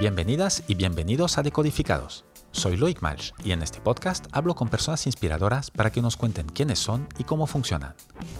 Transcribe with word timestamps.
Bienvenidas 0.00 0.64
y 0.66 0.76
bienvenidos 0.76 1.36
a 1.36 1.42
Decodificados. 1.42 2.24
Soy 2.52 2.78
Loic 2.78 3.02
Malch 3.02 3.34
y 3.44 3.52
en 3.52 3.60
este 3.60 3.82
podcast 3.82 4.28
hablo 4.32 4.54
con 4.54 4.70
personas 4.70 5.04
inspiradoras 5.04 5.70
para 5.70 5.92
que 5.92 6.00
nos 6.00 6.16
cuenten 6.16 6.46
quiénes 6.46 6.78
son 6.78 7.06
y 7.18 7.24
cómo 7.24 7.46
funcionan. 7.46 7.92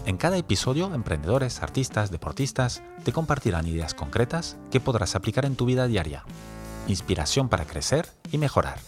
En 0.07 0.17
cada 0.17 0.38
episodio, 0.38 0.95
emprendedores, 0.95 1.62
artistas, 1.62 2.11
deportistas 2.11 2.83
te 3.05 3.12
compartirán 3.12 3.66
ideas 3.66 3.93
concretas 3.93 4.57
que 4.70 4.80
podrás 4.80 5.15
aplicar 5.15 5.45
en 5.45 5.55
tu 5.55 5.66
vida 5.66 5.87
diaria. 5.87 6.25
Inspiración 6.88 7.51
para 7.51 7.66
crecer 7.66 8.09
y 8.33 8.38
mejorar. 8.38 8.79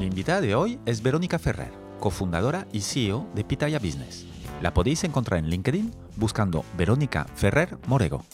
Mi 0.00 0.06
invitada 0.06 0.40
de 0.40 0.56
hoy 0.56 0.80
es 0.86 1.02
Verónica 1.02 1.38
Ferrer, 1.38 1.70
cofundadora 2.00 2.66
y 2.72 2.80
CEO 2.80 3.28
de 3.32 3.44
Pitaya 3.44 3.78
Business. 3.78 4.26
La 4.60 4.74
podéis 4.74 5.04
encontrar 5.04 5.38
en 5.38 5.50
LinkedIn 5.50 5.94
buscando 6.16 6.64
Verónica 6.76 7.28
Ferrer 7.36 7.78
Morego. 7.86 8.24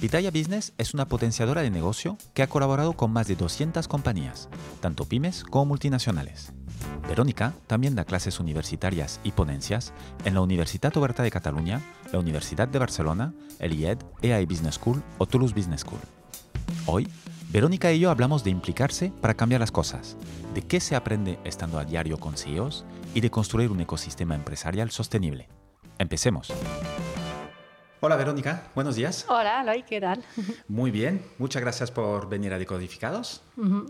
Pitaya 0.00 0.30
Business 0.30 0.72
es 0.76 0.92
una 0.92 1.06
potenciadora 1.06 1.62
de 1.62 1.70
negocio 1.70 2.18
que 2.34 2.42
ha 2.42 2.48
colaborado 2.48 2.94
con 2.94 3.12
más 3.12 3.28
de 3.28 3.36
200 3.36 3.86
compañías, 3.88 4.48
tanto 4.80 5.04
pymes 5.04 5.44
como 5.44 5.66
multinacionales. 5.66 6.52
Verónica 7.08 7.54
también 7.66 7.94
da 7.94 8.04
clases 8.04 8.40
universitarias 8.40 9.20
y 9.22 9.32
ponencias 9.32 9.92
en 10.24 10.34
la 10.34 10.40
Universitat 10.40 10.96
Oberta 10.96 11.22
de 11.22 11.30
Cataluña, 11.30 11.80
la 12.12 12.18
Universidad 12.18 12.66
de 12.68 12.78
Barcelona, 12.78 13.34
el 13.60 13.72
IED, 13.72 13.98
EAI 14.20 14.46
Business 14.46 14.74
School 14.74 15.02
o 15.18 15.26
Toulouse 15.26 15.54
Business 15.54 15.82
School. 15.82 16.00
Hoy, 16.86 17.08
Verónica 17.50 17.92
y 17.92 18.00
yo 18.00 18.10
hablamos 18.10 18.42
de 18.42 18.50
implicarse 18.50 19.12
para 19.20 19.34
cambiar 19.34 19.60
las 19.60 19.70
cosas, 19.70 20.16
de 20.54 20.62
qué 20.62 20.80
se 20.80 20.96
aprende 20.96 21.38
estando 21.44 21.78
a 21.78 21.84
diario 21.84 22.18
con 22.18 22.36
CEOs 22.36 22.84
y 23.14 23.20
de 23.20 23.30
construir 23.30 23.70
un 23.70 23.80
ecosistema 23.80 24.34
empresarial 24.34 24.90
sostenible. 24.90 25.48
Empecemos. 25.98 26.52
Hola 28.00 28.16
Verónica, 28.16 28.64
buenos 28.74 28.96
días. 28.96 29.24
Hola, 29.28 29.60
Aloy, 29.60 29.82
¿qué 29.82 30.00
tal? 30.00 30.22
Muy 30.68 30.90
bien, 30.90 31.22
muchas 31.38 31.62
gracias 31.62 31.90
por 31.90 32.28
venir 32.28 32.52
a 32.52 32.58
Decodificados. 32.58 33.42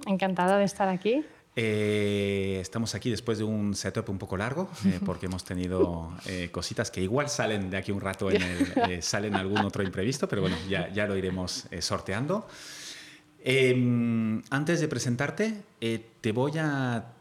Encantada 0.06 0.58
de 0.58 0.64
estar 0.64 0.88
aquí. 0.88 1.24
Eh, 1.56 2.58
estamos 2.60 2.94
aquí 2.96 3.10
después 3.10 3.38
de 3.38 3.44
un 3.44 3.74
setup 3.74 4.08
un 4.10 4.18
poco 4.18 4.36
largo, 4.36 4.68
eh, 4.86 5.00
porque 5.04 5.26
hemos 5.26 5.44
tenido 5.44 6.12
eh, 6.26 6.48
cositas 6.50 6.90
que 6.90 7.00
igual 7.00 7.28
salen 7.28 7.70
de 7.70 7.76
aquí 7.76 7.92
un 7.92 8.00
rato, 8.00 8.30
en 8.30 8.42
el, 8.42 9.02
salen 9.02 9.34
algún 9.34 9.58
otro 9.58 9.82
imprevisto, 9.82 10.28
pero 10.28 10.42
bueno, 10.42 10.56
ya, 10.68 10.88
ya 10.92 11.06
lo 11.06 11.16
iremos 11.16 11.66
sorteando. 11.80 12.46
Em, 13.46 14.42
antes 14.50 14.80
de 14.80 14.88
presentarte, 14.88 15.62
te 16.20 16.32
voy 16.32 16.52
a, 16.58 17.12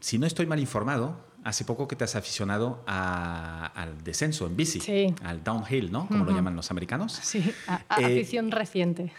si 0.00 0.18
no 0.18 0.26
estoy 0.26 0.46
mal 0.46 0.60
informado, 0.60 1.31
hace 1.44 1.64
poco 1.64 1.88
que 1.88 1.96
te 1.96 2.04
has 2.04 2.16
aficionado 2.16 2.82
al 2.86 4.02
descenso 4.02 4.46
en 4.46 4.56
bici, 4.56 5.14
al 5.22 5.42
downhill, 5.42 5.90
¿no? 5.90 6.06
Como 6.06 6.24
lo 6.24 6.32
llaman 6.32 6.56
los 6.56 6.70
americanos. 6.70 7.18
Sí, 7.22 7.52
afición 7.88 8.50
reciente. 8.50 9.12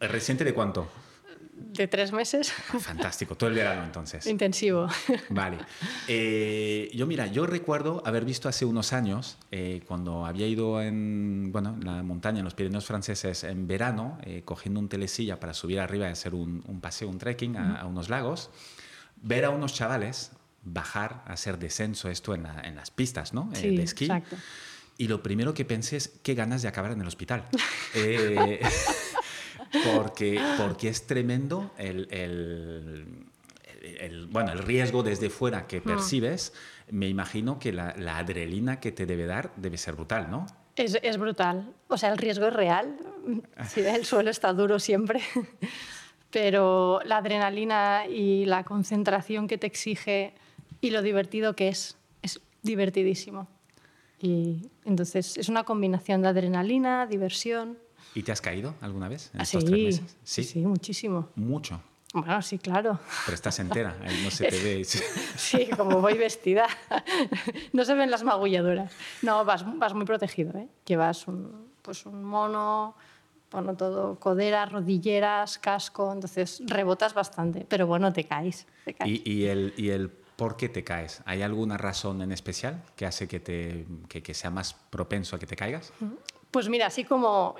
¿Reciente 0.00 0.44
de 0.44 0.54
cuánto? 0.54 0.88
de 1.72 1.88
tres 1.88 2.12
meses. 2.12 2.52
Ah, 2.72 2.78
fantástico, 2.78 3.36
todo 3.36 3.50
el 3.50 3.56
verano 3.56 3.84
entonces. 3.84 4.26
Intensivo. 4.26 4.88
Vale. 5.28 5.58
Eh, 6.08 6.90
yo 6.94 7.06
mira, 7.06 7.26
yo 7.26 7.46
recuerdo 7.46 8.02
haber 8.04 8.24
visto 8.24 8.48
hace 8.48 8.64
unos 8.64 8.92
años, 8.92 9.38
eh, 9.50 9.82
cuando 9.86 10.26
había 10.26 10.46
ido 10.46 10.80
en 10.80 11.50
bueno, 11.52 11.76
la 11.82 12.02
montaña, 12.02 12.38
en 12.38 12.44
los 12.44 12.54
Pirineos 12.54 12.86
franceses, 12.86 13.44
en 13.44 13.66
verano, 13.66 14.18
eh, 14.22 14.42
cogiendo 14.44 14.80
un 14.80 14.88
telesilla 14.88 15.38
para 15.38 15.54
subir 15.54 15.80
arriba 15.80 16.08
y 16.08 16.12
hacer 16.12 16.34
un, 16.34 16.62
paseo, 16.80 17.08
un 17.08 17.18
trekking 17.18 17.56
a, 17.56 17.86
unos 17.86 18.08
lagos, 18.08 18.50
ver 19.22 19.44
a 19.44 19.50
unos 19.50 19.74
chavales 19.74 20.32
bajar, 20.62 21.22
hacer 21.26 21.58
descenso, 21.58 22.10
esto 22.10 22.34
en, 22.34 22.42
las 22.42 22.90
pistas 22.90 23.32
¿no? 23.32 23.50
Sí, 23.54 23.76
de 23.76 23.82
esquí. 23.82 24.04
Exacto. 24.04 24.36
Y 24.98 25.08
lo 25.08 25.22
primero 25.22 25.54
que 25.54 25.64
pensé 25.64 25.96
es 25.96 26.08
qué 26.22 26.34
ganas 26.34 26.60
de 26.62 26.68
acabar 26.68 26.92
en 26.92 27.00
el 27.00 27.06
hospital. 27.06 27.46
porque, 29.94 30.40
porque 30.58 30.88
es 30.88 31.06
tremendo 31.06 31.70
el, 31.78 32.08
el, 32.10 33.06
bueno, 34.26 34.52
el 34.52 34.58
riesgo 34.58 35.02
desde 35.02 35.30
fuera 35.30 35.66
que 35.66 35.80
percibes. 35.80 36.52
Me 36.90 37.08
imagino 37.08 37.58
que 37.58 37.72
la, 37.72 37.94
la, 37.96 38.18
adrenalina 38.18 38.80
que 38.80 38.92
te 38.92 39.06
debe 39.06 39.24
dar 39.26 39.52
debe 39.56 39.78
ser 39.78 39.94
brutal, 39.94 40.30
¿no? 40.30 40.46
Es, 40.76 40.98
es 41.02 41.18
brutal. 41.18 41.72
O 41.88 41.96
sea, 41.96 42.10
el 42.10 42.18
riesgo 42.18 42.48
es 42.48 42.52
real. 42.52 42.96
Si 43.68 43.80
el 43.86 44.04
suelo 44.04 44.30
está 44.30 44.52
duro 44.52 44.78
siempre. 44.78 45.22
Pero 46.30 47.00
la 47.04 47.18
adrenalina 47.18 48.06
y 48.06 48.44
la 48.44 48.64
concentración 48.64 49.48
que 49.48 49.58
te 49.58 49.66
exige 49.66 50.34
y 50.80 50.90
lo 50.90 51.02
divertido 51.02 51.54
que 51.54 51.68
es, 51.68 51.96
es 52.22 52.40
divertidísimo. 52.62 53.48
Y 54.20 54.68
entonces 54.84 55.36
es 55.38 55.48
una 55.48 55.64
combinación 55.64 56.22
de 56.22 56.28
adrenalina, 56.28 57.06
diversión. 57.06 57.78
¿Y 58.14 58.22
te 58.22 58.32
has 58.32 58.40
caído 58.40 58.74
alguna 58.80 59.08
vez 59.08 59.30
en 59.32 59.40
ah, 59.40 59.44
estos 59.44 59.64
tres 59.64 60.00
meses? 60.00 60.16
Sí, 60.22 60.44
sí, 60.44 60.60
muchísimo. 60.60 61.28
Mucho. 61.36 61.80
Bueno, 62.12 62.42
sí, 62.42 62.58
claro. 62.58 62.98
Pero 63.24 63.34
estás 63.34 63.60
entera, 63.60 63.96
ahí 64.02 64.20
no 64.24 64.30
se 64.30 64.48
te 64.48 64.58
ve. 64.62 64.84
Sí, 65.36 65.68
como 65.76 66.00
voy 66.00 66.18
vestida, 66.18 66.66
no 67.72 67.84
se 67.84 67.94
ven 67.94 68.10
las 68.10 68.24
magulladuras. 68.24 68.92
No, 69.22 69.44
vas, 69.44 69.64
vas 69.78 69.94
muy 69.94 70.04
protegido, 70.04 70.58
¿eh? 70.58 70.68
Llevas 70.84 71.28
un, 71.28 71.70
pues 71.82 72.04
un 72.06 72.24
mono, 72.24 72.96
bueno, 73.52 73.76
todo, 73.76 74.18
coderas, 74.18 74.72
rodilleras, 74.72 75.58
casco, 75.58 76.12
entonces 76.12 76.60
rebotas 76.66 77.14
bastante, 77.14 77.64
pero 77.68 77.86
bueno, 77.86 78.12
te 78.12 78.24
caes. 78.24 78.66
Te 78.84 78.94
caes. 78.94 79.20
¿Y, 79.24 79.30
y, 79.30 79.46
el, 79.46 79.72
¿Y 79.76 79.90
el 79.90 80.10
por 80.40 80.56
qué 80.56 80.70
te 80.70 80.82
caes? 80.82 81.20
¿Hay 81.26 81.42
alguna 81.42 81.76
razón 81.76 82.22
en 82.22 82.32
especial 82.32 82.82
que 82.96 83.04
hace 83.04 83.28
que, 83.28 83.40
te, 83.40 83.84
que, 84.08 84.22
que 84.22 84.32
sea 84.32 84.48
más 84.48 84.72
propenso 84.72 85.36
a 85.36 85.38
que 85.38 85.44
te 85.44 85.54
caigas? 85.54 85.92
Pues 86.50 86.70
mira, 86.70 86.86
así 86.86 87.04
como 87.04 87.56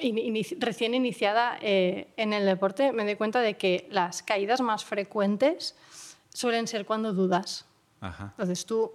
recién 0.59 0.95
iniciada 0.95 1.59
eh, 1.61 2.09
en 2.17 2.33
el 2.33 2.47
deporte, 2.47 2.93
me 2.93 3.05
doy 3.05 3.17
cuenta 3.17 3.43
de 3.43 3.59
que 3.59 3.87
las 3.91 4.23
caídas 4.23 4.63
más 4.63 4.87
frecuentes 4.87 5.77
suelen 6.33 6.67
ser 6.67 6.87
cuando 6.87 7.13
dudas. 7.13 7.67
Entonces 8.01 8.65
tú 8.65 8.91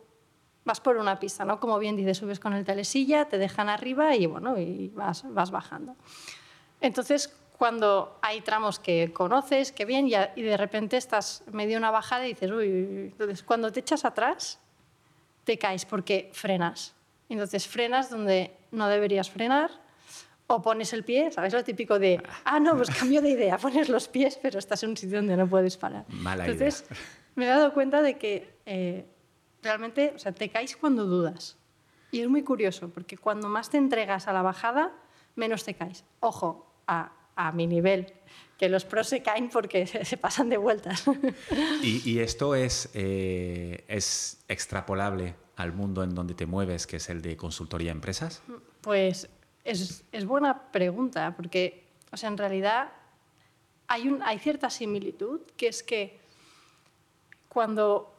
vas 0.63 0.81
por 0.81 0.97
una 0.97 1.19
pista, 1.19 1.45
¿no? 1.45 1.59
Como 1.59 1.77
bien 1.77 1.95
dices, 1.95 2.17
subes 2.17 2.39
con 2.39 2.53
el 2.53 2.65
telesilla, 2.65 3.25
te 3.25 3.37
dejan 3.37 3.69
arriba 3.69 4.15
y 4.15 4.25
bueno, 4.25 4.57
y 4.57 4.89
vas, 4.95 5.31
vas 5.31 5.51
bajando. 5.51 5.95
Entonces, 6.81 7.31
cuando 7.57 8.19
hay 8.21 8.41
tramos 8.41 8.79
que 8.79 9.11
conoces, 9.13 9.71
que 9.71 9.85
bien, 9.85 10.07
y, 10.07 10.13
y 10.35 10.41
de 10.41 10.57
repente 10.57 10.97
estás 10.97 11.43
medio 11.51 11.77
una 11.77 11.91
bajada 11.91 12.25
y 12.25 12.29
dices, 12.29 12.51
uy, 12.51 13.11
entonces 13.11 13.43
cuando 13.43 13.71
te 13.71 13.79
echas 13.79 14.05
atrás, 14.05 14.59
te 15.43 15.57
caes 15.57 15.85
porque 15.85 16.29
frenas. 16.33 16.95
Entonces 17.29 17.67
frenas 17.67 18.09
donde 18.09 18.51
no 18.71 18.87
deberías 18.87 19.29
frenar 19.29 19.71
o 20.47 20.61
pones 20.61 20.93
el 20.93 21.03
pie, 21.03 21.31
¿sabes 21.31 21.53
lo 21.53 21.63
típico 21.63 21.97
de, 21.97 22.21
ah, 22.43 22.59
no, 22.59 22.75
pues 22.75 22.89
cambio 22.91 23.21
de 23.21 23.29
idea, 23.29 23.57
pones 23.61 23.89
los 23.89 24.07
pies, 24.07 24.37
pero 24.41 24.59
estás 24.59 24.83
en 24.83 24.91
un 24.91 24.97
sitio 24.97 25.17
donde 25.17 25.35
no 25.37 25.47
puedes 25.47 25.77
parar. 25.77 26.05
Mala 26.09 26.45
Entonces, 26.45 26.85
me 27.35 27.45
he 27.45 27.47
dado 27.47 27.73
cuenta 27.73 28.01
de 28.01 28.17
que 28.17 28.53
eh, 28.65 29.05
realmente 29.63 30.13
o 30.15 30.19
sea, 30.19 30.31
te 30.31 30.49
caes 30.49 30.75
cuando 30.77 31.05
dudas. 31.05 31.57
Y 32.11 32.21
es 32.21 32.29
muy 32.29 32.43
curioso, 32.43 32.89
porque 32.89 33.17
cuando 33.17 33.49
más 33.49 33.69
te 33.69 33.77
entregas 33.77 34.27
a 34.27 34.33
la 34.33 34.41
bajada, 34.41 34.93
menos 35.35 35.65
te 35.65 35.73
caes. 35.73 36.05
Ojo, 36.19 36.71
a, 36.87 37.11
a 37.35 37.51
mi 37.51 37.67
nivel, 37.67 38.13
que 38.57 38.69
los 38.69 38.85
pros 38.85 39.07
se 39.07 39.21
caen 39.21 39.49
porque 39.49 39.85
se, 40.05 40.17
pasan 40.17 40.49
de 40.49 40.57
vueltas. 40.57 41.05
¿Y, 41.81 42.09
y 42.09 42.19
esto 42.19 42.55
es, 42.55 42.89
eh, 42.93 43.83
es 43.87 44.43
extrapolable 44.47 45.35
al 45.55 45.73
mundo 45.73 46.03
en 46.03 46.13
donde 46.15 46.33
te 46.33 46.45
mueves, 46.45 46.87
que 46.87 46.97
es 46.97 47.09
el 47.09 47.21
de 47.21 47.37
consultoría 47.37 47.91
a 47.91 47.93
empresas? 47.93 48.41
Pues 48.81 49.29
es, 49.63 50.03
es, 50.11 50.25
buena 50.25 50.71
pregunta, 50.71 51.33
porque 51.35 51.85
o 52.11 52.17
sea, 52.17 52.29
en 52.29 52.37
realidad 52.37 52.91
hay, 53.87 54.07
un, 54.07 54.23
hay 54.23 54.39
cierta 54.39 54.69
similitud, 54.69 55.41
que 55.57 55.67
es 55.67 55.83
que 55.83 56.19
cuando 57.49 58.13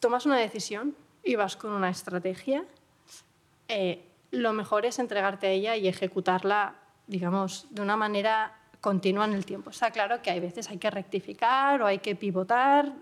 tomas 0.00 0.26
una 0.26 0.36
decisión 0.36 0.94
y 1.24 1.34
vas 1.36 1.56
con 1.56 1.72
una 1.72 1.90
estrategia, 1.90 2.64
eh, 3.68 4.04
lo 4.30 4.52
mejor 4.52 4.86
es 4.86 4.98
entregarte 4.98 5.46
a 5.46 5.50
ella 5.50 5.76
y 5.76 5.88
ejecutarla, 5.88 6.76
digamos, 7.12 7.66
de 7.70 7.82
una 7.82 7.96
manera 7.96 8.58
continua 8.80 9.26
en 9.26 9.34
el 9.34 9.46
tiempo. 9.46 9.70
Está 9.70 9.92
claro 9.92 10.20
que 10.22 10.30
hay 10.30 10.40
veces 10.40 10.68
hay 10.68 10.78
que 10.78 10.90
rectificar 10.90 11.80
o 11.82 11.86
hay 11.86 11.98
que 11.98 12.16
pivotar, 12.16 12.92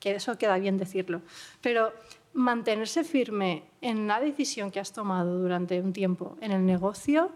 que 0.00 0.14
eso 0.14 0.38
queda 0.38 0.56
bien 0.56 0.78
decirlo, 0.78 1.20
pero 1.60 1.92
mantenerse 2.32 3.04
firme 3.04 3.64
en 3.80 4.06
la 4.06 4.20
decisión 4.20 4.70
que 4.70 4.80
has 4.80 4.92
tomado 4.92 5.38
durante 5.38 5.80
un 5.80 5.92
tiempo 5.92 6.36
en 6.40 6.52
el 6.52 6.64
negocio 6.64 7.32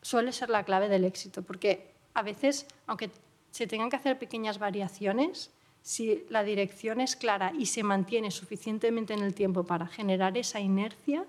suele 0.00 0.32
ser 0.32 0.50
la 0.50 0.64
clave 0.64 0.88
del 0.88 1.04
éxito, 1.04 1.42
porque 1.42 1.92
a 2.14 2.22
veces, 2.22 2.66
aunque 2.86 3.10
se 3.50 3.66
tengan 3.66 3.90
que 3.90 3.96
hacer 3.96 4.18
pequeñas 4.18 4.58
variaciones, 4.58 5.50
si 5.82 6.24
la 6.28 6.44
dirección 6.44 7.00
es 7.00 7.16
clara 7.16 7.52
y 7.58 7.66
se 7.66 7.82
mantiene 7.82 8.30
suficientemente 8.30 9.14
en 9.14 9.22
el 9.22 9.34
tiempo 9.34 9.64
para 9.64 9.86
generar 9.86 10.36
esa 10.38 10.60
inercia, 10.60 11.24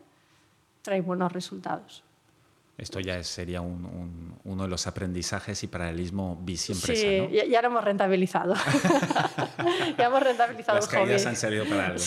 trae 0.84 1.02
buenos 1.02 1.32
resultados. 1.32 2.04
Esto 2.78 3.00
ya 3.00 3.24
sería 3.24 3.62
uno 3.62 4.64
de 4.64 4.68
los 4.68 4.88
aprendizajes 4.88 5.64
y 5.64 5.68
paralelismo 5.68 6.42
bici-empresa, 6.44 7.02
sí, 7.02 7.20
¿no? 7.20 7.30
ya, 7.30 7.62
lo 7.62 7.68
hemos 7.68 7.84
rentabilizado. 7.84 8.56
ya 9.98 10.06
hemos 10.06 10.24
rentabilizado 10.24 10.80
Las 10.80 10.88
caídas 10.88 11.26
han 11.28 11.36
servido 11.36 11.66
para 11.66 11.88
algo. 11.88 12.04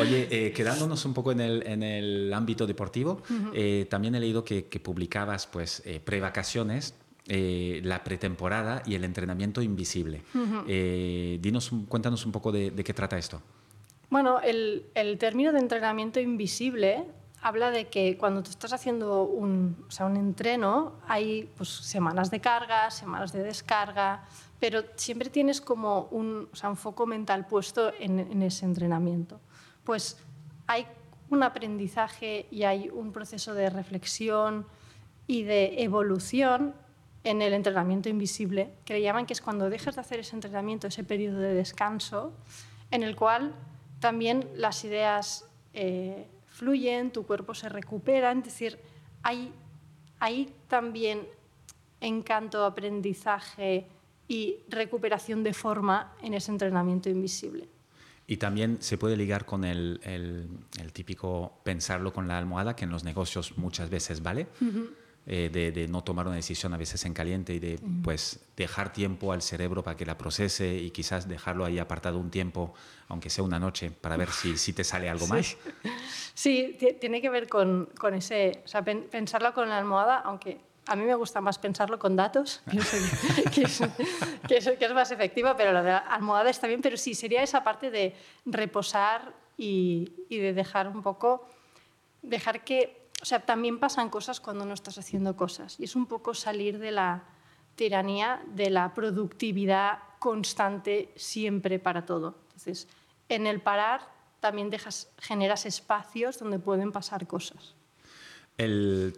Oye, 0.00 0.28
eh, 0.30 0.52
quedándonos 0.52 1.04
un 1.04 1.14
poco 1.14 1.32
en 1.32 1.40
el, 1.40 1.66
en 1.66 1.82
el 1.82 2.32
ámbito 2.32 2.66
deportivo, 2.66 3.22
eh, 3.54 3.86
también 3.90 4.14
he 4.14 4.20
leído 4.20 4.44
que, 4.44 4.62
publicabas 4.62 5.48
pues, 5.48 5.82
eh, 5.84 5.98
prevacaciones 5.98 6.94
eh, 7.28 7.80
la 7.84 8.02
pretemporada 8.02 8.82
y 8.84 8.96
el 8.96 9.04
entrenamiento 9.04 9.62
invisible. 9.62 10.22
Eh, 10.66 11.38
dinos, 11.40 11.70
cuéntanos 11.86 12.26
un 12.26 12.32
poco 12.32 12.50
de, 12.50 12.72
qué 12.74 12.92
trata 12.92 13.16
esto. 13.16 13.40
Bueno, 14.10 14.40
el, 14.40 14.90
término 15.20 15.52
de 15.52 15.60
entrenamiento 15.60 16.18
invisible 16.18 17.04
habla 17.42 17.72
de 17.72 17.88
que 17.88 18.16
cuando 18.16 18.42
tú 18.42 18.50
estás 18.50 18.72
haciendo 18.72 19.24
un, 19.24 19.84
o 19.88 19.90
sea, 19.90 20.06
un 20.06 20.16
entreno, 20.16 20.94
hay 21.08 21.50
pues, 21.56 21.68
semanas 21.68 22.30
de 22.30 22.40
carga, 22.40 22.90
semanas 22.90 23.32
de 23.32 23.42
descarga, 23.42 24.24
pero 24.60 24.84
siempre 24.94 25.28
tienes 25.28 25.60
como 25.60 26.04
un, 26.12 26.48
o 26.52 26.56
sea, 26.56 26.70
un 26.70 26.76
foco 26.76 27.04
mental 27.04 27.46
puesto 27.46 27.92
en, 27.98 28.20
en, 28.20 28.42
ese 28.42 28.64
entrenamiento. 28.64 29.40
Pues 29.82 30.16
hay 30.68 30.86
un 31.30 31.42
aprendizaje 31.42 32.46
y 32.52 32.62
hay 32.62 32.88
un 32.88 33.12
proceso 33.12 33.54
de 33.54 33.70
reflexión 33.70 34.64
y 35.26 35.42
de 35.42 35.82
evolución 35.82 36.74
en 37.24 37.42
el 37.42 37.54
entrenamiento 37.54 38.08
invisible, 38.08 38.72
que 38.84 38.94
le 38.94 39.02
llaman 39.02 39.26
que 39.26 39.32
es 39.32 39.40
cuando 39.40 39.68
dejas 39.68 39.96
de 39.96 40.00
hacer 40.00 40.20
ese 40.20 40.36
entrenamiento, 40.36 40.86
ese 40.86 41.02
periodo 41.02 41.38
de 41.38 41.54
descanso, 41.54 42.32
en 42.92 43.02
el 43.02 43.16
cual 43.16 43.54
también 43.98 44.48
las 44.54 44.84
ideas 44.84 45.48
eh, 45.74 46.28
fluyen, 46.52 47.10
tu 47.10 47.26
cuerpo 47.26 47.54
se 47.54 47.68
recupera, 47.68 48.30
es 48.32 48.44
decir, 48.44 48.78
hay, 49.22 49.52
hay 50.20 50.54
también 50.68 51.26
encanto, 52.00 52.64
aprendizaje 52.64 53.86
y 54.28 54.58
recuperación 54.68 55.42
de 55.42 55.54
forma 55.54 56.14
en 56.22 56.34
ese 56.34 56.52
entrenamiento 56.52 57.08
invisible. 57.08 57.68
Y 58.26 58.36
también 58.36 58.78
se 58.80 58.98
puede 58.98 59.16
ligar 59.16 59.44
con 59.44 59.64
el, 59.64 60.00
el, 60.04 60.92
típico 60.92 61.60
pensarlo 61.64 62.12
con 62.12 62.28
la 62.28 62.38
almohada, 62.38 62.76
que 62.76 62.84
en 62.84 62.90
los 62.90 63.04
negocios 63.04 63.58
muchas 63.58 63.90
veces 63.90 64.22
vale. 64.22 64.46
Eh, 65.24 65.50
de, 65.52 65.86
no 65.86 66.02
tomar 66.02 66.26
una 66.26 66.34
decisión 66.34 66.74
a 66.74 66.76
veces 66.76 67.04
en 67.04 67.14
caliente 67.14 67.54
y 67.54 67.60
de 67.60 67.78
pues 68.02 68.40
dejar 68.56 68.92
tiempo 68.92 69.32
al 69.32 69.40
cerebro 69.40 69.84
para 69.84 69.96
que 69.96 70.04
la 70.04 70.18
procese 70.18 70.74
y 70.74 70.90
quizás 70.90 71.28
dejarlo 71.28 71.64
ahí 71.64 71.78
apartado 71.78 72.18
un 72.18 72.28
tiempo, 72.28 72.74
aunque 73.06 73.30
sea 73.30 73.44
una 73.44 73.60
noche, 73.60 73.92
para 73.92 74.16
ver 74.16 74.30
si, 74.30 74.56
si 74.58 74.72
te 74.72 74.82
sale 74.82 75.08
algo 75.08 75.28
más. 75.28 75.56
Sí, 76.34 76.76
tiene 76.98 77.20
que 77.20 77.30
ver 77.30 77.48
con, 77.48 77.90
con 77.96 78.14
ese, 78.14 78.62
o 78.64 78.68
sea, 78.68 78.82
pensarlo 78.82 79.54
con 79.54 79.68
la 79.68 79.78
almohada, 79.78 80.18
aunque 80.18 80.58
a 80.86 80.96
mí 80.96 81.04
me 81.04 81.14
gusta 81.14 81.40
más 81.40 81.56
pensarlo 81.56 82.00
con 82.00 82.16
datos, 82.16 82.60
que, 83.54 83.62
es, 83.62 83.80
que, 84.48 84.56
es, 84.56 84.92
más 84.92 85.12
efectiva, 85.12 85.56
pero 85.56 85.70
la 85.70 85.82
de 85.84 85.92
almohada 85.92 86.50
está 86.50 86.66
bien, 86.66 86.82
pero 86.82 86.96
sí, 86.96 87.14
sería 87.14 87.44
esa 87.44 87.62
parte 87.62 87.92
de 87.92 88.16
reposar 88.44 89.32
y, 89.56 90.12
y 90.28 90.38
de 90.38 90.52
dejar 90.52 90.88
un 90.88 91.00
poco, 91.00 91.46
dejar 92.22 92.64
que 92.64 93.01
o 93.22 93.24
sea, 93.24 93.40
también 93.40 93.78
pasan 93.78 94.10
cosas 94.10 94.40
cuando 94.40 94.64
no 94.66 94.74
estás 94.74 94.98
haciendo 94.98 95.36
cosas. 95.36 95.78
Y 95.78 95.84
es 95.84 95.94
un 95.94 96.06
poco 96.06 96.34
salir 96.34 96.80
de 96.80 96.90
la 96.90 97.22
tiranía 97.76 98.42
de 98.48 98.68
la 98.68 98.92
productividad 98.92 100.00
constante 100.18 101.12
siempre 101.14 101.78
para 101.78 102.04
todo. 102.04 102.36
Entonces, 102.48 102.88
en 103.28 103.46
el 103.46 103.60
parar 103.60 104.10
también 104.40 104.70
dejas, 104.70 105.08
generas 105.18 105.66
espacios 105.66 106.40
donde 106.40 106.58
pueden 106.58 106.90
pasar 106.90 107.28
cosas 107.28 107.76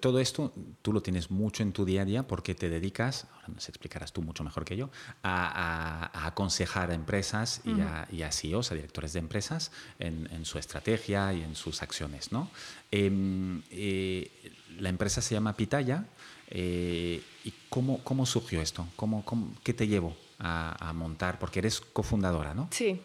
todo 0.01 0.21
esto 0.21 0.53
tú 0.81 0.93
lo 0.93 1.03
tienes 1.03 1.31
mucho 1.31 1.63
en 1.63 1.73
tu 1.73 1.85
día 1.85 2.03
a 2.03 2.05
día 2.05 2.27
porque 2.27 2.55
te 2.55 2.69
dedicas, 2.69 3.27
ahora 3.35 3.49
nos 3.49 3.69
explicarás 3.69 4.13
tú 4.13 4.23
mucho 4.23 4.45
mejor 4.45 4.65
que 4.65 4.77
yo, 4.77 4.91
a, 5.23 6.27
aconsejar 6.27 6.91
a 6.91 6.95
empresas 6.95 7.61
y, 7.65 8.23
a, 8.23 8.33
CEOs, 8.33 8.73
a 8.73 8.75
directores 8.75 9.13
de 9.13 9.19
empresas, 9.19 9.73
en, 9.99 10.45
su 10.45 10.59
estrategia 10.59 11.33
y 11.33 11.43
en 11.43 11.55
sus 11.55 11.83
acciones. 11.83 12.33
¿no? 12.33 12.49
Em, 12.91 13.63
eh, 13.71 14.31
la 14.79 14.89
empresa 14.89 15.21
se 15.21 15.35
llama 15.35 15.55
Pitaya. 15.55 16.07
Eh, 16.49 17.23
¿Y 17.45 17.53
cómo, 17.69 18.03
cómo 18.05 18.27
surgió 18.27 18.61
esto? 18.61 18.87
¿Cómo, 18.97 19.25
qué 19.63 19.75
te 19.75 19.87
llevó 19.87 20.17
a, 20.39 20.93
montar? 20.95 21.39
Porque 21.39 21.59
eres 21.59 21.81
cofundadora, 21.81 22.55
¿no? 22.55 22.69
Sí, 22.71 23.01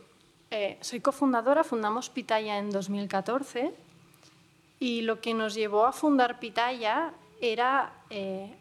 eh, 0.52 0.78
soy 0.82 1.00
cofundadora, 1.00 1.64
fundamos 1.64 2.10
Pitaya 2.10 2.58
en 2.60 2.70
2014 2.70 3.74
y 4.80 5.02
lo 5.02 5.20
que 5.20 5.34
nos 5.34 5.54
llevó 5.54 5.86
a 5.86 5.92
fundar 5.92 6.40
Pitaya 6.40 7.14
era 7.42 7.94
eh, 8.10 8.56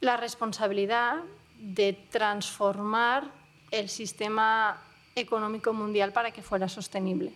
la 0.00 0.16
responsabilidad 0.16 1.22
de 1.58 1.92
transformar 2.10 3.30
el 3.70 3.88
sistema 3.88 4.82
económico 5.14 5.72
mundial 5.72 6.12
para 6.12 6.30
que 6.30 6.42
fuera 6.42 6.68
sostenible. 6.68 7.32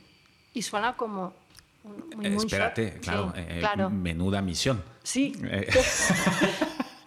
Y 0.53 0.63
suena 0.63 0.97
como 0.97 1.33
muy, 2.17 2.27
Espérate, 2.27 2.99
claro, 3.01 3.33
eh, 3.37 3.57
claro, 3.61 3.89
menuda 3.89 4.43
misión. 4.43 4.83
Sí. 5.03 5.33
Eh, 5.45 5.69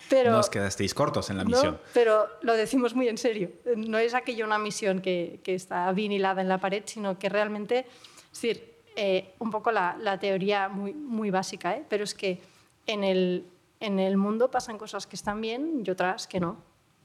pero, 0.09 0.31
Nos 0.31 0.49
quedasteis 0.49 0.93
cortos 0.93 1.29
en 1.29 1.37
la 1.37 1.43
misión. 1.43 1.79
pero 1.93 2.27
lo 2.41 2.53
decimos 2.53 2.95
muy 2.95 3.07
en 3.07 3.17
serio. 3.17 3.51
No 3.75 3.97
es 3.97 4.13
aquello 4.13 4.45
una 4.45 4.57
misión 4.57 5.01
que, 5.01 5.39
que 5.43 5.53
está 5.53 5.91
vinilada 5.91 6.41
en 6.41 6.49
la 6.49 6.57
pared, 6.57 6.83
sino 6.85 7.19
que 7.19 7.29
realmente, 7.29 7.85
es 8.31 8.41
decir, 8.41 8.72
eh, 8.95 9.33
un 9.39 9.51
poco 9.51 9.71
la, 9.71 10.17
teoría 10.19 10.69
muy, 10.69 10.93
muy 10.93 11.29
básica, 11.29 11.75
¿eh? 11.75 11.85
pero 11.89 12.03
es 12.03 12.13
que 12.13 12.41
en 12.85 13.03
el, 13.03 13.47
en 13.79 13.99
el 13.99 14.17
mundo 14.17 14.51
pasan 14.51 14.77
cosas 14.77 15.07
que 15.07 15.15
están 15.15 15.41
bien 15.41 15.83
y 15.85 15.89
otras 15.89 16.27
que 16.27 16.39
no, 16.39 16.57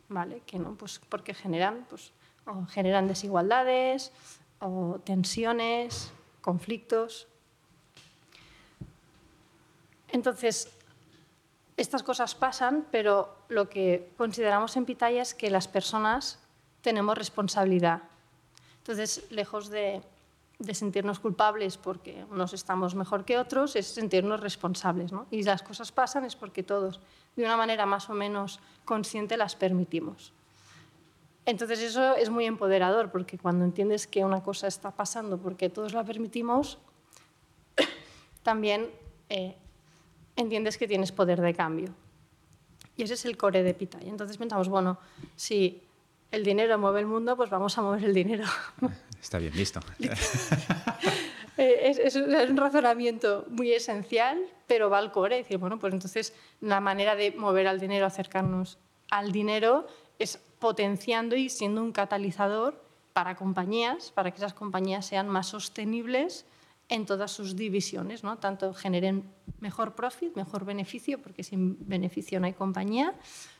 ¿vale? 0.08 0.42
Que 0.46 0.58
no, 0.58 0.74
pues 0.74 1.00
porque 1.08 1.34
generan, 1.34 1.86
pues, 1.88 2.12
o 2.46 2.66
generan 2.66 3.08
desigualdades 3.08 4.12
o 4.60 5.00
tensiones, 5.04 6.12
conflictos. 6.40 7.28
Entonces, 10.08 10.70
estas 11.76 12.02
cosas 12.02 12.34
pasan, 12.34 12.86
pero 12.90 13.36
lo 13.48 13.68
que 13.68 14.10
consideramos 14.16 14.76
en 14.76 14.84
Pitaya 14.84 15.22
es 15.22 15.34
que 15.34 15.50
las 15.50 15.68
personas 15.68 16.38
tenemos 16.82 17.16
responsabilidad. 17.16 18.02
Entonces, 18.78 19.26
lejos 19.30 19.68
de 19.68 20.02
de 20.58 20.74
sentirnos 20.74 21.20
culpables 21.20 21.76
porque 21.76 22.24
unos 22.30 22.52
estamos 22.52 22.94
mejor 22.94 23.24
que 23.24 23.38
otros, 23.38 23.76
es 23.76 23.86
sentirnos 23.86 24.40
responsables. 24.40 25.12
¿no? 25.12 25.26
Y 25.30 25.42
las 25.42 25.62
cosas 25.62 25.92
pasan 25.92 26.24
es 26.24 26.34
porque 26.34 26.62
todos, 26.62 27.00
de 27.36 27.44
una 27.44 27.56
manera 27.56 27.86
más 27.86 28.10
o 28.10 28.14
menos 28.14 28.60
consciente, 28.84 29.36
las 29.36 29.54
permitimos. 29.54 30.32
Entonces 31.46 31.80
eso 31.80 32.14
es 32.16 32.28
muy 32.28 32.44
empoderador 32.44 33.10
porque 33.10 33.38
cuando 33.38 33.64
entiendes 33.64 34.06
que 34.06 34.24
una 34.24 34.42
cosa 34.42 34.66
está 34.66 34.90
pasando 34.90 35.38
porque 35.38 35.70
todos 35.70 35.94
la 35.94 36.04
permitimos, 36.04 36.78
también 38.42 38.90
eh, 39.28 39.56
entiendes 40.36 40.76
que 40.76 40.88
tienes 40.88 41.12
poder 41.12 41.40
de 41.40 41.54
cambio. 41.54 41.94
Y 42.96 43.04
ese 43.04 43.14
es 43.14 43.24
el 43.24 43.36
core 43.36 43.62
de 43.62 43.74
Pita. 43.74 43.98
Y 44.02 44.08
entonces 44.08 44.36
pensamos, 44.36 44.68
bueno, 44.68 44.98
si 45.36 45.82
el 46.32 46.44
dinero 46.44 46.76
mueve 46.78 47.00
el 47.00 47.06
mundo, 47.06 47.36
pues 47.36 47.48
vamos 47.48 47.78
a 47.78 47.82
mover 47.82 48.04
el 48.04 48.12
dinero. 48.12 48.44
Está 49.20 49.38
bien 49.38 49.52
visto. 49.52 49.80
Eh, 51.60 51.92
es, 52.04 52.14
un 52.14 52.56
razonamiento 52.56 53.44
muy 53.50 53.72
esencial, 53.72 54.38
pero 54.68 54.88
va 54.88 54.98
al 54.98 55.10
core. 55.10 55.38
decir, 55.38 55.58
bueno, 55.58 55.76
pues 55.80 55.92
entonces 55.92 56.32
la 56.60 56.78
manera 56.78 57.16
de 57.16 57.32
mover 57.32 57.66
al 57.66 57.80
dinero, 57.80 58.06
acercarnos 58.06 58.78
al 59.10 59.32
dinero, 59.32 59.88
es 60.20 60.38
potenciando 60.60 61.34
y 61.34 61.48
siendo 61.48 61.82
un 61.82 61.90
catalizador 61.90 62.80
para 63.12 63.34
compañías, 63.34 64.12
para 64.12 64.30
que 64.30 64.36
esas 64.36 64.54
compañías 64.54 65.04
sean 65.04 65.28
más 65.28 65.48
sostenibles 65.48 66.46
en 66.88 67.06
todas 67.06 67.32
sus 67.32 67.56
divisiones, 67.56 68.22
¿no? 68.22 68.38
tanto 68.38 68.72
generen 68.72 69.24
mejor 69.58 69.96
profit, 69.96 70.36
mejor 70.36 70.64
beneficio, 70.64 71.20
porque 71.20 71.42
sin 71.42 71.76
beneficio 71.88 72.38
no 72.38 72.46
hay 72.46 72.52
compañía, 72.52 73.14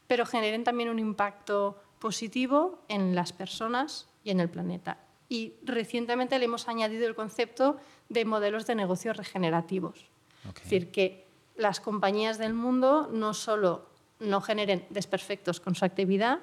pero 0.07 0.25
generen 0.25 0.63
también 0.63 0.89
un 0.89 1.01
impacto 1.01 1.83
positivo 1.99 2.79
en 2.87 3.17
las 3.17 3.33
personas 3.33 4.07
y 4.23 4.31
en 4.31 4.39
el 4.39 4.49
planeta 4.49 4.99
y 5.29 5.55
recientemente 5.63 6.39
le 6.39 6.47
hemos 6.47 6.69
añadido 6.69 7.07
el 7.07 7.15
concepto 7.15 7.77
de 8.09 8.25
modelos 8.25 8.67
de 8.67 8.75
negocios 8.75 9.17
regenerativos. 9.17 10.07
Es 10.45 10.63
decir, 10.63 10.91
que 10.91 11.27
las 11.57 11.81
compañías 11.81 12.39
del 12.39 12.55
mundo 12.55 13.09
no 13.13 13.35
solo 13.35 13.87
no 14.21 14.41
generen 14.41 14.87
desperfectos 14.91 15.61
con 15.61 15.75
su 15.75 15.85
actividad, 15.85 16.39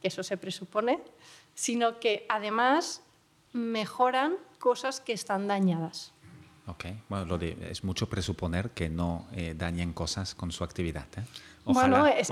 que 0.00 0.08
eso 0.08 0.22
se 0.22 0.36
presupone, 0.36 1.00
sino 1.54 2.00
que 2.00 2.26
además 2.28 3.02
mejoran 3.52 4.36
cosas 4.58 5.00
que 5.00 5.12
están 5.12 5.46
dañadas. 5.46 6.12
Ok, 6.66 6.86
bueno, 7.08 7.36
es 7.40 7.82
mucho 7.82 8.08
presuponer 8.08 8.70
que 8.70 8.88
no 8.88 9.26
eh, 9.32 9.54
dañen 9.56 9.92
cosas 9.92 10.34
con 10.34 10.52
su 10.52 10.62
actividad. 10.62 11.06
¿eh? 11.16 11.22
Ojalá, 11.64 12.00
bueno, 12.00 12.14
es, 12.16 12.30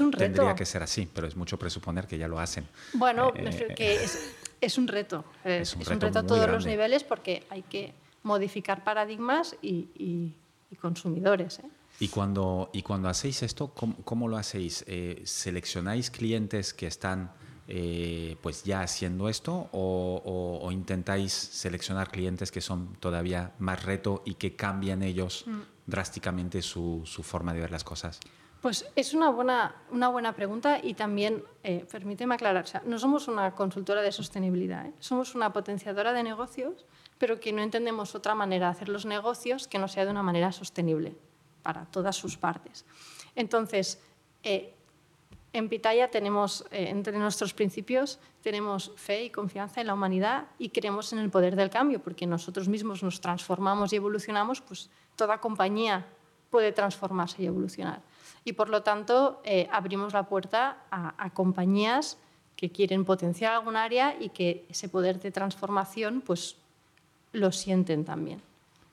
un, 0.00 0.12
reto. 0.12 0.24
Tendría 0.24 0.54
que 0.56 0.66
ser 0.66 0.82
así, 0.82 1.08
pero 1.12 1.28
es 1.28 1.36
mucho 1.36 1.56
presuponer 1.56 2.06
que 2.06 2.18
ya 2.18 2.26
lo 2.26 2.40
hacen. 2.40 2.66
Bueno, 2.94 3.32
eh, 3.36 3.72
que 3.76 4.02
es, 4.02 4.34
es 4.60 4.78
un 4.78 4.88
reto. 4.88 5.24
Es, 5.44 5.74
un 5.74 6.00
reto, 6.00 6.18
a 6.18 6.26
todos 6.26 6.48
los 6.48 6.66
niveles 6.66 7.04
porque 7.04 7.44
hay 7.50 7.62
que 7.62 7.94
modificar 8.22 8.84
paradigmas 8.84 9.56
y, 9.62 10.34
consumidores. 10.80 11.58
¿eh? 11.58 11.68
Y 11.98 12.08
cuando, 12.08 12.70
y 12.72 12.82
cuando 12.82 13.08
hacéis 13.08 13.42
esto, 13.42 13.68
¿cómo, 13.68 14.28
lo 14.28 14.36
hacéis? 14.36 14.84
Eh, 14.86 15.22
¿Seleccionáis 15.24 16.10
clientes 16.10 16.72
que 16.72 16.86
están 16.86 17.32
eh, 17.68 18.36
pues 18.42 18.64
ya 18.64 18.80
haciendo 18.80 19.28
esto 19.28 19.68
o, 19.72 20.68
intentáis 20.72 21.32
seleccionar 21.32 22.10
clientes 22.10 22.50
que 22.50 22.60
son 22.60 22.94
todavía 23.00 23.52
más 23.58 23.84
reto 23.84 24.22
y 24.24 24.34
que 24.34 24.56
cambian 24.56 25.02
ellos 25.02 25.44
mm. 25.46 25.60
drásticamente 25.86 26.62
su, 26.62 27.02
su 27.04 27.22
forma 27.22 27.52
de 27.52 27.60
ver 27.60 27.70
las 27.70 27.84
cosas? 27.84 28.20
Pues 28.60 28.84
es 28.94 29.14
una 29.14 29.30
buena, 29.30 29.74
una 29.90 30.08
buena 30.08 30.34
pregunta 30.34 30.80
y 30.82 30.92
también, 30.92 31.42
eh, 31.62 31.86
permíteme 31.90 32.34
aclarar, 32.34 32.66
no 32.84 32.98
somos 32.98 33.26
una 33.26 33.54
consultora 33.54 34.02
de 34.02 34.12
sostenibilidad, 34.12 34.84
¿eh? 34.84 34.92
somos 34.98 35.34
una 35.34 35.50
potenciadora 35.50 36.12
de 36.12 36.22
negocios, 36.22 36.84
pero 37.16 37.40
que 37.40 37.54
no 37.54 37.62
entendemos 37.62 38.14
otra 38.14 38.34
manera 38.34 38.66
de 38.66 38.72
hacer 38.72 38.90
los 38.90 39.06
negocios 39.06 39.66
que 39.66 39.78
no 39.78 39.88
sea 39.88 40.04
de 40.04 40.10
una 40.10 40.22
manera 40.22 40.52
sostenible 40.52 41.16
para 41.62 41.86
todas 41.86 42.16
sus 42.16 42.36
partes. 42.36 42.84
Entonces, 43.34 43.98
eh, 44.42 44.74
en 45.54 45.70
Pitaya 45.70 46.10
tenemos, 46.10 46.66
entre 46.70 47.18
nuestros 47.18 47.54
principios, 47.54 48.20
tenemos 48.42 48.92
fe 48.94 49.24
y 49.24 49.30
confianza 49.30 49.80
en 49.80 49.86
la 49.86 49.94
humanidad 49.94 50.48
y 50.58 50.68
creemos 50.68 51.12
en 51.14 51.18
el 51.18 51.30
poder 51.30 51.56
del 51.56 51.70
cambio, 51.70 52.00
porque 52.00 52.26
nosotros 52.26 52.68
mismos 52.68 53.02
nos 53.02 53.20
transformamos 53.20 53.92
y 53.92 53.96
evolucionamos, 53.96 54.60
pues 54.60 54.90
toda 55.16 55.38
compañía 55.38 56.06
puede 56.50 56.72
transformarse 56.72 57.42
y 57.42 57.46
evolucionar 57.46 58.02
y 58.44 58.52
por 58.54 58.68
lo 58.68 58.82
tanto 58.82 59.40
eh, 59.44 59.68
abrimos 59.70 60.12
la 60.12 60.24
puerta 60.24 60.78
a, 60.90 61.30
compañías 61.30 62.18
que 62.56 62.70
quieren 62.70 63.04
potenciar 63.04 63.54
algún 63.54 63.76
área 63.76 64.16
y 64.18 64.30
que 64.30 64.66
ese 64.68 64.88
poder 64.88 65.20
de 65.20 65.30
transformación 65.30 66.20
pues 66.20 66.56
lo 67.32 67.52
sienten 67.52 68.04
también. 68.04 68.42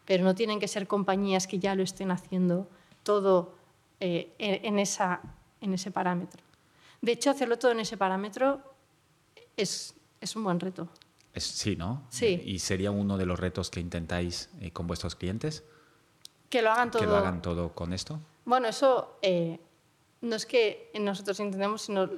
Pero 0.05 0.23
no 0.23 0.35
tienen 0.35 0.59
que 0.59 0.67
ser 0.67 0.87
compañías 0.87 1.47
que 1.47 1.59
ya 1.59 1.75
lo 1.75 1.83
estén 1.83 2.11
haciendo 2.11 2.67
todo 3.03 3.55
eh, 3.99 4.33
en, 4.37 4.79
esa, 4.79 5.21
en 5.59 5.73
ese 5.73 5.91
parámetro. 5.91 6.41
De 7.01 7.11
hecho, 7.11 7.29
hacerlo 7.29 7.57
todo 7.57 7.71
en 7.71 7.81
ese 7.81 7.97
parámetro 7.97 8.61
es, 9.55 9.95
es 10.21 10.35
un 10.35 10.43
buen 10.43 10.59
reto. 10.59 10.87
sí, 11.35 11.75
¿no? 11.75 12.03
Sí. 12.09 12.41
¿Y 12.45 12.59
sería 12.59 12.91
uno 12.91 13.17
de 13.17 13.25
los 13.25 13.39
retos 13.39 13.69
que 13.69 13.79
intentáis 13.79 14.49
eh, 14.61 14.71
con 14.71 14.87
vuestros 14.87 15.15
clientes? 15.15 15.63
Que 16.49 16.61
lo 16.61 16.71
hagan 16.71 16.91
todo. 16.91 17.01
Que 17.01 17.07
lo 17.07 17.15
hagan 17.17 17.41
todo 17.41 17.73
con 17.73 17.91
esto. 17.91 18.19
Bueno, 18.47 18.69
eso 18.69 19.17
eh, 19.21 19.59
no 20.21 20.37
es 20.37 20.45
que 20.45 20.89
nosotros 21.01 21.37
intentemos, 21.41 21.81
sino 21.81 22.09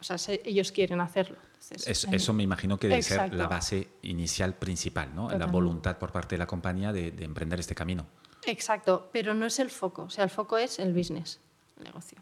o 0.00 0.04
sea, 0.04 0.16
ellos 0.44 0.70
quieren 0.70 1.00
hacerlo. 1.00 1.36
eso 1.74 2.32
me 2.32 2.44
imagino 2.44 2.78
que 2.78 2.86
debe 2.86 3.02
ser 3.02 3.34
la 3.34 3.48
base 3.48 3.88
inicial 4.02 4.54
principal, 4.54 5.12
¿no? 5.12 5.28
la 5.30 5.46
voluntad 5.46 5.98
por 5.98 6.12
parte 6.12 6.36
de 6.36 6.38
la 6.38 6.46
compañía 6.46 6.92
de, 6.92 7.08
emprender 7.24 7.58
este 7.58 7.74
camino. 7.74 8.06
Exacto, 8.46 9.10
pero 9.12 9.34
no 9.34 9.46
es 9.46 9.58
el 9.58 9.68
foco. 9.68 10.02
O 10.02 10.10
sea, 10.10 10.22
el 10.22 10.30
foco 10.30 10.56
es 10.56 10.78
el 10.78 10.94
business, 10.94 11.40
el 11.76 11.84
negocio. 11.84 12.18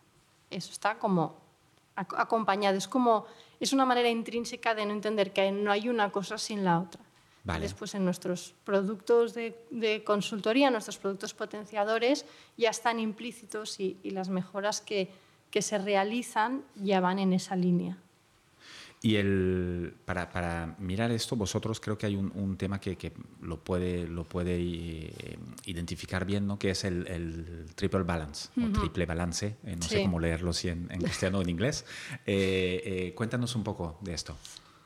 Eso 0.49 0.73
está 0.73 0.99
como 0.99 1.37
acompañado. 1.95 2.79
Es 2.79 2.89
como 2.89 3.27
es 3.61 3.75
una 3.75 3.85
manera 3.85 4.09
intrínseca 4.09 4.75
de 4.75 4.87
no 4.87 4.93
entender 4.93 5.35
que 5.35 5.53
no 5.53 5.71
hay 5.71 5.91
una 5.91 6.11
cosa 6.11 6.39
sin 6.39 6.65
la 6.65 6.81
otra. 6.81 7.03
Después 7.61 7.95
en 7.95 8.05
nuestros 8.05 8.55
productos 8.65 9.35
de, 9.35 10.03
consultoría, 10.05 10.71
nuestros 10.71 10.99
productos 10.99 11.33
potenciadores 11.33 12.27
ya 12.57 12.71
están 12.71 12.99
implícitos 12.99 13.79
y, 13.79 13.97
las 14.05 14.29
mejoras 14.29 14.81
que, 14.81 15.09
que, 15.51 15.63
se 15.63 15.79
realizan 15.79 16.63
ya 16.75 17.01
van 17.01 17.19
en 17.19 17.33
esa 17.33 17.55
línea. 17.55 17.99
Y 19.03 19.17
el, 19.17 19.95
para, 20.05 20.31
para 20.31 20.75
mirar 20.79 21.13
esto, 21.13 21.37
vosotros 21.37 21.79
creo 21.81 21.97
que 21.97 22.07
hay 22.07 22.17
un, 22.17 22.33
un 22.35 22.57
tema 22.57 22.81
que, 22.81 22.97
que, 22.97 23.13
lo 23.43 23.59
puede, 23.63 24.09
lo 24.09 24.25
puede 24.25 24.57
eh, 24.59 25.39
identificar 25.67 26.25
bien, 26.25 26.47
¿no? 26.47 26.59
que 26.59 26.71
es 26.71 26.83
el, 26.85 27.07
el 27.07 27.67
triple 27.77 28.03
balance, 28.03 28.49
o 28.57 28.73
triple 28.73 29.07
balance, 29.07 29.57
eh, 29.65 29.77
no 29.77 29.83
sé 29.87 30.03
cómo 30.03 30.19
leerlo 30.19 30.53
si 30.53 30.71
en, 30.71 30.89
en 30.91 31.03
castellano 31.03 31.39
o 31.39 31.43
en 31.43 31.51
inglés. 31.51 31.85
Eh, 32.25 33.13
cuéntanos 33.15 33.55
un 33.55 33.63
poco 33.63 33.99
de 34.01 34.15
esto. 34.15 34.37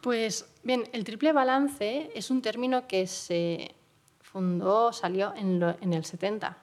Pues 0.01 0.47
bien, 0.63 0.89
el 0.93 1.05
triple 1.05 1.33
balance 1.33 2.11
es 2.15 2.31
un 2.31 2.41
término 2.41 2.87
que 2.87 3.07
se 3.07 3.75
fundó, 4.21 4.93
salió 4.93 5.35
en, 5.35 5.93
el 5.93 6.05
70, 6.05 6.57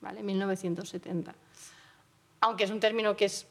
¿vale? 0.00 0.22
1970. 0.22 1.34
Aunque 2.40 2.64
es 2.64 2.70
un 2.70 2.80
término 2.80 3.14
que 3.14 3.26
es 3.26 3.46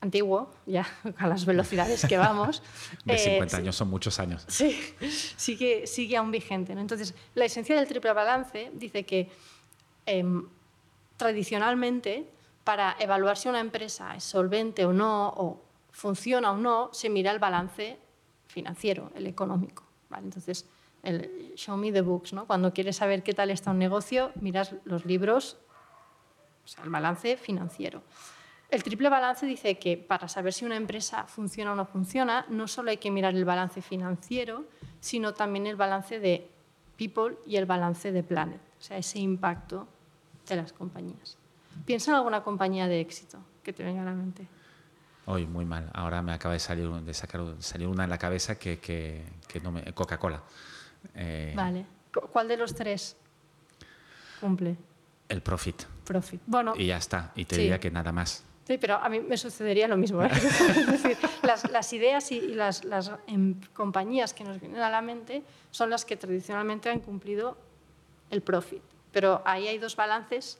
antiguo, 0.00 0.50
ya 0.66 0.86
a 1.18 1.28
las 1.28 1.44
velocidades 1.44 2.04
que 2.06 2.16
vamos. 2.16 2.62
De 3.04 3.16
50 3.16 3.56
eh, 3.56 3.60
años 3.60 3.76
son 3.76 3.90
muchos 3.90 4.18
años. 4.18 4.44
Sí, 4.48 4.94
sigue, 5.36 5.86
sigue 5.86 6.16
aún 6.16 6.30
vigente. 6.30 6.72
Entonces, 6.72 7.14
la 7.34 7.44
esencia 7.44 7.76
del 7.76 7.86
triple 7.86 8.12
balance 8.12 8.70
dice 8.74 9.04
que 9.04 9.30
em, 10.06 10.48
tradicionalmente, 11.16 12.28
para 12.64 12.96
evaluar 12.98 13.36
si 13.36 13.48
una 13.48 13.60
empresa 13.60 14.16
es 14.16 14.24
solvente 14.24 14.84
o 14.84 14.92
no, 14.92 15.28
o 15.28 15.62
funciona 15.92 16.50
o 16.50 16.56
no, 16.56 16.90
se 16.92 17.08
mira 17.08 17.30
el 17.30 17.38
balance 17.38 17.98
financiero, 18.46 19.10
el 19.14 19.26
económico. 19.26 19.84
¿vale? 20.08 20.24
Entonces, 20.24 20.66
show 21.56 21.76
me 21.76 21.92
the 21.92 22.00
books, 22.00 22.32
¿no? 22.32 22.46
Cuando 22.46 22.72
quieres 22.72 22.96
saber 22.96 23.22
qué 23.22 23.34
tal 23.34 23.50
está 23.50 23.70
un 23.70 23.78
negocio, 23.78 24.32
miras 24.40 24.74
los 24.84 25.04
libros, 25.04 25.58
o 26.64 26.68
sea, 26.68 26.84
el 26.84 26.90
balance 26.90 27.36
financiero. 27.36 28.02
El 28.70 28.82
triple 28.82 29.08
balance 29.08 29.46
dice 29.46 29.78
que 29.78 29.96
para 29.96 30.26
saber 30.28 30.52
si 30.52 30.64
una 30.64 30.76
empresa 30.76 31.24
funciona 31.24 31.72
o 31.72 31.74
no 31.74 31.84
funciona, 31.84 32.46
no 32.48 32.66
solo 32.66 32.90
hay 32.90 32.96
que 32.96 33.10
mirar 33.10 33.34
el 33.34 33.44
balance 33.44 33.82
financiero, 33.82 34.64
sino 35.00 35.34
también 35.34 35.66
el 35.66 35.76
balance 35.76 36.18
de 36.18 36.50
people 36.96 37.36
y 37.46 37.56
el 37.56 37.66
balance 37.66 38.10
de 38.10 38.22
planet, 38.22 38.60
o 38.78 38.82
sea, 38.82 38.96
ese 38.96 39.18
impacto 39.18 39.86
de 40.48 40.56
las 40.56 40.72
compañías. 40.72 41.36
Piensa 41.84 42.10
en 42.10 42.16
alguna 42.16 42.42
compañía 42.42 42.88
de 42.88 43.00
éxito 43.00 43.38
que 43.62 43.72
te 43.72 43.82
venga 43.82 44.02
a 44.02 44.06
la 44.06 44.12
mente. 44.12 44.46
Hoy 45.26 45.46
muy 45.46 45.64
mal. 45.64 45.90
Ahora 45.94 46.22
me 46.22 46.32
acaba 46.32 46.54
de 46.54 46.60
salir, 46.60 46.88
de 46.88 47.14
sacar, 47.14 47.42
salir 47.60 47.88
una 47.88 48.04
en 48.04 48.10
la 48.10 48.18
cabeza 48.18 48.58
que, 48.58 48.78
que, 48.78 49.24
que 49.48 49.60
no 49.60 49.72
me. 49.72 49.82
Coca-Cola. 49.92 50.42
Eh, 51.14 51.52
vale. 51.56 51.86
¿Cuál 52.32 52.48
de 52.48 52.56
los 52.56 52.74
tres 52.74 53.16
cumple? 54.40 54.76
El 55.28 55.40
profit. 55.40 55.82
Profit. 56.04 56.40
Bueno. 56.46 56.74
Y 56.76 56.86
ya 56.86 56.98
está. 56.98 57.32
Y 57.34 57.44
te 57.46 57.56
diría 57.56 57.80
que 57.80 57.90
nada 57.90 58.12
más. 58.12 58.44
Sí, 58.66 58.78
pero 58.78 58.96
a 58.96 59.08
mí 59.08 59.20
me 59.20 59.36
sucedería 59.36 59.88
lo 59.88 59.96
mismo. 59.96 60.22
¿eh? 60.22 60.30
es 60.32 60.86
decir, 60.86 61.16
las, 61.42 61.70
las, 61.70 61.92
ideas 61.92 62.30
y, 62.32 62.40
las, 62.40 62.84
las 62.84 63.10
em, 63.26 63.60
compañías 63.72 64.32
que 64.32 64.44
nos 64.44 64.60
vienen 64.60 64.80
a 64.80 64.90
la 64.90 65.02
mente 65.02 65.42
son 65.70 65.90
las 65.90 66.04
que 66.04 66.16
tradicionalmente 66.16 66.88
han 66.90 67.00
cumplido 67.00 67.58
el 68.30 68.42
profit. 68.42 68.82
Pero 69.12 69.42
ahí 69.44 69.68
hay 69.68 69.78
dos 69.78 69.96
balances 69.96 70.58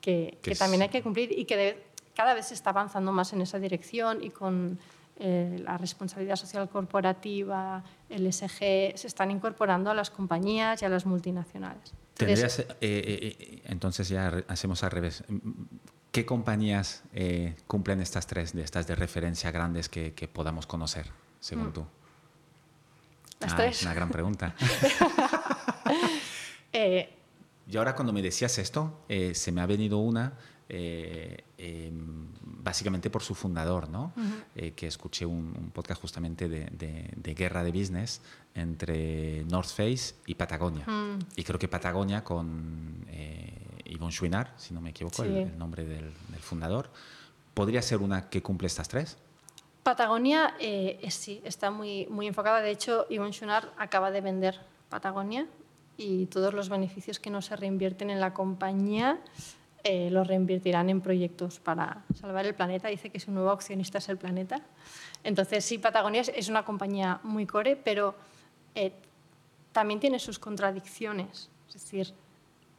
que, 0.00 0.38
que 0.42 0.54
también 0.54 0.82
hay 0.82 0.88
que 0.88 1.02
cumplir 1.02 1.36
y 1.36 1.44
que 1.44 1.56
debe, 1.56 1.86
cada 2.20 2.34
vez 2.34 2.48
se 2.48 2.54
está 2.54 2.68
avanzando 2.68 3.12
más 3.12 3.32
en 3.32 3.40
esa 3.40 3.58
dirección 3.58 4.22
y 4.22 4.28
con 4.28 4.78
eh, 5.16 5.58
la 5.64 5.78
responsabilidad 5.78 6.36
social 6.36 6.68
corporativa, 6.68 7.82
el 8.10 8.30
SG, 8.30 8.92
se 8.94 9.06
están 9.06 9.30
incorporando 9.30 9.90
a 9.90 9.94
las 9.94 10.10
compañías 10.10 10.82
y 10.82 10.84
a 10.84 10.90
las 10.90 11.06
multinacionales. 11.06 11.94
Entonces, 12.18 12.58
eh, 12.58 12.66
eh, 12.82 13.62
entonces 13.64 14.10
ya 14.10 14.44
hacemos 14.48 14.84
al 14.84 14.90
revés. 14.90 15.24
¿Qué 16.12 16.26
compañías 16.26 17.04
cumplen 17.66 18.02
estas 18.02 18.26
tres, 18.26 18.52
de 18.52 18.64
estas 18.64 18.86
de 18.86 18.96
referencia 18.96 19.50
grandes 19.50 19.88
que, 19.88 20.30
podamos 20.30 20.66
conocer, 20.66 21.06
según 21.40 21.68
mm. 21.68 21.72
tú? 21.72 21.86
Las 23.40 23.54
ah, 23.54 23.56
tres. 23.56 23.80
Una 23.80 23.94
gran 23.94 24.10
pregunta. 24.10 24.54
y 27.66 27.76
ahora 27.78 27.94
cuando 27.94 28.12
me 28.12 28.20
decías 28.20 28.58
esto, 28.58 29.06
se 29.08 29.52
me 29.52 29.62
ha 29.62 29.66
venido 29.66 29.96
una 29.96 30.34
eh, 30.72 31.42
em, 31.58 32.28
básicamente 32.42 33.10
por 33.10 33.22
su 33.22 33.34
fundador, 33.34 33.88
¿no? 33.88 34.12
Eh, 34.54 34.70
que 34.70 34.86
escuché 34.86 35.26
un, 35.26 35.72
podcast 35.74 36.00
justamente 36.00 36.48
de, 36.48 37.34
guerra 37.34 37.64
de 37.64 37.72
business 37.72 38.20
entre 38.54 39.44
North 39.46 39.70
Face 39.70 40.14
y 40.26 40.36
Patagonia. 40.36 40.86
Mm. 40.86 41.18
Y 41.34 41.42
creo 41.42 41.58
que 41.58 41.66
Patagonia 41.66 42.22
con 42.22 43.04
eh, 43.08 43.82
Yvon 43.84 44.10
Chouinard, 44.10 44.50
si 44.58 44.72
no 44.72 44.80
me 44.80 44.90
equivoco, 44.90 45.24
el, 45.24 45.58
nombre 45.58 45.84
del, 45.84 46.12
fundador, 46.40 46.88
podría 47.52 47.82
ser 47.82 47.98
una 47.98 48.28
que 48.28 48.40
cumple 48.40 48.68
estas 48.68 48.86
tres. 48.86 49.18
Patagonia 49.82 50.54
sí, 51.08 51.40
está 51.44 51.72
muy, 51.72 52.06
muy 52.06 52.28
enfocada. 52.28 52.60
De 52.60 52.70
hecho, 52.70 53.08
Yvon 53.08 53.32
Chouinard 53.32 53.70
acaba 53.76 54.12
de 54.12 54.20
vender 54.20 54.60
Patagonia 54.88 55.48
y 55.96 56.26
todos 56.26 56.54
los 56.54 56.68
beneficios 56.68 57.18
que 57.18 57.30
no 57.30 57.42
se 57.42 57.56
reinvierten 57.56 58.08
en 58.10 58.20
la 58.20 58.32
compañía 58.32 59.18
eh, 59.82 60.10
lo 60.10 60.24
reinvertirán 60.24 60.90
en 60.90 61.00
proyectos 61.00 61.58
para 61.58 62.04
salvar 62.14 62.46
el 62.46 62.54
planeta. 62.54 62.88
Dice 62.88 63.10
que 63.10 63.20
su 63.20 63.30
nuevo 63.30 63.50
accionista 63.50 63.98
es 63.98 64.08
el 64.08 64.18
planeta. 64.18 64.60
Entonces, 65.24 65.64
sí, 65.64 65.78
Patagonia 65.78 66.20
es 66.20 66.48
una 66.48 66.64
compañía 66.64 67.20
muy 67.22 67.46
core, 67.46 67.76
pero 67.76 68.14
eh, 68.74 68.92
también 69.72 70.00
tiene 70.00 70.18
sus 70.18 70.38
contradicciones. 70.38 71.48
Es 71.68 71.74
decir, 71.74 72.12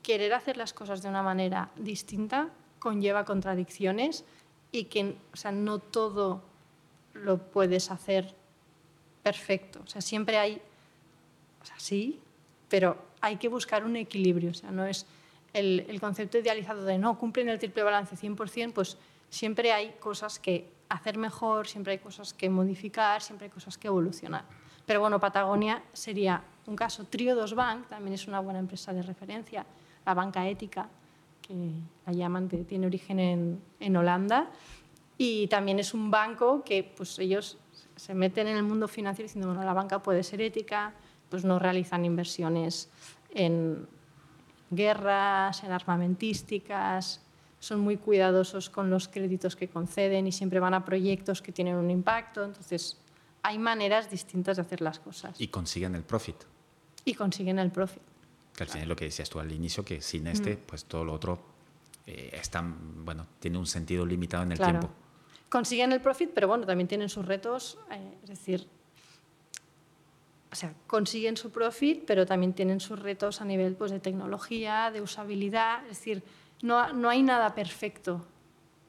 querer 0.03 0.33
hacer 0.33 0.57
las 0.57 0.73
cosas 0.73 1.01
de 1.01 1.09
una 1.09 1.23
manera 1.23 1.69
distinta 1.75 2.49
conlleva 2.79 3.25
contradicciones 3.25 4.25
y 4.71 4.85
que 4.85 5.15
o 5.33 5.37
sea, 5.37 5.51
no 5.51 5.79
todo 5.79 6.43
lo 7.13 7.37
puedes 7.37 7.91
hacer 7.91 8.35
perfecto. 9.23 9.81
O 9.83 9.87
sea, 9.87 10.01
siempre 10.01 10.37
hay, 10.37 10.61
o 11.61 11.65
sea, 11.65 11.79
sí, 11.79 12.19
pero 12.69 12.97
hay 13.21 13.37
que 13.37 13.47
buscar 13.47 13.85
un 13.85 13.95
equilibrio. 13.95 14.51
O 14.51 14.55
sea, 14.55 14.71
no 14.71 14.85
es 14.85 15.05
el, 15.53 15.99
concepto 15.99 16.37
idealizado 16.37 16.83
de 16.83 16.97
no 16.97 17.17
cumplen 17.17 17.49
el 17.49 17.59
triple 17.59 17.83
balance 17.83 18.15
100%, 18.15 18.73
pues 18.73 18.97
siempre 19.29 19.71
hay 19.71 19.93
cosas 19.99 20.39
que 20.39 20.69
hacer 20.89 21.17
mejor, 21.17 21.67
siempre 21.67 21.93
hay 21.93 21.99
cosas 21.99 22.33
que 22.33 22.49
modificar, 22.49 23.21
siempre 23.21 23.45
hay 23.45 23.51
cosas 23.51 23.77
que 23.77 23.87
evolucionar. 23.87 24.43
Pero 24.85 24.99
bueno, 24.99 25.19
Patagonia 25.19 25.83
sería 25.93 26.43
un 26.67 26.75
caso. 26.75 27.05
Triodos 27.05 27.53
Bank 27.53 27.87
también 27.87 28.13
es 28.13 28.27
una 28.27 28.39
buena 28.39 28.59
empresa 28.59 28.93
de 28.93 29.01
referencia, 29.01 29.65
la 30.05 30.13
banca 30.13 30.47
ética, 30.47 30.89
eh, 31.49 31.71
la 32.05 32.13
llaman, 32.13 32.49
tiene 32.49 32.87
origen 32.87 33.19
en, 33.19 33.61
en, 33.79 33.95
Holanda. 33.95 34.49
Y 35.17 35.47
también 35.47 35.79
es 35.79 35.93
un 35.93 36.09
banco 36.09 36.63
que 36.63 36.83
pues, 36.83 37.19
ellos 37.19 37.57
se 37.95 38.13
meten 38.15 38.47
en 38.47 38.57
el 38.57 38.63
mundo 38.63 38.87
financiero 38.87 39.27
diciendo, 39.27 39.47
bueno, 39.47 39.63
la 39.63 39.73
banca 39.73 40.01
puede 40.01 40.23
ser 40.23 40.41
ética, 40.41 40.93
pues 41.29 41.45
no 41.45 41.59
realizan 41.59 42.03
inversiones 42.03 42.89
en 43.29 43.87
guerras, 44.71 45.63
en 45.63 45.71
armamentísticas, 45.71 47.21
son 47.59 47.79
muy 47.81 47.97
cuidadosos 47.97 48.69
con 48.69 48.89
los 48.89 49.07
créditos 49.07 49.55
que 49.55 49.67
conceden 49.67 50.25
y 50.25 50.31
siempre 50.31 50.59
van 50.59 50.73
a 50.73 50.83
proyectos 50.83 51.41
que 51.41 51.51
tienen 51.51 51.75
un 51.75 51.91
impacto. 51.91 52.43
Entonces, 52.43 52.97
hay 53.43 53.59
maneras 53.59 54.09
distintas 54.09 54.57
de 54.57 54.63
hacer 54.63 54.81
las 54.81 54.99
cosas. 54.99 55.39
Y 55.39 55.47
consiguen 55.47 55.93
el 55.95 56.03
profit. 56.03 56.37
Y 57.05 57.13
consiguen 57.13 57.59
el 57.59 57.71
profit. 57.71 58.01
Que 58.55 58.63
al 58.63 58.69
final 58.69 58.83
es 58.83 58.89
lo 58.89 58.95
que 58.95 59.05
decías 59.05 59.29
tú 59.29 59.39
al 59.39 59.51
inicio, 59.51 59.85
que 59.85 60.01
sin 60.01 60.27
este, 60.27 60.55
mm. 60.55 60.59
pues 60.65 60.85
todo 60.85 61.05
lo 61.05 61.13
otro 61.13 61.39
eh, 62.07 62.31
está, 62.33 62.63
bueno, 62.63 63.27
tiene 63.39 63.57
un 63.57 63.67
sentido 63.67 64.05
limitado 64.05 64.43
en 64.43 64.53
el 64.53 64.57
tiempo. 64.57 64.89
Consiguen 65.47 65.91
el 65.91 66.01
profit, 66.01 66.31
pero 66.33 66.47
bueno, 66.47 66.65
también 66.65 66.87
tienen 66.87 67.09
sus 67.09 67.25
retos, 67.25 67.77
eh, 67.91 68.17
es 68.23 68.29
decir, 68.29 68.67
o 70.51 70.55
sea, 70.55 70.73
consiguen 70.85 71.37
su 71.37 71.49
profit, 71.49 72.03
pero 72.05 72.25
también 72.25 72.53
tienen 72.53 72.79
sus 72.79 72.99
retos 72.99 73.41
a 73.41 73.45
nivel 73.45 73.75
pues, 73.75 73.91
de 73.91 73.99
tecnología, 73.99 74.91
de 74.91 75.01
usabilidad, 75.01 75.81
es 75.83 75.99
decir, 75.99 76.23
no, 76.61 76.91
no 76.93 77.09
hay 77.09 77.23
nada 77.23 77.55
perfecto. 77.55 78.25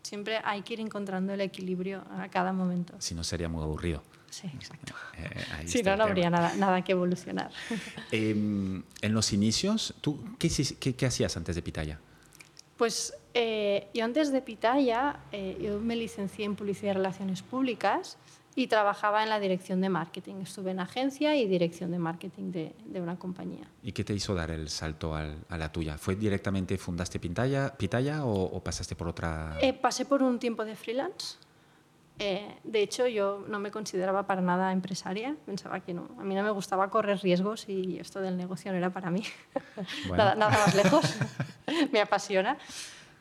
Siempre 0.02 0.40
hay 0.42 0.62
que 0.62 0.74
ir 0.74 0.80
encontrando 0.80 1.32
el 1.32 1.40
equilibrio 1.40 2.04
a 2.18 2.28
cada 2.28 2.52
momento. 2.52 2.94
Si 2.98 3.14
no, 3.14 3.22
sería 3.22 3.48
muy 3.48 3.62
aburrido. 3.62 4.02
Sí, 4.28 4.48
exacto. 4.52 4.94
Eh, 5.16 5.68
si 5.68 5.82
no, 5.82 5.96
no 5.96 6.04
habría 6.04 6.30
nada, 6.30 6.54
nada 6.56 6.82
que 6.82 6.92
evolucionar. 6.92 7.52
Em, 8.10 8.82
en 9.00 9.14
los 9.14 9.32
inicios, 9.32 9.94
¿tú 10.00 10.18
qué, 10.38 10.50
qué, 10.80 10.96
qué, 10.96 11.06
hacías 11.06 11.36
antes 11.36 11.54
de 11.54 11.62
Pitaya? 11.62 12.00
Pues 12.76 13.14
eh, 13.34 13.88
yo 13.94 14.04
antes 14.04 14.32
de 14.32 14.42
Pitaya, 14.42 15.20
eh, 15.30 15.58
yo 15.62 15.78
me 15.78 15.94
licencié 15.94 16.46
en 16.46 16.56
Publicidad 16.56 16.92
y 16.92 16.94
Relaciones 16.94 17.42
Públicas 17.42 18.16
y 18.54 18.66
trabajaba 18.66 19.22
en 19.22 19.30
la 19.30 19.40
dirección 19.40 19.80
de 19.80 19.88
marketing. 19.88 20.36
Estuve 20.42 20.72
en 20.72 20.80
agencia 20.80 21.34
y 21.36 21.46
dirección 21.46 21.90
de 21.90 21.98
marketing 21.98 22.52
de, 22.52 22.74
de 22.84 23.00
una 23.00 23.18
compañía. 23.18 23.66
¿Y 23.82 23.92
qué 23.92 24.04
te 24.04 24.12
hizo 24.12 24.34
dar 24.34 24.50
el 24.50 24.68
salto 24.68 25.14
al, 25.14 25.38
a 25.48 25.56
la 25.56 25.72
tuya? 25.72 25.96
¿Fue 25.96 26.16
directamente 26.16 26.76
fundaste 26.76 27.18
Pitaya, 27.18 27.74
Pitaya 27.76 28.24
o, 28.24 28.62
pasaste 28.62 28.94
por 28.94 29.08
otra...? 29.08 29.56
Eh, 29.60 29.72
pasé 29.72 30.04
por 30.04 30.22
un 30.22 30.38
tiempo 30.38 30.64
de 30.64 30.76
freelance. 30.76 31.36
Eh, 32.18 32.58
de 32.62 32.82
hecho, 32.82 33.06
yo 33.06 33.42
no 33.48 33.58
me 33.58 33.70
consideraba 33.70 34.26
para 34.26 34.42
nada 34.42 34.70
empresaria. 34.72 35.34
Pensaba 35.46 35.80
que 35.80 35.94
no. 35.94 36.10
A 36.18 36.22
mí 36.22 36.34
no 36.34 36.42
me 36.42 36.50
gustaba 36.50 36.90
correr 36.90 37.18
riesgos 37.22 37.68
y 37.68 37.98
esto 37.98 38.20
del 38.20 38.36
negocio 38.36 38.70
no 38.70 38.78
era 38.78 38.90
para 38.90 39.10
mí. 39.10 39.22
nada, 40.10 40.34
nada, 40.34 40.50
más 40.50 40.74
lejos. 40.74 41.16
me 41.92 42.00
apasiona. 42.02 42.58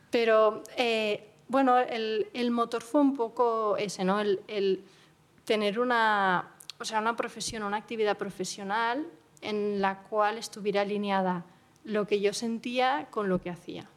Pero, 0.10 0.62
eh, 0.76 1.30
bueno, 1.48 1.78
el, 1.80 2.28
el, 2.34 2.52
motor 2.52 2.84
fue 2.84 3.00
un 3.00 3.16
poco 3.16 3.78
ese, 3.78 4.04
¿no? 4.04 4.20
el, 4.20 4.42
el 4.50 4.84
tener 5.52 5.82
una, 5.82 6.50
o 6.80 6.86
sea, 6.86 7.02
una 7.02 7.18
profesión, 7.18 7.64
una 7.64 7.76
actividad 7.76 8.18
profesional 8.18 9.06
en 9.42 9.82
la 9.82 10.02
cual 10.04 10.38
estuviera 10.38 10.80
alineada 10.80 11.44
lo 11.84 12.08
que 12.08 12.22
yo 12.22 12.32
sentía 12.32 13.10
con 13.12 13.28
lo 13.28 13.42
que 13.42 13.50
hacía. 13.50 13.90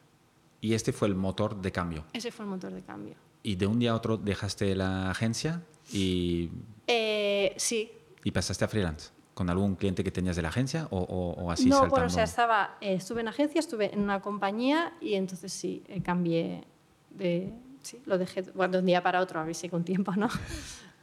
¿Y 0.60 0.74
este 0.74 0.92
fue 0.92 1.06
el 1.06 1.14
motor 1.14 1.54
de 1.62 1.70
cambio? 1.70 2.06
Ese 2.12 2.32
fue 2.32 2.44
el 2.44 2.50
motor 2.50 2.72
de 2.72 2.82
cambio. 2.82 3.14
¿Y 3.44 3.54
de 3.54 3.68
un 3.68 3.78
día 3.78 3.92
a 3.92 3.94
otro 3.94 4.16
dejaste 4.16 4.74
la 4.74 5.12
agencia 5.12 5.62
y...? 5.92 6.50
Eh, 6.88 7.54
sí. 7.56 7.92
¿Y 8.24 8.32
pasaste 8.32 8.64
a 8.64 8.68
freelance? 8.68 9.12
¿Con 9.34 9.48
algún 9.48 9.76
cliente 9.76 10.02
que 10.02 10.10
tenías 10.10 10.34
de 10.34 10.42
la 10.42 10.48
agencia 10.48 10.88
o, 10.90 10.98
o, 10.98 11.52
así 11.52 11.66
no, 11.66 11.76
saltando? 11.76 11.90
bueno, 11.92 12.06
o 12.06 12.10
sea, 12.10 12.24
estaba, 12.24 12.78
eh, 12.80 12.94
estuve 12.94 13.20
en 13.20 13.28
agencia, 13.28 13.60
estuve 13.60 13.94
en 13.94 14.00
una 14.00 14.20
compañía 14.20 14.92
y 15.00 15.14
entonces 15.14 15.52
sí, 15.52 15.84
eh, 15.86 16.02
cambié 16.02 16.64
de... 17.10 17.52
Sí, 17.82 18.02
lo 18.06 18.18
dejé 18.18 18.42
bueno, 18.54 18.72
de 18.72 18.78
un 18.80 18.86
día 18.86 19.04
para 19.04 19.20
otro, 19.20 19.38
a 19.38 19.44
ver 19.44 19.54
si 19.54 19.68
con 19.68 19.84
tiempo, 19.84 20.16
¿no? 20.16 20.28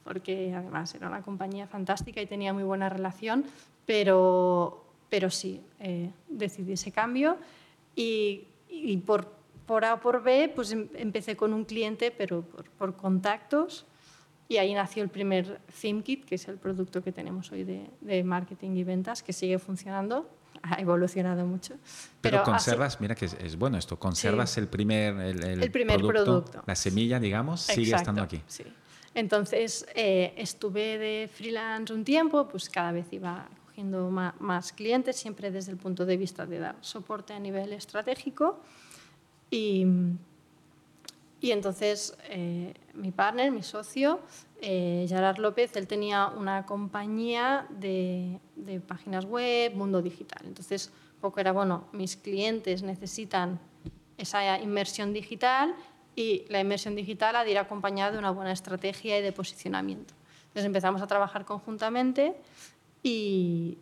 porque 0.03 0.53
además 0.53 0.93
era 0.95 1.07
una 1.07 1.21
compañía 1.21 1.67
fantástica 1.67 2.21
y 2.21 2.25
tenía 2.25 2.53
muy 2.53 2.63
buena 2.63 2.89
relación, 2.89 3.45
pero, 3.85 4.85
pero 5.09 5.29
sí, 5.29 5.61
eh, 5.79 6.11
decidí 6.27 6.73
ese 6.73 6.91
cambio 6.91 7.37
y, 7.95 8.47
y, 8.69 8.97
por, 8.97 9.31
por 9.65 9.85
A 9.85 9.95
o 9.95 9.99
por 9.99 10.23
B 10.23 10.51
pues 10.53 10.71
em, 10.71 10.87
empecé 10.95 11.35
con 11.35 11.53
un 11.53 11.65
cliente, 11.65 12.11
pero 12.11 12.41
por, 12.41 12.69
por, 12.71 12.95
contactos 12.95 13.85
y 14.47 14.57
ahí 14.57 14.73
nació 14.73 15.03
el 15.03 15.09
primer 15.09 15.61
ThemeKit, 15.81 16.25
que 16.25 16.35
es 16.35 16.47
el 16.47 16.57
producto 16.57 17.01
que 17.01 17.11
tenemos 17.11 17.51
hoy 17.51 17.63
de, 17.63 17.89
de 18.01 18.23
marketing 18.23 18.71
y 18.71 18.83
ventas, 18.83 19.23
que 19.23 19.31
sigue 19.31 19.59
funcionando, 19.59 20.29
ha 20.61 20.81
evolucionado 20.81 21.45
mucho. 21.45 21.75
Pero, 22.19 22.43
conservas, 22.43 22.99
mira 22.99 23.15
que 23.15 23.25
es, 23.25 23.55
bueno 23.57 23.77
esto, 23.77 23.97
conservas 23.97 24.57
el 24.57 24.67
primer, 24.67 25.15
el, 25.19 25.63
el, 25.63 25.71
primer 25.71 26.01
producto, 26.01 26.63
la 26.65 26.75
semilla, 26.75 27.19
digamos, 27.19 27.61
sigue 27.61 27.95
estando 27.95 28.23
aquí. 28.23 28.41
Sí. 28.47 28.65
Entonces 29.13 29.85
eh, 29.93 30.33
estuve 30.37 30.97
de 30.97 31.29
freelance 31.31 31.93
un 31.93 32.03
tiempo, 32.03 32.47
pues 32.47 32.69
cada 32.69 32.91
vez 32.91 33.11
iba 33.11 33.47
cogiendo 33.65 34.09
más, 34.09 34.71
clientes, 34.71 35.17
siempre 35.17 35.51
desde 35.51 35.71
el 35.71 35.77
punto 35.77 36.05
de 36.05 36.17
vista 36.17 36.45
de 36.45 36.59
dar 36.59 36.75
soporte 36.81 37.33
a 37.33 37.39
nivel 37.39 37.73
estratégico. 37.73 38.59
Y, 39.49 39.85
y 41.41 41.51
entonces 41.51 42.15
eh, 42.29 42.73
mi 42.93 43.11
partner, 43.11 43.51
mi 43.51 43.63
socio, 43.63 44.21
eh, 44.61 45.05
Gerard 45.09 45.39
López, 45.39 45.75
él 45.75 45.87
tenía 45.87 46.27
una 46.27 46.65
compañía 46.65 47.67
de, 47.69 48.39
de, 48.55 48.79
páginas 48.79 49.25
web, 49.25 49.73
mundo 49.73 50.01
digital. 50.01 50.43
Entonces, 50.45 50.91
poco 51.19 51.39
era, 51.39 51.51
bueno, 51.51 51.85
mis 51.91 52.15
clientes 52.15 52.83
necesitan 52.83 53.59
esa 54.17 54.59
inmersión 54.59 55.13
digital 55.13 55.75
y 56.15 56.45
la 56.49 56.59
inmersión 56.59 56.95
digital 56.95 57.35
ha 57.35 57.43
de 57.43 57.51
ir 57.51 57.57
acompañada 57.57 58.11
de 58.11 58.17
una 58.17 58.31
buena 58.31 58.51
estrategia 58.51 59.17
y 59.19 59.21
de 59.21 59.31
posicionamiento. 59.31 60.13
Entonces 60.43 60.65
empezamos 60.65 61.01
a 61.01 61.07
trabajar 61.07 61.45
conjuntamente 61.45 62.35
y, 63.03 63.77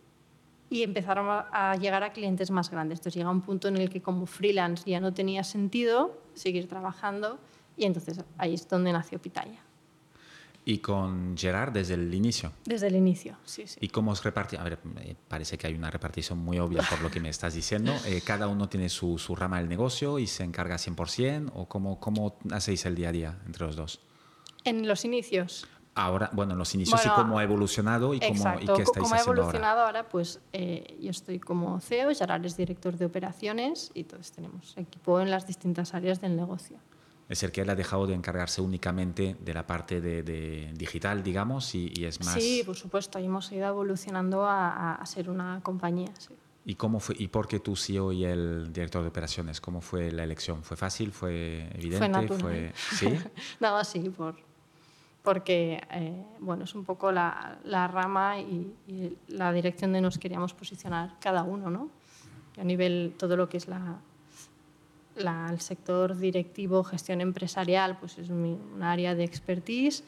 y 0.68 0.82
empezaron 0.82 1.26
a 1.28 1.76
llegar 1.76 2.04
a 2.04 2.12
clientes 2.12 2.50
más 2.50 2.70
grandes. 2.70 3.00
Entonces 3.00 3.16
llega 3.16 3.30
un 3.30 3.40
punto 3.40 3.68
en 3.68 3.76
el 3.76 3.90
que 3.90 4.00
como 4.00 4.26
freelance 4.26 4.88
ya 4.88 5.00
no 5.00 5.12
tenía 5.12 5.42
sentido 5.42 6.16
seguir 6.34 6.68
trabajando 6.68 7.38
y 7.76 7.84
entonces 7.86 8.24
ahí 8.38 8.54
es 8.54 8.68
donde 8.68 8.92
nació 8.92 9.20
Pitaya. 9.20 9.60
¿Y 10.70 10.78
con 10.78 11.36
Gerard 11.36 11.72
desde 11.72 11.94
el 11.94 12.14
inicio? 12.14 12.52
Desde 12.64 12.86
el 12.86 12.94
inicio, 12.94 13.36
sí, 13.44 13.66
sí. 13.66 13.76
¿Y 13.82 13.88
cómo 13.88 14.12
os 14.12 14.22
repartís? 14.22 14.56
A 14.60 14.62
ver, 14.62 14.78
parece 15.26 15.58
que 15.58 15.66
hay 15.66 15.74
una 15.74 15.90
repartición 15.90 16.38
muy 16.38 16.60
obvia 16.60 16.80
por 16.88 17.00
lo 17.00 17.10
que 17.10 17.18
me 17.18 17.28
estás 17.28 17.54
diciendo. 17.54 17.92
Eh, 18.10 18.22
¿Cada 18.24 18.48
uno 18.48 18.68
tiene 18.68 18.88
su, 18.88 19.18
su, 19.18 19.36
rama 19.36 19.58
del 19.58 19.68
negocio 19.68 20.18
y 20.18 20.26
se 20.26 20.42
encarga 20.42 20.76
100%? 20.76 21.52
¿O 21.54 21.68
cómo, 21.68 22.00
cómo 22.00 22.38
hacéis 22.50 22.86
el 22.86 22.94
día 22.94 23.10
a 23.10 23.12
día 23.12 23.38
entre 23.46 23.66
los 23.66 23.76
dos? 23.76 24.00
En 24.64 24.88
los 24.88 25.04
inicios. 25.04 25.66
Ahora, 25.94 26.30
bueno, 26.32 26.52
en 26.52 26.58
los 26.58 26.74
inicios 26.74 27.04
y 27.04 27.08
cómo 27.10 27.38
ha 27.38 27.42
evolucionado 27.42 28.14
y, 28.14 28.20
cómo, 28.20 28.60
y 28.60 28.66
qué 28.66 28.82
estáis 28.82 29.02
¿Cómo 29.02 29.14
ha 29.14 29.20
evolucionado 29.20 29.80
ahora, 29.80 30.00
ahora 30.00 30.08
pues 30.08 30.40
eh, 30.52 30.96
yo 31.00 31.10
estoy 31.10 31.40
como 31.40 31.80
CEO, 31.80 32.14
Gerard 32.14 32.44
es 32.46 32.56
director 32.56 32.96
de 32.96 33.06
operaciones 33.06 33.90
y 33.94 34.04
todos 34.04 34.32
tenemos 34.32 34.76
equipo 34.76 35.20
en 35.20 35.30
las 35.30 35.46
distintas 35.46 35.94
áreas 35.94 36.20
del 36.20 36.36
negocio. 36.36 36.78
Es 37.30 37.38
decir, 37.38 37.52
que 37.52 37.60
él 37.60 37.70
ha 37.70 37.76
dejado 37.76 38.08
de 38.08 38.14
encargarse 38.14 38.60
únicamente 38.60 39.36
de 39.38 39.54
la 39.54 39.64
parte 39.64 40.00
de, 40.00 40.24
de 40.24 40.72
digital, 40.74 41.22
digamos, 41.22 41.76
y, 41.76 41.92
y, 41.94 42.04
es 42.04 42.18
más... 42.24 42.34
Sí, 42.34 42.64
por 42.66 42.74
supuesto, 42.74 43.20
hemos 43.20 43.52
ido 43.52 43.68
evolucionando 43.68 44.44
a, 44.44 44.96
a 44.96 45.06
ser 45.06 45.30
una 45.30 45.60
compañía. 45.62 46.10
Sí. 46.18 46.34
¿Y, 46.64 46.74
cómo 46.74 46.98
fue, 46.98 47.14
¿Y 47.20 47.28
por 47.28 47.46
qué 47.46 47.60
tú 47.60 47.76
CEO 47.76 48.10
y 48.10 48.24
el 48.24 48.72
director 48.72 49.02
de 49.02 49.08
operaciones? 49.08 49.60
¿Cómo 49.60 49.80
fue 49.80 50.10
la 50.10 50.24
elección? 50.24 50.64
¿Fue 50.64 50.76
fácil? 50.76 51.12
¿Fue 51.12 51.70
evidente? 51.72 51.98
Fue 51.98 52.08
natural. 52.08 52.40
¿Fue... 52.40 52.72
¿Sí? 52.96 53.06
Nada, 53.60 53.84
sí, 53.84 54.00
por, 54.10 54.34
porque 55.22 55.80
eh, 55.92 56.26
bueno, 56.40 56.64
es 56.64 56.74
un 56.74 56.84
poco 56.84 57.12
la, 57.12 57.60
la 57.62 57.86
rama 57.86 58.40
y, 58.40 58.74
y, 58.88 59.16
la 59.28 59.52
dirección 59.52 59.92
de 59.92 60.00
nos 60.00 60.18
queríamos 60.18 60.52
posicionar 60.52 61.14
cada 61.20 61.44
uno, 61.44 61.70
¿no? 61.70 61.90
Y 62.56 62.60
a 62.60 62.64
nivel 62.64 63.14
todo 63.16 63.36
lo 63.36 63.48
que 63.48 63.58
es 63.58 63.68
la, 63.68 64.00
la, 65.20 65.48
el 65.50 65.60
sector 65.60 66.16
directivo, 66.16 66.82
gestión 66.84 67.20
empresarial, 67.20 67.98
pues 67.98 68.18
es 68.18 68.30
un, 68.30 68.82
área 68.82 69.14
de 69.14 69.24
expertise 69.24 70.04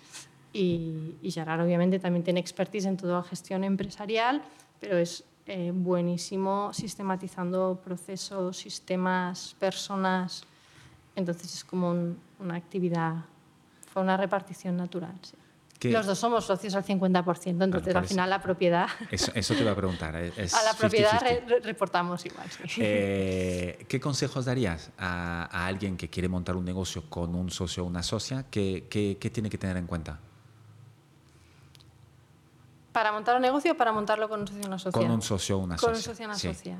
y, 0.52 1.14
y 1.22 1.30
Gerard 1.30 1.60
obviamente 1.60 1.98
también 1.98 2.24
tiene 2.24 2.40
expertise 2.40 2.86
en 2.86 2.96
toda 2.96 3.22
gestión 3.22 3.64
empresarial, 3.64 4.42
pero 4.80 4.96
es 4.96 5.24
eh, 5.46 5.72
buenísimo 5.74 6.72
sistematizando 6.72 7.80
procesos, 7.84 8.56
sistemas, 8.56 9.56
personas. 9.58 10.44
Entonces 11.16 11.54
es 11.54 11.64
como 11.64 11.90
un, 11.90 12.18
una 12.38 12.54
actividad, 12.54 13.24
fue 13.92 14.02
una 14.02 14.16
repartición 14.16 14.76
natural. 14.76 15.14
Sí. 15.22 15.34
Los 15.90 16.06
dos 16.06 16.18
somos 16.18 16.44
socios 16.44 16.74
al 16.74 16.84
50%, 16.84 17.64
entonces 17.64 17.84
bueno, 17.84 17.98
al 17.98 18.06
final 18.06 18.30
la 18.30 18.40
propiedad... 18.40 18.86
Eso, 19.10 19.32
eso, 19.34 19.54
te 19.54 19.62
iba 19.62 19.72
a 19.72 19.76
preguntar. 19.76 20.14
Es 20.16 20.54
a 20.54 20.62
la 20.62 20.74
propiedad 20.74 21.18
50 21.18 21.46
-50. 21.46 21.48
Re 21.48 21.60
reportamos 21.60 22.24
igual. 22.26 22.46
Sí. 22.68 22.80
Eh, 22.84 23.86
¿Qué 23.88 24.00
consejos 24.00 24.44
darías 24.44 24.90
a, 24.98 25.48
a, 25.50 25.66
alguien 25.66 25.96
que 25.96 26.08
quiere 26.08 26.28
montar 26.28 26.56
un 26.56 26.64
negocio 26.64 27.04
con 27.08 27.34
un 27.34 27.50
socio 27.50 27.84
o 27.84 27.86
una 27.86 28.02
socia? 28.02 28.44
¿Qué, 28.50 28.86
qué, 28.90 29.16
qué 29.20 29.30
tiene 29.30 29.50
que 29.50 29.58
tener 29.58 29.76
en 29.76 29.86
cuenta? 29.86 30.20
¿Para 32.92 33.10
montar 33.10 33.36
un 33.36 33.42
negocio 33.42 33.72
o 33.72 33.76
para 33.76 33.92
montarlo 33.92 34.28
con 34.28 34.40
un 34.40 34.46
socio 34.46 34.60
o 34.60 34.66
una 34.66 34.78
socia? 34.78 35.00
Con 35.00 35.10
un 35.10 35.22
socio 35.22 35.56
o 35.56 35.60
una 35.60 35.78
socia. 35.78 35.88
Con 35.88 35.96
un 35.96 36.02
socio 36.02 36.24
o 36.24 36.28
una 36.28 36.36
sí. 36.36 36.74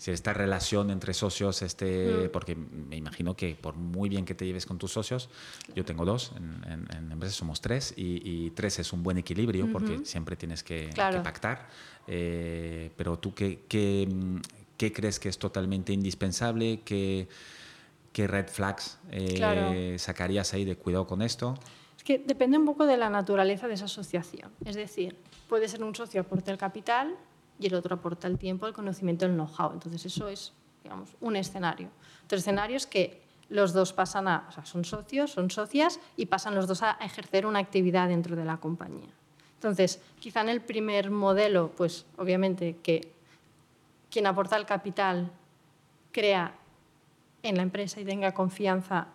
Si 0.00 0.10
esta 0.12 0.32
relación 0.32 0.90
entre 0.90 1.12
socios, 1.12 1.60
este, 1.60 2.30
porque 2.30 2.56
me 2.56 2.96
imagino 2.96 3.36
que 3.36 3.54
por 3.54 3.74
muy 3.74 4.08
bien 4.08 4.24
que 4.24 4.34
te 4.34 4.46
lleves 4.46 4.64
con 4.64 4.78
tus 4.78 4.90
socios, 4.90 5.28
yo 5.74 5.84
tengo 5.84 6.06
dos, 6.06 6.32
en, 6.38 6.88
en, 6.90 7.12
empresas 7.12 7.36
somos 7.36 7.60
tres, 7.60 7.92
y, 7.94 8.48
tres 8.52 8.78
es 8.78 8.94
un 8.94 9.02
buen 9.02 9.18
equilibrio 9.18 9.70
porque 9.70 10.06
siempre 10.06 10.36
tienes 10.36 10.62
que, 10.62 10.88
pactar. 11.22 11.68
Eh, 12.06 12.90
pero 12.96 13.18
tú, 13.18 13.34
¿qué, 13.34 13.66
qué, 13.68 14.08
qué 14.78 14.90
crees 14.90 15.20
que 15.20 15.28
es 15.28 15.38
totalmente 15.38 15.92
indispensable? 15.92 16.80
¿Qué, 16.82 17.28
qué 18.14 18.26
red 18.26 18.48
flags 18.48 18.98
eh, 19.10 19.96
sacarías 19.98 20.54
ahí 20.54 20.64
de 20.64 20.76
cuidado 20.76 21.06
con 21.06 21.20
esto? 21.20 21.58
Es 21.98 22.04
que 22.04 22.18
depende 22.18 22.56
un 22.56 22.64
poco 22.64 22.86
de 22.86 22.96
la 22.96 23.10
naturaleza 23.10 23.68
de 23.68 23.74
esa 23.74 23.84
asociación. 23.84 24.50
Es 24.64 24.76
decir, 24.76 25.14
puede 25.46 25.68
ser 25.68 25.84
un 25.84 25.94
socio 25.94 26.22
aporte 26.22 26.50
el 26.50 26.56
capital 26.56 27.18
y 27.60 27.66
el 27.66 27.74
otro 27.74 27.94
aporta 27.94 28.26
el 28.26 28.38
tiempo, 28.38 28.66
el 28.66 28.72
conocimiento, 28.72 29.26
el 29.26 29.34
know-how. 29.34 29.72
Entonces 29.72 30.06
eso 30.06 30.28
es, 30.28 30.52
digamos, 30.82 31.10
un 31.20 31.36
escenario. 31.36 31.90
Otro 32.24 32.38
escenario 32.38 32.76
es 32.76 32.86
que 32.86 33.22
los 33.50 33.72
dos 33.72 33.92
pasan 33.92 34.28
a, 34.28 34.46
o 34.48 34.52
sea, 34.52 34.64
son 34.64 34.84
socios, 34.84 35.32
son 35.32 35.50
socias 35.50 36.00
y 36.16 36.26
pasan 36.26 36.54
los 36.54 36.66
dos 36.66 36.82
a 36.82 36.92
ejercer 37.00 37.44
una 37.44 37.58
actividad 37.58 38.08
dentro 38.08 38.34
de 38.34 38.44
la 38.44 38.56
compañía. 38.56 39.08
Entonces, 39.54 40.00
quizá 40.20 40.40
en 40.40 40.48
el 40.48 40.62
primer 40.62 41.10
modelo, 41.10 41.70
pues 41.76 42.06
obviamente 42.16 42.78
que 42.82 43.12
quien 44.10 44.26
aporta 44.26 44.56
el 44.56 44.64
capital 44.64 45.30
crea 46.12 46.54
en 47.42 47.56
la 47.56 47.62
empresa 47.62 48.00
y 48.00 48.04
tenga 48.04 48.32
confianza 48.32 49.08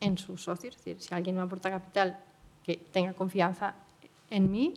en 0.00 0.18
sus 0.18 0.42
socios, 0.42 0.74
es 0.74 0.84
decir, 0.84 1.00
si 1.00 1.14
alguien 1.14 1.36
me 1.36 1.42
aporta 1.42 1.70
capital, 1.70 2.18
que 2.64 2.76
tenga 2.76 3.12
confianza 3.12 3.74
en 4.30 4.50
mí, 4.50 4.74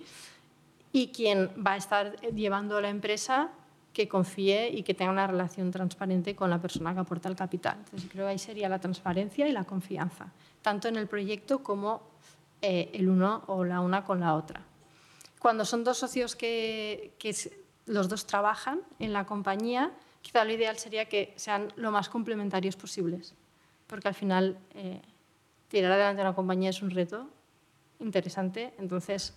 y 0.96 1.10
quien 1.10 1.52
va 1.60 1.74
a 1.74 1.76
estar 1.76 2.16
llevando 2.22 2.80
la 2.80 2.88
empresa 2.88 3.50
que 3.92 4.08
confíe 4.08 4.70
y 4.70 4.82
que 4.84 4.94
tenga 4.94 5.12
una 5.12 5.28
relación 5.28 5.70
transparente 5.70 6.38
con 6.38 6.50
la 6.50 6.62
persona 6.62 6.94
que 6.94 7.02
aporta 7.02 7.28
el 7.28 7.36
capital. 7.36 7.76
Entonces, 7.80 8.10
creo 8.10 8.26
que 8.26 8.32
ahí 8.32 8.40
sería 8.40 8.70
la 8.70 8.80
transparencia 8.80 9.46
y 9.46 9.52
la 9.52 9.66
confianza, 9.66 10.32
tanto 10.62 10.88
en 10.88 10.96
el 10.96 11.08
proyecto 11.08 11.62
como 11.62 12.02
eh, 12.62 12.92
el 12.94 13.10
uno 13.10 13.44
o 13.48 13.66
la 13.66 13.82
una 13.82 14.06
con 14.06 14.22
la 14.22 14.36
otra. 14.36 14.62
Cuando 15.38 15.66
son 15.66 15.84
dos 15.84 15.98
socios 15.98 16.34
que, 16.34 17.14
que 17.20 17.36
los 17.88 18.08
dos 18.08 18.26
trabajan 18.26 18.80
en 18.98 19.12
la 19.12 19.26
compañía, 19.26 19.92
quizá 20.22 20.46
lo 20.46 20.54
ideal 20.54 20.78
sería 20.78 21.10
que 21.10 21.34
sean 21.36 21.74
lo 21.76 21.92
más 21.92 22.08
complementarios 22.08 22.78
posibles, 22.78 23.36
porque 23.88 24.08
al 24.08 24.16
final 24.16 24.58
eh, 24.74 25.02
tirar 25.68 25.92
adelante 25.92 26.22
una 26.22 26.34
compañía 26.34 26.70
es 26.70 26.82
un 26.82 26.90
reto 26.90 27.28
interesante, 28.00 28.74
entonces 28.78 29.36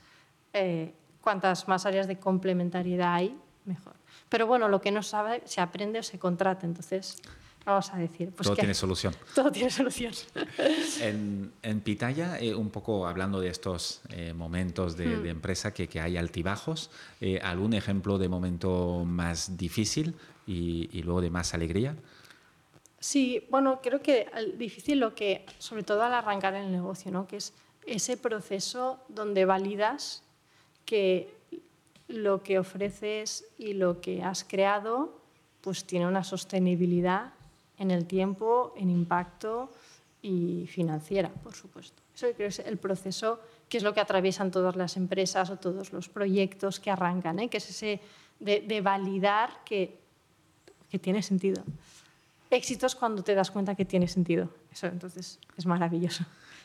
eh, 0.52 0.94
cuantas 1.20 1.68
más 1.68 1.86
áreas 1.86 2.06
de 2.06 2.18
complementariedad 2.18 3.14
hay, 3.14 3.38
mejor. 3.64 3.94
Pero 4.28 4.46
bueno, 4.46 4.68
lo 4.68 4.80
que 4.80 4.90
no 4.90 5.02
sabe 5.02 5.42
se 5.44 5.60
aprende 5.60 5.98
o 5.98 6.02
se 6.02 6.18
contrata, 6.18 6.66
entonces 6.66 7.16
vamos 7.64 7.92
a 7.92 7.98
decir. 7.98 8.30
Pues 8.30 8.46
todo 8.46 8.56
tiene 8.56 8.74
solución. 8.74 9.14
Todo 9.34 9.52
tiene 9.52 9.70
solución. 9.70 10.12
En, 11.00 11.52
en 11.62 11.80
Pitaya, 11.80 12.38
eh, 12.40 12.54
un 12.54 12.70
poco 12.70 13.06
hablando 13.06 13.40
de 13.40 13.48
estos 13.48 14.00
eh, 14.10 14.32
momentos 14.32 14.96
de, 14.96 15.06
hmm. 15.06 15.26
empresa 15.26 15.72
que, 15.72 15.88
que, 15.88 16.00
hay 16.00 16.16
altibajos, 16.16 16.90
eh, 17.20 17.40
¿algún 17.42 17.74
ejemplo 17.74 18.18
de 18.18 18.28
momento 18.28 19.04
más 19.04 19.56
difícil 19.56 20.16
y, 20.46 20.88
y, 20.92 21.02
luego 21.02 21.20
de 21.20 21.30
más 21.30 21.54
alegría? 21.54 21.94
Sí, 22.98 23.46
bueno, 23.50 23.80
creo 23.80 24.02
que 24.02 24.28
difícil 24.56 24.98
lo 24.98 25.14
que, 25.14 25.46
sobre 25.58 25.84
todo 25.84 26.02
al 26.02 26.14
arrancar 26.14 26.54
el 26.54 26.72
negocio, 26.72 27.12
¿no? 27.12 27.28
que 27.28 27.36
es 27.36 27.54
ese 27.86 28.16
proceso 28.16 28.98
donde 29.08 29.44
validas 29.44 30.24
que 30.88 31.28
lo 32.08 32.42
que 32.42 32.58
ofreces 32.58 33.44
y 33.58 33.74
lo 33.74 34.00
que 34.00 34.22
has 34.22 34.42
creado 34.42 35.20
pues 35.60 35.84
tiene 35.84 36.06
una 36.06 36.24
sostenibilidad 36.24 37.34
en 37.76 37.90
el 37.90 38.06
tiempo, 38.06 38.72
en 38.74 38.88
impacto 38.88 39.70
y 40.22 40.66
financiera, 40.66 41.28
por 41.28 41.54
supuesto. 41.54 42.00
Eso 42.14 42.26
creo 42.34 42.48
es 42.48 42.60
el 42.60 42.78
proceso 42.78 43.38
que 43.68 43.76
es 43.76 43.82
lo 43.82 43.92
que 43.92 44.00
atraviesan 44.00 44.50
todas 44.50 44.76
las 44.76 44.96
empresas 44.96 45.50
o 45.50 45.58
todos 45.58 45.92
los 45.92 46.08
proyectos 46.08 46.80
que 46.80 46.90
arrancan, 46.90 47.38
¿eh? 47.38 47.50
que 47.50 47.58
es 47.58 47.68
ese 47.68 48.00
de, 48.40 48.80
validar 48.80 49.62
que, 49.66 49.98
que, 50.90 50.98
tiene 50.98 51.22
sentido. 51.22 51.62
Éxitos 52.48 52.94
cuando 52.94 53.22
te 53.22 53.34
das 53.34 53.50
cuenta 53.50 53.74
que 53.74 53.84
tiene 53.84 54.08
sentido. 54.08 54.48
Eso 54.72 54.86
entonces 54.86 55.38
es 55.54 55.66
maravilloso. 55.66 56.24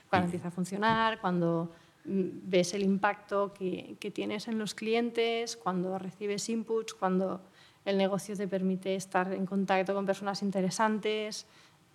Cuando 0.10 0.28
empieza 0.28 0.48
a 0.48 0.52
funcionar, 0.52 1.20
cuando 1.20 1.72
ves 2.06 2.74
el 2.74 2.84
impacto 2.84 3.54
que, 3.54 4.12
tienes 4.14 4.48
en 4.48 4.58
los 4.58 4.76
clientes, 4.76 5.58
cuando 5.58 5.98
recibes 5.98 6.50
inputs, 6.50 6.94
cuando 6.94 7.42
el 7.86 7.98
negocio 7.98 8.36
te 8.36 8.48
permite 8.48 8.96
estar 8.96 9.32
en 9.34 9.46
contacto 9.46 9.94
con 9.94 10.06
personas 10.06 10.42
interesantes, 10.42 11.46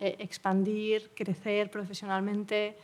eh, 0.01 0.17
expandir, 0.19 1.11
crecer 1.15 1.71
profesionalmente. 1.71 2.77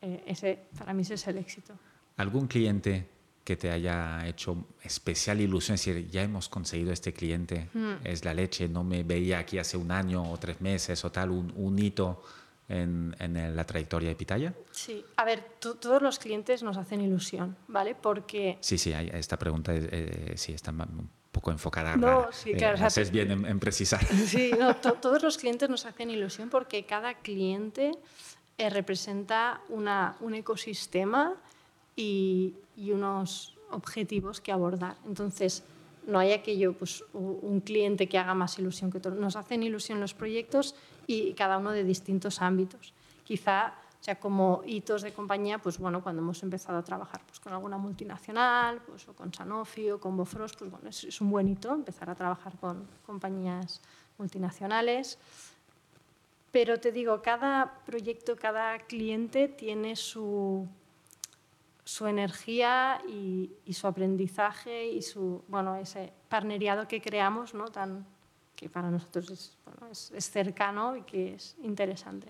Eh, 0.00 0.22
ese, 0.26 0.58
para 0.78 0.92
mí 0.92 1.02
ese 1.02 1.14
es 1.14 1.26
el 1.28 1.38
éxito. 1.38 1.74
¿Algún 2.16 2.46
cliente 2.46 3.06
que 3.44 3.56
te 3.56 3.70
haya 3.70 4.26
hecho 4.26 4.66
especial 4.82 5.40
ilusión? 5.40 5.74
Es 5.74 5.84
decir, 5.84 6.08
ya 6.10 6.22
hemos 6.22 6.48
conseguido 6.48 6.92
este 6.92 7.12
cliente, 7.12 7.68
hmm. 7.72 8.04
es 8.04 8.24
la 8.24 8.34
leche, 8.34 8.68
no 8.68 8.84
me 8.84 9.02
veía 9.02 9.38
aquí 9.38 9.58
hace 9.58 9.76
un 9.76 9.90
año 9.90 10.30
o 10.30 10.36
tres 10.38 10.60
meses 10.60 11.04
o 11.04 11.12
tal, 11.12 11.30
un, 11.30 11.52
un 11.56 11.78
hito 11.78 12.22
en, 12.72 13.56
la 13.56 13.64
trayectoria 13.64 14.08
de 14.08 14.14
Pitaya? 14.14 14.54
Sí, 14.70 15.04
a 15.16 15.24
ver, 15.24 15.44
todos 15.58 16.02
los 16.02 16.18
clientes 16.18 16.62
nos 16.62 16.76
hacen 16.76 17.00
ilusión, 17.00 17.56
¿vale? 17.68 17.94
Porque... 17.94 18.58
Sí, 18.60 18.78
sí, 18.78 18.92
esta 18.92 19.38
pregunta 19.38 19.72
eh, 19.74 20.32
sí 20.36 20.52
está 20.52 20.70
un 20.70 21.08
poco 21.30 21.50
enfocada. 21.50 21.96
No, 21.96 22.28
sí, 22.32 22.54
claro. 22.54 22.84
haces 22.84 23.10
bien 23.10 23.30
en, 23.30 23.60
precisar. 23.60 24.04
Sí, 24.26 24.52
no, 24.58 24.76
todos 25.00 25.22
los 25.22 25.38
clientes 25.38 25.68
nos 25.68 25.86
hacen 25.86 26.10
ilusión 26.10 26.48
porque 26.50 26.84
cada 26.84 27.14
cliente 27.14 27.92
eh, 28.58 28.70
representa 28.70 29.60
una, 29.68 30.16
un 30.20 30.34
ecosistema 30.34 31.34
y, 31.96 32.54
y 32.76 32.92
unos 32.92 33.56
objetivos 33.70 34.40
que 34.40 34.52
abordar. 34.52 34.96
Entonces, 35.06 35.64
no 36.06 36.18
hay 36.18 36.32
aquello, 36.32 36.72
pues, 36.72 37.04
un 37.12 37.60
cliente 37.60 38.08
que 38.08 38.18
haga 38.18 38.34
más 38.34 38.58
ilusión 38.58 38.90
que 38.90 38.98
otro. 38.98 39.14
Nos 39.14 39.36
hacen 39.36 39.62
ilusión 39.62 40.00
los 40.00 40.14
proyectos 40.14 40.74
y 41.06 41.34
cada 41.34 41.58
uno 41.58 41.70
de 41.72 41.84
distintos 41.84 42.40
ámbitos. 42.40 42.92
Quizá, 43.24 43.74
o 44.00 44.04
sea, 44.04 44.18
como 44.18 44.62
hitos 44.66 45.02
de 45.02 45.12
compañía, 45.12 45.58
pues 45.58 45.78
bueno, 45.78 46.02
cuando 46.02 46.22
hemos 46.22 46.42
empezado 46.42 46.78
a 46.78 46.82
trabajar 46.82 47.20
pues, 47.26 47.40
con 47.40 47.52
alguna 47.52 47.78
multinacional, 47.78 48.80
pues, 48.86 49.08
o 49.08 49.14
con 49.14 49.32
Sanofi 49.32 49.90
o 49.90 50.00
con 50.00 50.16
Bofrost, 50.16 50.58
pues 50.58 50.70
bueno, 50.70 50.88
es, 50.88 51.20
un 51.20 51.30
buen 51.30 51.48
hito 51.48 51.72
empezar 51.72 52.10
a 52.10 52.14
trabajar 52.14 52.56
con 52.58 52.86
compañías 53.06 53.80
multinacionales. 54.18 55.18
Pero 56.50 56.78
te 56.78 56.92
digo, 56.92 57.22
cada 57.22 57.80
proyecto, 57.86 58.36
cada 58.36 58.78
cliente 58.80 59.48
tiene 59.48 59.96
su 59.96 60.68
su 61.84 62.06
energía 62.06 63.02
y, 63.08 63.50
su 63.72 63.86
aprendizaje 63.86 64.86
y 64.86 65.02
su, 65.02 65.42
bueno, 65.48 65.76
ese 65.76 66.12
parneriado 66.28 66.86
que 66.86 67.00
creamos, 67.00 67.54
¿no? 67.54 67.68
Tan, 67.68 68.06
que 68.62 68.68
para 68.68 68.90
nosotros 68.90 69.28
es, 69.30 69.56
bueno, 69.64 69.90
es, 69.90 70.30
cercano 70.30 70.96
y 70.96 71.02
que 71.02 71.34
es 71.34 71.56
interesante. 71.64 72.28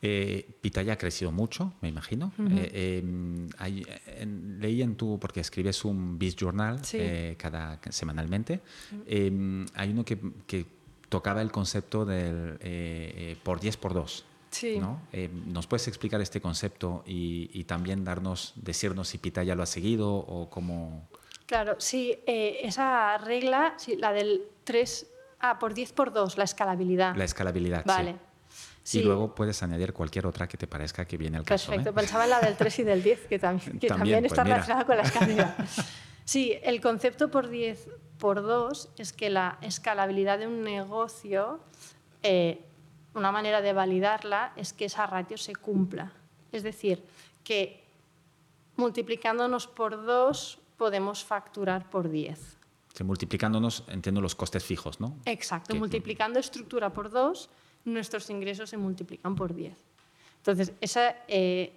Eh, 0.00 0.48
Pitaya 0.62 0.94
ha 0.94 0.96
crecido 0.96 1.30
mucho, 1.30 1.74
me 1.82 1.88
imagino. 1.88 2.32
Eh, 2.50 2.98
em, 2.98 4.58
leí 4.58 4.80
en 4.80 4.96
tu, 4.96 5.18
porque 5.20 5.40
escribes 5.40 5.84
un 5.84 6.18
Biz 6.18 6.34
Journal 6.36 6.80
eh, 6.94 7.36
cada, 7.38 7.78
semanalmente, 7.90 8.62
em, 9.06 9.66
hay 9.74 9.90
uno 9.90 10.04
que, 10.04 10.18
que, 10.46 10.66
tocaba 11.10 11.42
el 11.42 11.52
concepto 11.52 12.06
del 12.06 12.56
eh, 12.60 13.36
por 13.42 13.60
10 13.60 13.76
por 13.76 13.92
2. 13.92 14.24
Sí. 14.50 14.78
¿no? 14.78 15.02
Eh, 15.12 15.28
¿Nos 15.46 15.66
puedes 15.66 15.86
explicar 15.86 16.22
este 16.22 16.40
concepto 16.40 17.02
y, 17.06 17.64
también 17.64 18.02
darnos, 18.02 18.54
decirnos 18.56 19.08
si 19.08 19.18
Pita 19.18 19.42
ya 19.42 19.54
lo 19.54 19.62
ha 19.62 19.66
seguido 19.66 20.10
o 20.10 20.48
cómo...? 20.48 21.06
Claro, 21.44 21.76
sí, 21.78 22.18
esa 22.26 23.18
regla, 23.18 23.74
sí, 23.76 23.96
la 23.96 24.14
del 24.14 24.44
3, 24.64 25.11
ah, 25.42 25.58
por 25.58 25.74
10 25.74 25.92
por 25.92 26.12
2, 26.12 26.38
la 26.38 26.44
escalabilidad. 26.44 27.14
La 27.16 27.24
escalabilidad, 27.24 27.84
vale. 27.84 28.16
Sí. 28.82 29.00
Y 29.00 29.02
luego 29.02 29.34
puedes 29.34 29.62
añadir 29.62 29.92
cualquier 29.92 30.26
otra 30.26 30.48
que 30.48 30.56
te 30.56 30.66
parezca 30.66 31.04
que 31.04 31.16
viene 31.16 31.38
al 31.38 31.44
caso. 31.44 31.70
Perfecto, 31.70 31.90
¿eh? 31.90 31.92
pensaba 31.92 32.24
en 32.24 32.30
la 32.30 32.40
del 32.40 32.56
3 32.56 32.78
y 32.78 32.82
del 32.82 33.02
10, 33.02 33.26
que, 33.26 33.38
también, 33.38 33.78
que 33.78 33.86
también, 33.86 34.20
pues 34.20 34.32
está 34.32 34.44
relacionada 34.44 34.86
con 34.86 34.96
la 34.96 35.02
escalabilidad. 35.02 35.56
Sí, 36.24 36.56
el 36.62 36.80
concepto 36.80 37.32
por 37.32 37.48
10 37.48 37.88
por 38.18 38.42
2 38.42 38.90
es 38.96 39.12
que 39.12 39.28
la 39.28 39.58
escalabilidad 39.60 40.38
de 40.38 40.46
un 40.46 40.62
negocio 40.62 41.60
una 43.14 43.32
manera 43.32 43.60
de 43.60 43.72
validarla 43.72 44.52
es 44.56 44.72
que 44.72 44.86
esa 44.86 45.06
ratio 45.06 45.36
se 45.36 45.54
cumpla. 45.54 46.12
Es 46.50 46.62
decir, 46.62 47.04
que 47.44 47.84
multiplicándonos 48.76 49.66
por 49.66 50.04
2 50.04 50.58
podemos 50.76 51.24
facturar 51.24 51.90
por 51.90 52.08
10. 52.08 52.58
Multiplicándonos, 53.00 53.84
entiendo, 53.88 54.20
los 54.20 54.34
costes 54.34 54.64
fijos, 54.64 55.00
¿no? 55.00 55.16
Exacto. 55.24 55.74
multiplicando 55.74 56.38
estructura 56.38 56.90
por 56.90 57.10
2, 57.10 57.48
nuestros 57.86 58.28
ingresos 58.30 58.70
se 58.70 58.76
multiplican 58.76 59.34
por 59.34 59.54
10. 59.54 59.76
Entonces, 60.38 60.72
esa 60.80 61.16
eh, 61.28 61.72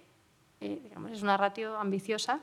eh, 0.60 0.92
es 1.12 1.22
una 1.22 1.36
ratio 1.36 1.78
ambiciosa, 1.78 2.40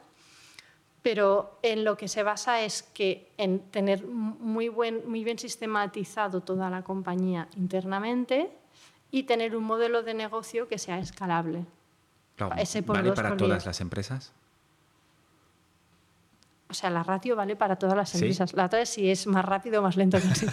pero 1.02 1.60
en 1.62 1.84
lo 1.84 1.98
que 1.98 2.08
se 2.08 2.24
basa 2.24 2.62
es 2.62 2.82
que 2.82 3.32
en 3.38 3.60
tener 3.60 4.06
muy, 4.08 4.70
buen, 4.70 5.08
muy 5.08 5.24
bien 5.24 5.38
sistematizado 5.38 6.42
toda 6.42 6.70
la 6.70 6.82
compañía 6.82 7.50
internamente 7.58 8.50
y 9.12 9.24
tener 9.24 9.56
un 9.56 9.66
modelo 9.66 10.02
de 10.02 10.14
negocio 10.14 10.68
que 10.68 10.78
sea 10.78 10.98
escalable. 10.98 11.66
¿Vale 12.38 13.14
para 13.14 13.38
todas 13.38 13.66
las 13.66 13.82
empresas? 13.82 14.34
O 16.74 16.76
sea, 16.76 16.90
la 16.90 17.04
ratio 17.04 17.36
vale 17.36 17.56
para 17.56 17.76
todas 17.76 17.96
las 17.96 18.16
empresas. 18.16 18.52
La 18.54 18.66
otra 18.66 18.82
es 18.82 18.90
si 18.90 19.12
es 19.12 19.28
más 19.28 19.46
rápido 19.46 19.80
o 19.80 19.84
más 19.84 19.96
lento 19.96 20.18
que 20.18 20.24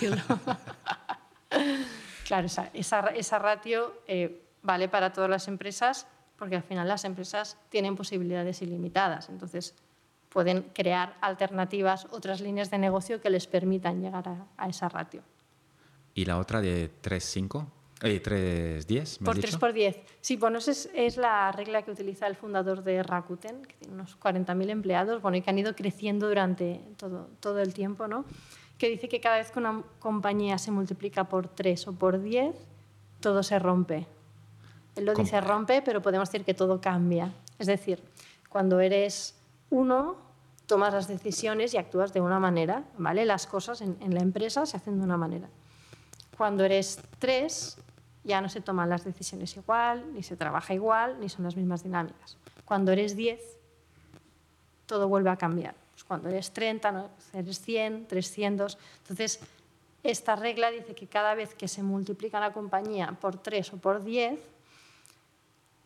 claro, 2.26 2.46
esa, 2.46 2.68
esa, 2.74 3.38
ratio 3.38 4.02
eh, 4.06 4.42
vale 4.61 4.90
para 4.90 5.14
todas 5.14 5.30
las 5.30 5.48
empresas 5.48 6.06
porque 6.37 6.56
al 6.56 6.62
final 6.62 6.87
las 6.87 7.06
empresas 7.06 7.56
tienen 7.70 7.96
posibilidades 7.96 8.61
ilimitadas. 8.61 9.30
Entonces, 9.30 9.74
pueden 10.28 10.61
crear 10.74 11.16
alternativas, 11.22 12.06
otras 12.11 12.42
líneas 12.42 12.70
de 12.70 12.76
negocio 12.76 13.22
que 13.22 13.30
les 13.30 13.46
permitan 13.46 14.02
llegar 14.02 14.28
a, 14.59 14.68
esa 14.68 14.90
ratio. 14.90 15.22
¿Y 16.12 16.26
la 16.26 16.37
otra 16.37 16.61
de 16.61 16.90
3.5? 17.02 17.64
Eh, 18.02 18.22
3.10? 18.22 19.24
Por 19.24 19.38
3 19.38 19.56
por 19.56 19.72
10. 19.72 20.00
Sí, 20.20 20.36
bueno, 20.36 20.58
esa 20.58 20.72
es, 20.94 21.16
la 21.16 21.52
regla 21.52 21.82
que 21.82 21.90
utiliza 21.90 22.26
el 22.26 22.36
fundador 22.36 22.82
de 22.82 23.02
Rakuten, 23.02 23.62
que 23.62 23.74
tiene 23.74 23.94
unos 23.94 24.18
40.000 24.18 24.70
empleados, 24.70 25.20
bueno, 25.20 25.36
y 25.36 25.42
que 25.42 25.50
han 25.50 25.58
ido 25.58 25.74
creciendo 25.74 26.28
durante 26.28 26.80
todo, 26.96 27.28
todo 27.40 27.60
el 27.60 27.74
tiempo, 27.74 28.08
¿no? 28.08 28.24
que 28.80 28.88
dice 28.88 29.10
que 29.10 29.20
cada 29.20 29.36
vez 29.36 29.50
que 29.50 29.58
una 29.58 29.84
compañía 29.98 30.56
se 30.56 30.70
multiplica 30.70 31.24
por 31.24 31.48
3 31.48 31.88
o 31.88 31.92
por 31.92 32.20
10, 32.20 32.56
todo 33.20 33.42
se 33.42 33.58
rompe. 33.58 34.06
Él 34.96 35.04
lo 35.04 35.14
dice 35.14 35.38
rompe, 35.42 35.82
pero 35.82 36.00
podemos 36.00 36.30
decir 36.30 36.46
que 36.46 36.54
todo 36.54 36.80
cambia. 36.80 37.30
Es 37.58 37.66
decir, 37.66 38.02
cuando 38.48 38.80
eres 38.80 39.34
uno, 39.68 40.16
tomas 40.64 40.94
las 40.94 41.08
decisiones 41.08 41.74
y 41.74 41.76
actúas 41.76 42.14
de 42.14 42.22
una 42.22 42.40
manera, 42.40 42.84
¿vale? 42.96 43.26
Las 43.26 43.46
cosas 43.46 43.82
en, 43.82 44.14
la 44.14 44.20
empresa 44.20 44.64
se 44.64 44.78
hacen 44.78 44.98
de 44.98 45.04
una 45.04 45.18
manera. 45.18 45.50
Cuando 46.38 46.64
eres 46.64 47.00
tres, 47.18 47.76
ya 48.24 48.40
no 48.40 48.48
se 48.48 48.61
toman 48.61 48.88
las 48.88 49.04
decisiones 49.04 49.56
igual, 49.56 50.12
ni 50.12 50.22
se 50.22 50.37
trabaja 50.37 50.74
igual, 50.74 51.18
ni 51.20 51.28
son 51.28 51.44
las 51.44 51.56
mismas 51.56 51.83
dinámicas. 51.83 52.37
Cuando 52.64 52.92
eres 52.92 53.16
diez, 53.16 53.40
todo 54.87 55.09
vuelve 55.09 55.30
a 55.30 55.37
cambiar. 55.37 55.74
Pues 55.92 56.04
cuando 56.04 56.28
eres 56.28 56.52
30, 56.52 56.92
¿no? 56.92 57.11
eres 57.33 57.61
100, 57.61 58.06
300. 58.06 58.78
Entonces, 59.02 59.40
esta 60.02 60.37
regla 60.37 60.70
dice 60.70 60.94
que 60.94 61.06
cada 61.06 61.35
vez 61.35 61.54
que 61.54 61.68
se 61.68 61.83
multiplica 61.83 62.40
la 62.40 62.52
compañía 62.52 63.16
por 63.20 63.37
3 63.37 63.74
o 63.74 63.76
por 63.76 64.02
10, 64.02 64.38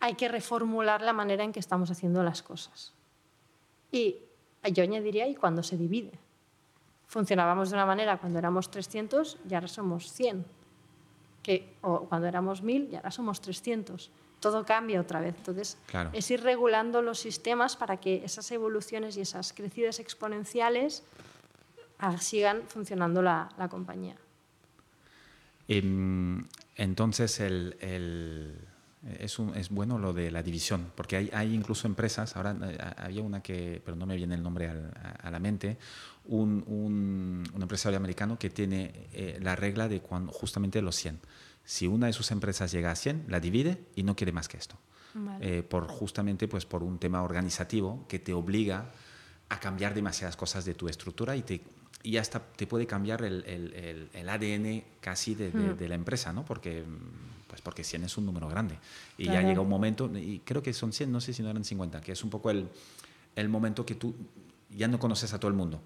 hay 0.00 0.14
que 0.14 0.28
reformular 0.28 1.02
la 1.02 1.12
manera 1.12 1.44
en 1.44 1.52
que 1.52 1.60
estamos 1.60 1.90
haciendo 1.90 2.22
las 2.22 2.42
cosas. 2.42 2.92
Y 3.90 4.18
yo 4.72 4.82
añadiría, 4.82 5.26
y 5.28 5.34
cuando 5.34 5.62
se 5.62 5.76
divide. 5.76 6.12
Funcionábamos 7.06 7.70
de 7.70 7.76
una 7.76 7.86
manera 7.86 8.18
cuando 8.18 8.38
éramos 8.38 8.70
300 8.70 9.38
y 9.48 9.54
ahora 9.54 9.68
somos 9.68 10.12
100. 10.12 10.44
Que, 11.44 11.76
o 11.82 12.08
cuando 12.08 12.26
éramos 12.26 12.62
1000 12.62 12.88
y 12.90 12.96
ahora 12.96 13.12
somos 13.12 13.40
300. 13.40 14.10
Todo 14.40 14.64
cambia 14.64 15.00
otra 15.00 15.20
vez. 15.20 15.36
Entonces, 15.36 15.78
es 16.12 16.30
ir 16.30 16.42
regulando 16.42 17.02
los 17.02 17.20
sistemas 17.20 17.76
para 17.76 17.98
que 17.98 18.24
esas 18.24 18.50
evoluciones 18.50 19.16
y 19.16 19.20
esas 19.20 19.52
crecidas 19.52 20.00
exponenciales 20.00 21.04
ah, 21.98 22.18
sigan 22.18 22.62
funcionando 22.66 23.22
la, 23.22 23.50
la 23.56 23.68
compañía. 23.68 24.16
Em, 25.68 26.44
entonces, 26.74 27.38
el 27.40 27.76
es, 29.18 29.38
es, 29.54 29.68
bueno 29.68 29.98
lo 29.98 30.12
de 30.12 30.30
la 30.30 30.42
división, 30.42 30.90
porque 30.94 31.16
hay, 31.16 31.30
hay 31.32 31.54
incluso 31.54 31.86
empresas, 31.86 32.36
ahora 32.36 32.56
eh, 32.62 32.78
había 32.96 33.22
una 33.22 33.42
que, 33.42 33.82
pero 33.84 33.96
no 33.96 34.06
me 34.06 34.16
viene 34.16 34.34
el 34.34 34.42
nombre 34.42 34.68
a, 34.68 35.30
la 35.30 35.38
mente, 35.38 35.76
un, 36.26 36.64
un, 36.66 37.62
empresario 37.62 37.98
americano 37.98 38.38
que 38.38 38.50
tiene 38.50 39.08
eh, 39.12 39.38
la 39.42 39.56
regla 39.56 39.88
de 39.88 40.00
cuando, 40.00 40.32
justamente 40.32 40.80
los 40.82 40.96
100. 40.96 41.20
Si 41.64 41.86
una 41.86 42.06
de 42.06 42.12
sus 42.12 42.30
empresas 42.30 42.72
llega 42.72 42.90
a 42.90 42.96
100, 42.96 43.26
la 43.28 43.40
divide 43.40 43.84
y 43.94 44.02
no 44.02 44.16
quiere 44.16 44.32
más 44.32 44.48
que 44.48 44.56
esto. 44.56 44.78
Eh, 45.40 45.62
por 45.62 45.86
justamente 45.86 46.48
pues, 46.48 46.66
por 46.66 46.82
un 46.82 46.98
tema 46.98 47.22
organizativo 47.22 48.04
que 48.08 48.18
te 48.18 48.32
obliga 48.32 48.90
a 49.48 49.60
cambiar 49.60 49.94
demasiadas 49.94 50.36
cosas 50.36 50.64
de 50.64 50.74
tu 50.74 50.88
estructura 50.88 51.36
y 51.36 51.42
te 51.42 51.62
y 52.02 52.18
hasta 52.18 52.40
te 52.40 52.66
puede 52.66 52.86
cambiar 52.86 53.22
el, 53.22 53.44
el, 53.46 54.10
el 54.12 54.28
ADN 54.28 54.84
casi 55.00 55.34
de, 55.34 55.50
de, 55.50 55.72
de, 55.72 55.88
la 55.88 55.94
empresa, 55.94 56.34
¿no? 56.34 56.44
Porque 56.44 56.84
pues 57.48 57.62
porque 57.62 57.82
100 57.82 58.04
es 58.04 58.18
un 58.18 58.26
número 58.26 58.46
grande. 58.46 58.76
Y 59.16 59.24
ya 59.24 59.40
llega 59.40 59.60
un 59.60 59.68
momento, 59.70 60.10
y 60.14 60.40
creo 60.40 60.62
que 60.62 60.74
son 60.74 60.92
100, 60.92 61.10
no 61.10 61.22
sé 61.22 61.32
si 61.32 61.42
no 61.42 61.48
eran 61.48 61.64
50, 61.64 62.02
que 62.02 62.12
es 62.12 62.22
un 62.22 62.28
poco 62.28 62.50
el, 62.50 62.68
el 63.36 63.48
momento 63.48 63.86
que 63.86 63.94
tú 63.94 64.14
ya 64.68 64.86
no 64.86 64.98
conoces 64.98 65.32
a 65.32 65.38
todo 65.38 65.48
el 65.48 65.56
mundo 65.56 65.80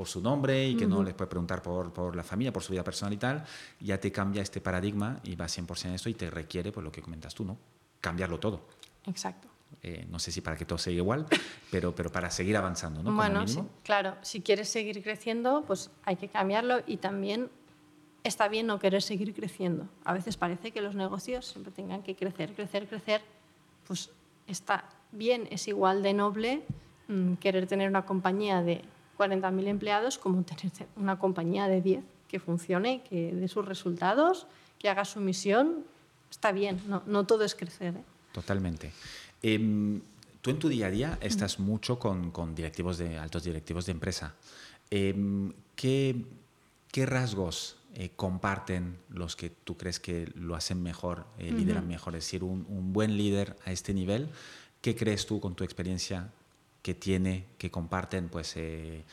por 0.00 0.08
su 0.08 0.22
nombre 0.22 0.66
y 0.66 0.76
que 0.76 0.86
no 0.86 1.02
les 1.02 1.12
puedes 1.12 1.28
preguntar 1.28 1.60
por, 1.60 1.92
por, 1.92 2.16
la 2.16 2.22
familia, 2.22 2.50
por 2.50 2.62
su 2.62 2.72
vida 2.72 2.82
personal 2.82 3.12
y 3.12 3.18
tal, 3.18 3.44
ya 3.80 4.00
te 4.00 4.10
cambia 4.10 4.40
este 4.40 4.58
paradigma 4.58 5.20
y 5.24 5.36
va 5.36 5.44
100% 5.44 5.84
en 5.84 5.92
esto 5.92 6.08
y 6.08 6.14
te 6.14 6.30
requiere, 6.30 6.72
pues 6.72 6.82
lo 6.82 6.90
que 6.90 7.02
comentas 7.02 7.34
tú, 7.34 7.44
¿no? 7.44 7.58
Cambiarlo 8.00 8.40
todo. 8.40 8.62
Exacto. 9.04 9.46
Eh, 9.82 10.06
no 10.08 10.18
sé 10.18 10.32
si 10.32 10.40
para 10.40 10.56
que 10.56 10.64
todo 10.64 10.78
siga 10.78 10.96
igual, 10.96 11.26
pero, 11.70 11.94
pero 11.94 12.10
para 12.10 12.30
seguir 12.30 12.56
avanzando, 12.56 13.02
¿no? 13.02 13.12
Bueno, 13.12 13.46
sí, 13.46 13.60
claro, 13.84 14.16
si 14.22 14.40
quieres 14.40 14.70
seguir 14.70 15.02
creciendo, 15.02 15.64
pues 15.66 15.90
hay 16.04 16.16
que 16.16 16.28
cambiarlo 16.28 16.78
y 16.86 16.96
también 16.96 17.50
está 18.24 18.48
bien 18.48 18.68
no 18.68 18.78
querer 18.78 19.02
seguir 19.02 19.34
creciendo. 19.34 19.86
A 20.06 20.14
veces 20.14 20.38
parece 20.38 20.70
que 20.70 20.80
los 20.80 20.94
negocios 20.94 21.44
siempre 21.44 21.74
tengan 21.74 22.02
que 22.02 22.16
crecer, 22.16 22.54
crecer, 22.54 22.88
crecer. 22.88 23.20
Pues 23.86 24.08
está 24.46 24.82
bien, 25.12 25.46
es 25.50 25.68
igual 25.68 26.02
de 26.02 26.14
noble 26.14 26.62
mm, 27.08 27.34
querer 27.34 27.66
tener 27.66 27.90
una 27.90 28.06
compañía 28.06 28.62
de 28.62 28.80
40.000 29.20 29.66
empleados 29.66 30.16
como 30.16 30.42
tener 30.42 30.72
una 30.96 31.18
compañía 31.18 31.68
de 31.68 31.82
10 31.82 32.04
que 32.28 32.40
funcione, 32.40 33.02
que 33.02 33.34
dé 33.34 33.48
sus 33.48 33.66
resultados, 33.66 34.46
que 34.78 34.88
haga 34.88 35.04
su 35.04 35.20
misión. 35.20 35.84
Está 36.30 36.52
bien, 36.52 36.80
no, 36.86 37.02
no 37.06 37.26
todo 37.26 37.44
es 37.44 37.54
crecer. 37.54 37.96
¿eh? 37.96 38.04
Totalmente. 38.32 38.92
Em, 39.42 40.00
tú 40.40 40.50
en 40.50 40.58
tu 40.58 40.68
día 40.68 40.86
a 40.86 40.90
día 40.90 41.18
estás 41.20 41.58
mucho 41.58 41.98
con, 41.98 42.30
con, 42.30 42.54
directivos 42.54 42.96
de, 42.96 43.18
altos 43.18 43.44
directivos 43.44 43.84
de 43.84 43.92
empresa. 43.92 44.34
Em, 44.90 45.52
¿qué, 45.76 46.24
¿Qué 46.90 47.04
rasgos 47.04 47.76
eh, 47.94 48.10
comparten 48.14 48.98
los 49.08 49.34
que 49.34 49.50
tú 49.50 49.76
crees 49.76 49.98
que 49.98 50.30
lo 50.36 50.54
hacen 50.54 50.80
mejor, 50.80 51.26
eh, 51.38 51.50
lideran 51.50 51.88
mejor. 51.88 52.14
Es 52.14 52.24
decir, 52.24 52.44
un, 52.44 52.92
buen 52.92 53.16
líder 53.16 53.56
a 53.64 53.72
este 53.72 53.92
nivel, 53.92 54.28
¿qué 54.80 54.94
crees 54.94 55.26
tú 55.26 55.40
con 55.40 55.56
tu 55.56 55.64
experiencia 55.64 56.30
que 56.82 56.94
tiene, 56.94 57.46
que 57.58 57.70
comparten, 57.70 58.28
pues, 58.28 58.56
eh, 58.56 59.04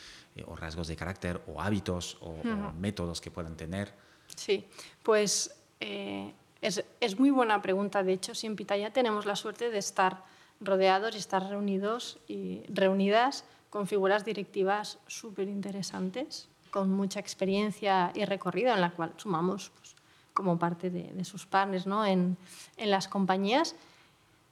o 0.46 0.56
rasgos 0.56 0.88
de 0.88 0.96
carácter, 0.96 1.42
o 1.46 1.60
hábitos, 1.60 2.18
o, 2.20 2.34
métodos 2.78 3.20
que 3.20 3.30
puedan 3.30 3.56
tener? 3.56 3.92
Sí, 4.34 4.66
pues 5.02 5.54
es, 5.80 6.84
es, 7.00 7.18
muy 7.18 7.30
buena 7.30 7.60
pregunta. 7.60 8.02
De 8.02 8.12
hecho, 8.12 8.34
si 8.34 8.46
en 8.46 8.56
Pitaya 8.56 8.92
tenemos 8.92 9.26
la 9.26 9.36
suerte 9.36 9.70
de 9.70 9.78
estar 9.78 10.24
rodeados 10.60 11.14
y 11.14 11.18
estar 11.18 11.48
reunidos 11.48 12.18
y 12.28 12.62
reunidas 12.68 13.44
con 13.70 13.86
figuras 13.86 14.24
directivas 14.24 14.98
súper 15.06 15.48
interesantes 15.48 16.48
con 16.70 16.90
mucha 16.90 17.20
experiencia 17.20 18.12
y 18.14 18.24
recorrido 18.24 18.72
en 18.74 18.80
la 18.80 18.90
cual 18.90 19.12
sumamos 19.16 19.70
pues, 19.76 19.94
como 20.34 20.58
parte 20.58 20.90
de, 20.90 21.24
sus 21.24 21.46
partners 21.46 21.86
¿no? 21.86 22.04
en, 22.06 22.36
en, 22.76 22.90
las 22.90 23.08
compañías. 23.08 23.74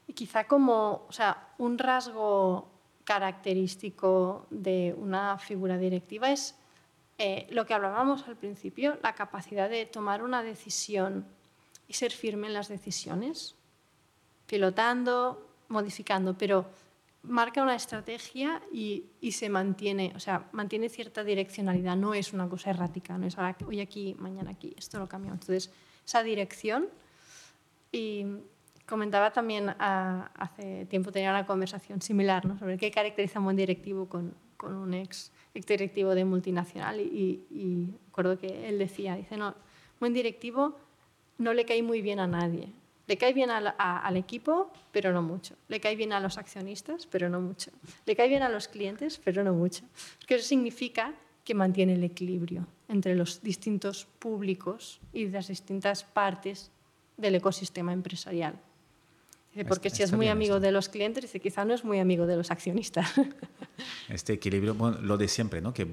Y 0.06 0.12
quizá 0.12 0.44
como 0.44 1.04
o 1.08 1.12
sea, 1.12 1.48
un 1.58 1.78
rasgo 1.78 2.68
característico 3.06 4.46
de 4.50 4.94
una 4.98 5.38
figura 5.38 5.78
directiva 5.78 6.32
es 6.32 6.56
eh, 7.18 7.46
lo 7.50 7.64
que 7.64 7.72
hablábamos 7.72 8.26
al 8.26 8.36
principio, 8.36 8.98
la 9.02 9.14
capacidad 9.14 9.70
de 9.70 9.86
tomar 9.86 10.22
una 10.22 10.42
decisión 10.42 11.24
y 11.88 11.94
ser 11.94 12.10
firme 12.12 12.48
en 12.48 12.52
las 12.52 12.68
decisiones, 12.68 13.54
pilotando, 14.46 15.48
modificando, 15.68 16.36
pero 16.36 16.66
marca 17.22 17.62
una 17.62 17.76
estrategia 17.76 18.60
y, 18.72 19.06
se 19.30 19.48
mantiene, 19.48 20.12
o 20.16 20.20
sea, 20.20 20.48
mantiene 20.50 20.88
cierta 20.88 21.22
direccionalidad, 21.22 21.96
no 21.96 22.12
es 22.12 22.32
una 22.32 22.48
cosa 22.48 22.70
errática, 22.70 23.16
no 23.18 23.26
es 23.26 23.38
ahora 23.38 23.56
hoy 23.66 23.80
aquí, 23.80 24.16
mañana 24.18 24.50
aquí, 24.50 24.74
esto 24.76 24.98
lo 24.98 25.08
cambiamos. 25.08 25.40
Entonces, 25.42 25.72
esa 26.04 26.24
dirección 26.24 26.88
y 27.92 28.26
comentaba 28.86 29.32
también 29.32 29.74
hace 29.78 30.86
tiempo 30.86 31.12
tenía 31.12 31.30
una 31.30 31.46
conversación 31.46 32.00
similar 32.00 32.46
¿no? 32.46 32.58
sobre 32.58 32.78
qué 32.78 32.90
caracteriza 32.90 33.40
un 33.40 33.46
buen 33.46 33.56
directivo 33.56 34.08
con, 34.08 34.34
con 34.56 34.74
un 34.74 34.94
ex, 34.94 35.32
ex, 35.54 35.66
directivo 35.66 36.14
de 36.14 36.24
multinacional 36.24 37.00
y, 37.00 37.46
y, 37.50 37.88
recuerdo 38.06 38.38
que 38.38 38.68
él 38.68 38.78
decía, 38.78 39.16
dice, 39.16 39.36
no, 39.36 39.54
buen 40.00 40.14
directivo 40.14 40.76
no 41.38 41.52
le 41.52 41.64
cae 41.64 41.82
muy 41.82 42.00
bien 42.00 42.20
a 42.20 42.26
nadie, 42.26 42.72
le 43.06 43.16
cae 43.18 43.32
bien 43.32 43.50
al, 43.50 44.16
equipo, 44.16 44.72
pero 44.90 45.12
no 45.12 45.22
mucho. 45.22 45.54
Le 45.68 45.78
cae 45.78 45.94
bien 45.94 46.12
a 46.12 46.18
los 46.18 46.38
accionistas, 46.38 47.06
pero 47.06 47.28
no 47.28 47.40
mucho. 47.40 47.70
Le 48.04 48.16
cae 48.16 48.28
bien 48.28 48.42
a 48.42 48.48
los 48.48 48.66
clientes, 48.66 49.20
pero 49.22 49.44
no 49.44 49.52
mucho. 49.52 49.84
Porque 50.18 50.34
eso 50.34 50.48
significa 50.48 51.14
que 51.44 51.54
mantiene 51.54 51.94
el 51.94 52.02
equilibrio 52.02 52.66
entre 52.88 53.14
los 53.14 53.42
distintos 53.42 54.06
públicos 54.18 55.00
y 55.12 55.28
las 55.28 55.46
distintas 55.46 56.02
partes 56.02 56.72
del 57.16 57.36
ecosistema 57.36 57.92
empresarial. 57.92 58.58
Porque 59.64 59.90
si 59.90 60.02
es 60.02 60.12
muy 60.12 60.28
amigo 60.28 60.60
de 60.60 60.72
los 60.72 60.88
clientes, 60.88 61.22
dice, 61.22 61.40
quizá 61.40 61.64
no 61.64 61.74
es 61.74 61.84
muy 61.84 61.98
amigo 61.98 62.26
de 62.26 62.36
los 62.36 62.50
accionistas. 62.50 63.12
Este 64.08 64.32
equilibrio, 64.32 64.74
bueno, 64.74 64.98
lo 65.02 65.18
de 65.18 65.28
siempre, 65.28 65.60
¿no? 65.60 65.74
Que 65.74 65.86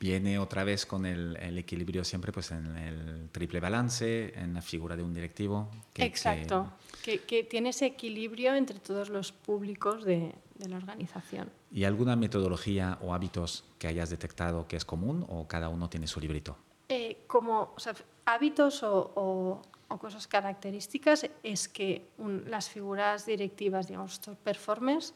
viene 0.00 0.38
otra 0.38 0.64
vez 0.64 0.86
con 0.86 1.06
el, 1.06 1.36
equilibrio 1.58 2.04
siempre 2.04 2.32
pues 2.32 2.50
en 2.50 2.76
el 2.76 3.28
triple 3.30 3.60
balance, 3.60 4.32
en 4.38 4.54
la 4.54 4.62
figura 4.62 4.96
de 4.96 5.02
un 5.02 5.14
directivo. 5.14 5.70
Exacto, 5.94 6.72
que, 7.02 7.20
que, 7.20 7.44
tiene 7.44 7.70
ese 7.70 7.86
equilibrio 7.86 8.54
entre 8.54 8.80
todos 8.80 9.08
los 9.08 9.32
públicos 9.32 10.04
de, 10.04 10.34
de, 10.56 10.68
la 10.68 10.76
organización. 10.76 11.50
¿Y 11.70 11.84
alguna 11.84 12.16
metodología 12.16 12.98
o 13.02 13.14
hábitos 13.14 13.64
que 13.78 13.86
hayas 13.86 14.10
detectado 14.10 14.66
que 14.66 14.76
es 14.76 14.84
común 14.84 15.24
o 15.28 15.46
cada 15.46 15.68
uno 15.68 15.88
tiene 15.88 16.06
su 16.06 16.20
librito? 16.20 16.56
Eh, 16.88 17.24
como 17.26 17.74
hábitos 18.24 18.82
o, 18.82 19.12
o, 19.14 19.62
cosas 19.96 20.28
características 20.28 21.30
es 21.42 21.68
que 21.68 22.10
las 22.46 22.68
figuras 22.68 23.24
directivas, 23.24 23.88
digamos, 23.88 24.20
top 24.20 24.36
performers, 24.36 25.14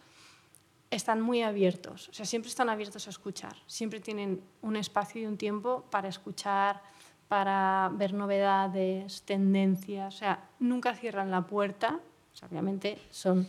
están 0.91 1.21
muy 1.21 1.43
abiertos, 1.43 2.09
o 2.09 2.13
sea, 2.13 2.27
siempre 2.27 2.49
están 2.51 2.69
abiertos 2.69 3.07
a 3.07 3.11
escuchar, 3.11 3.57
siempre 3.67 4.01
tienen 4.01 4.43
un 4.61 4.77
espacio 4.77 5.23
y 5.23 5.27
un 5.27 5.39
tiempo 5.39 5.85
para 5.91 6.09
escuchar, 6.09 6.83
para 7.29 7.91
ver 7.95 8.13
novedades, 8.13 9.23
tendencias, 9.23 10.15
o 10.15 10.19
sea, 10.19 10.51
nunca 10.59 10.95
cierran 10.95 11.31
la 11.31 11.47
puerta, 11.47 11.99
obviamente 12.47 12.99
son, 13.11 13.49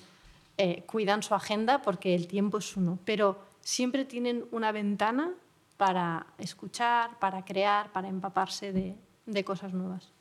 eh, 0.57 0.83
cuidan 0.85 1.21
su 1.21 1.35
agenda 1.35 1.81
porque 1.81 2.15
el 2.15 2.27
tiempo 2.27 2.59
es 2.59 2.77
uno, 2.77 2.97
pero 3.03 3.41
siempre 3.59 4.05
tienen 4.05 4.45
una 4.51 4.71
ventana 4.71 5.33
para 5.75 6.27
escuchar, 6.37 7.19
para 7.19 7.43
crear, 7.43 7.91
para 7.91 8.07
empaparse 8.07 8.71
de, 8.71 8.95
de 9.25 9.43
cosas 9.43 9.73
nuevas. 9.73 10.13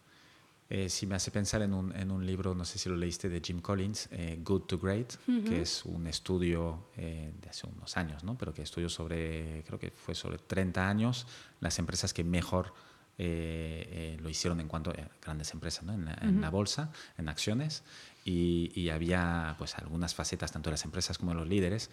Eh, 0.74 0.88
si 0.88 1.06
me 1.06 1.16
hace 1.16 1.30
pensar 1.30 1.60
en 1.60 1.74
un, 1.74 1.94
en 1.94 2.10
un, 2.10 2.24
libro, 2.24 2.54
no 2.54 2.64
sé 2.64 2.78
si 2.78 2.88
lo 2.88 2.96
leíste, 2.96 3.28
de 3.28 3.42
Jim 3.44 3.60
Collins, 3.60 4.08
eh, 4.10 4.38
Good 4.42 4.62
to 4.62 4.78
Great, 4.78 5.16
que 5.46 5.60
es 5.60 5.84
un 5.84 6.06
estudio 6.06 6.88
eh, 6.96 7.30
de 7.42 7.50
hace 7.50 7.66
unos 7.66 7.94
años, 7.98 8.24
¿no? 8.24 8.38
pero 8.38 8.54
que 8.54 8.62
estudió 8.62 8.88
sobre, 8.88 9.64
creo 9.66 9.78
que 9.78 9.90
fue 9.90 10.14
sobre 10.14 10.38
30 10.38 10.88
años, 10.88 11.26
las 11.60 11.78
empresas 11.78 12.14
que 12.14 12.24
mejor 12.24 12.72
lo 13.18 14.28
hicieron 14.30 14.60
en 14.60 14.66
cuanto 14.66 14.90
a 14.90 14.94
grandes 15.22 15.52
empresas, 15.52 15.84
¿no? 15.84 15.92
en, 15.92 16.40
la, 16.40 16.48
bolsa, 16.48 16.90
en 17.18 17.28
acciones, 17.28 17.84
y, 18.24 18.72
y, 18.74 18.88
había 18.88 19.54
pues 19.58 19.74
algunas 19.74 20.14
facetas, 20.14 20.52
tanto 20.52 20.70
de 20.70 20.72
las 20.72 20.84
empresas 20.86 21.18
como 21.18 21.32
de 21.32 21.38
los 21.38 21.48
líderes, 21.48 21.90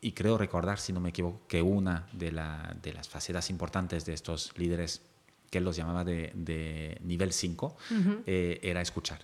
y 0.00 0.12
creo 0.12 0.36
recordar, 0.36 0.78
si 0.78 0.92
no 0.92 1.00
me 1.00 1.10
equivoco, 1.10 1.46
que 1.46 1.62
una 1.62 2.08
de, 2.12 2.32
la, 2.32 2.74
de 2.82 2.92
las 2.92 3.08
facetas 3.08 3.50
importantes 3.50 4.04
de 4.04 4.14
estos 4.14 4.52
líderes 4.58 5.02
que 5.50 5.58
él 5.58 5.64
los 5.64 5.76
llamaba 5.76 6.04
de, 6.04 6.98
nivel 7.02 7.32
5, 7.32 7.76
eh, 8.26 8.60
era 8.62 8.80
escuchar. 8.80 9.20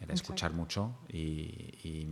Era 0.00 0.14
escuchar 0.14 0.52
mucho 0.52 0.96
y, 1.08 2.08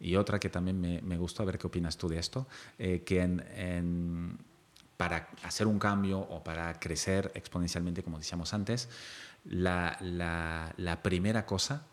y, 0.00 0.16
otra 0.16 0.38
que 0.38 0.48
también 0.48 0.80
me, 0.80 1.02
me, 1.02 1.18
gustó, 1.18 1.42
a 1.42 1.46
ver 1.46 1.58
qué 1.58 1.66
opinas 1.66 1.98
tú 1.98 2.08
de 2.08 2.18
esto, 2.18 2.46
eh, 2.78 3.02
que 3.04 3.20
en, 3.20 4.38
para 4.96 5.28
hacer 5.42 5.66
un 5.66 5.78
cambio 5.78 6.18
o 6.20 6.42
para 6.42 6.78
crecer 6.80 7.30
exponencialmente, 7.34 8.02
como 8.02 8.16
decíamos 8.16 8.54
antes, 8.54 8.88
la, 9.44 9.98
la, 10.00 10.72
la 10.78 11.02
primera 11.02 11.44
cosa 11.44 11.84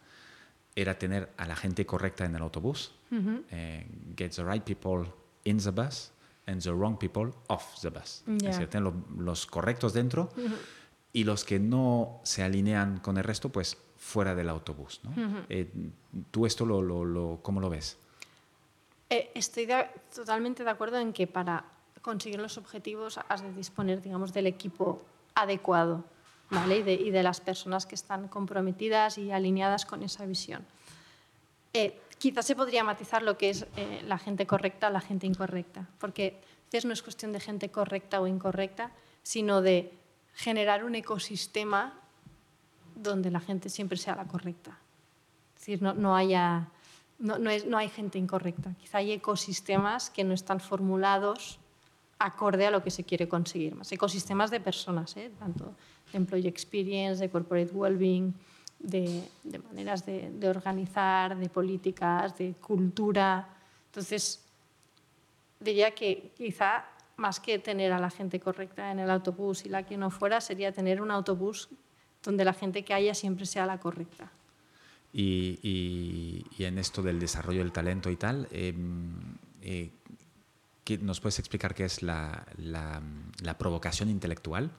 era 0.76 0.98
tener 0.98 1.34
a 1.38 1.48
la 1.48 1.56
gente 1.56 1.86
correcta 1.86 2.24
en 2.24 2.36
el 2.36 2.42
autobús, 2.42 2.94
eh, 3.12 3.86
get 4.16 4.32
the 4.36 4.44
right 4.44 4.64
people 4.64 5.12
in 5.44 5.58
the 5.58 5.72
bus, 5.72 6.12
and 6.48 6.62
the 6.62 6.72
wrong 6.72 6.98
people 6.98 7.32
off 7.48 7.80
the 7.82 7.90
bus. 7.90 8.24
Es 8.28 8.44
decir, 8.44 8.68
tener 8.68 8.92
los 9.18 9.46
correctos 9.46 9.94
dentro 9.94 10.30
y 11.14 11.24
los 11.24 11.44
que 11.44 11.60
no 11.60 12.20
se 12.24 12.44
alinean 12.44 13.00
con 13.00 13.18
el 13.18 13.24
resto, 13.24 13.50
pues 13.50 13.78
fuera 13.98 14.34
del 14.36 14.50
autobús. 14.50 15.02
¿no? 15.04 15.46
Eh, 15.50 15.72
¿Tú 16.32 16.46
esto 16.46 16.66
lo, 16.66 16.82
lo, 16.82 17.06
lo, 17.06 17.40
cómo 17.42 17.60
lo 17.60 17.70
ves? 17.70 17.98
Eh, 19.10 19.32
estoy 19.36 19.68
totalmente 20.14 20.64
de 20.64 20.70
acuerdo 20.70 21.00
en 21.00 21.14
que 21.14 21.28
para 21.28 21.66
conseguir 22.02 22.40
los 22.40 22.58
objetivos 22.58 23.20
has 23.30 23.42
de 23.42 23.54
disponer, 23.54 24.02
digamos, 24.02 24.34
del 24.34 24.48
equipo 24.48 25.02
adecuado 25.36 26.04
¿vale? 26.50 26.78
y, 26.78 26.84
de, 26.84 26.94
y 26.94 27.12
de 27.12 27.24
las 27.24 27.42
personas 27.42 27.86
que 27.86 27.96
están 27.96 28.28
comprometidas 28.28 29.18
y 29.18 29.32
alineadas 29.32 29.86
con 29.86 30.04
esa 30.04 30.26
visión. 30.26 30.66
Eh, 31.74 32.00
quizás 32.18 32.46
se 32.46 32.56
podría 32.56 32.84
matizar 32.84 33.24
lo 33.24 33.38
que 33.38 33.50
es 33.50 33.66
eh, 33.76 34.02
la 34.06 34.18
gente 34.18 34.46
correcta, 34.46 34.90
la 34.90 35.02
gente 35.02 35.28
incorrecta, 35.28 35.88
porque 36.00 36.42
entonces 36.66 36.86
no 36.86 36.94
es 36.94 37.04
cuestión 37.04 37.32
de 37.32 37.40
gente 37.40 37.70
correcta 37.70 38.20
o 38.20 38.28
incorrecta, 38.28 38.92
sino 39.24 39.62
de 39.62 39.94
generar 40.34 40.84
un 40.84 40.96
ecosistema 40.96 41.94
donde 42.96 43.32
la 43.32 43.40
gente 43.40 43.70
siempre 43.70 43.98
sea 43.98 44.16
la 44.16 44.26
correcta. 44.26 44.78
Es 45.56 45.62
decir, 45.62 45.82
no, 45.82 45.94
no 45.94 46.16
haya, 46.16 46.70
no, 47.20 47.38
no, 47.38 47.50
es, 47.50 47.66
no 47.66 47.78
hay 47.78 47.90
gente 47.90 48.18
incorrecta. 48.18 48.74
Quizá 48.80 49.00
hay 49.00 49.14
ecosistemas 49.14 50.10
que 50.10 50.24
no 50.24 50.34
están 50.34 50.60
formulados 50.60 51.60
acorde 52.20 52.66
a 52.66 52.72
lo 52.72 52.84
que 52.84 52.92
se 52.92 53.04
quiere 53.04 53.28
conseguir. 53.28 53.76
Más 53.76 53.92
ecosistemas 53.92 54.52
de 54.52 54.60
personas, 54.60 55.16
¿eh? 55.18 55.32
tanto 55.40 55.76
de 56.12 56.18
employee 56.18 56.50
experience, 56.50 57.22
de 57.22 57.30
corporate 57.30 57.72
well-being, 57.74 58.34
de, 58.80 59.24
maneras 59.68 60.06
de, 60.06 60.50
organizar, 60.50 61.38
de 61.38 61.50
políticas, 61.50 62.38
de 62.38 62.54
cultura. 62.54 63.48
Entonces, 63.88 64.44
diría 65.60 65.92
que 65.92 66.32
quizá 66.38 66.86
más 67.18 67.40
que 67.40 67.58
tener 67.60 67.92
a 67.92 68.00
la 68.00 68.10
gente 68.10 68.40
correcta 68.40 68.92
en 68.92 69.00
el 69.00 69.10
autobús 69.10 69.66
y 69.66 69.70
la 69.70 69.84
que 69.84 69.98
no 69.98 70.12
fuera, 70.12 70.40
sería 70.42 70.72
tener 70.72 71.02
un 71.02 71.12
autobús 71.12 71.70
donde 72.24 72.46
la 72.46 72.54
gente 72.54 72.84
que 72.84 72.94
haya 72.94 73.14
siempre 73.14 73.46
sea 73.46 73.66
la 73.66 73.80
correcta. 73.80 74.32
Y, 75.14 76.46
en 76.60 76.78
esto 76.78 77.02
del 77.02 77.20
desarrollo 77.20 77.60
del 77.60 77.72
talento 77.72 78.12
y 78.12 78.18
tal, 78.18 78.48
em, 78.52 79.16
eh, 79.62 79.90
¿nos 81.02 81.20
puedes 81.20 81.40
explicar 81.40 81.74
qué 81.74 81.86
es 81.86 82.04
la, 82.04 82.46
provocación 83.58 84.10
intelectual? 84.10 84.70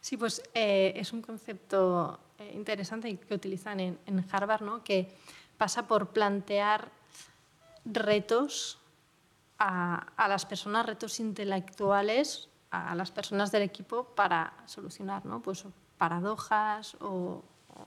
Sí, 0.00 0.16
pues 0.16 0.42
eh, 0.54 0.92
es 0.96 1.12
un 1.12 1.22
concepto 1.22 2.18
eh, 2.18 2.25
interesante 2.54 3.16
que 3.16 3.34
utilizan 3.34 3.80
en, 3.80 4.26
Harvard, 4.30 4.62
¿no? 4.62 4.82
que 4.84 5.14
pasa 5.56 5.86
por 5.86 6.10
plantear 6.10 6.90
retos 7.84 8.78
a, 9.58 10.06
las 10.28 10.44
personas, 10.44 10.86
retos 10.86 11.20
intelectuales 11.20 12.48
a 12.70 12.94
las 12.94 13.10
personas 13.10 13.52
del 13.52 13.62
equipo 13.62 14.04
para 14.04 14.52
solucionar 14.66 15.24
¿no? 15.24 15.40
pues, 15.40 15.64
paradojas 15.98 16.96
o, 17.00 17.42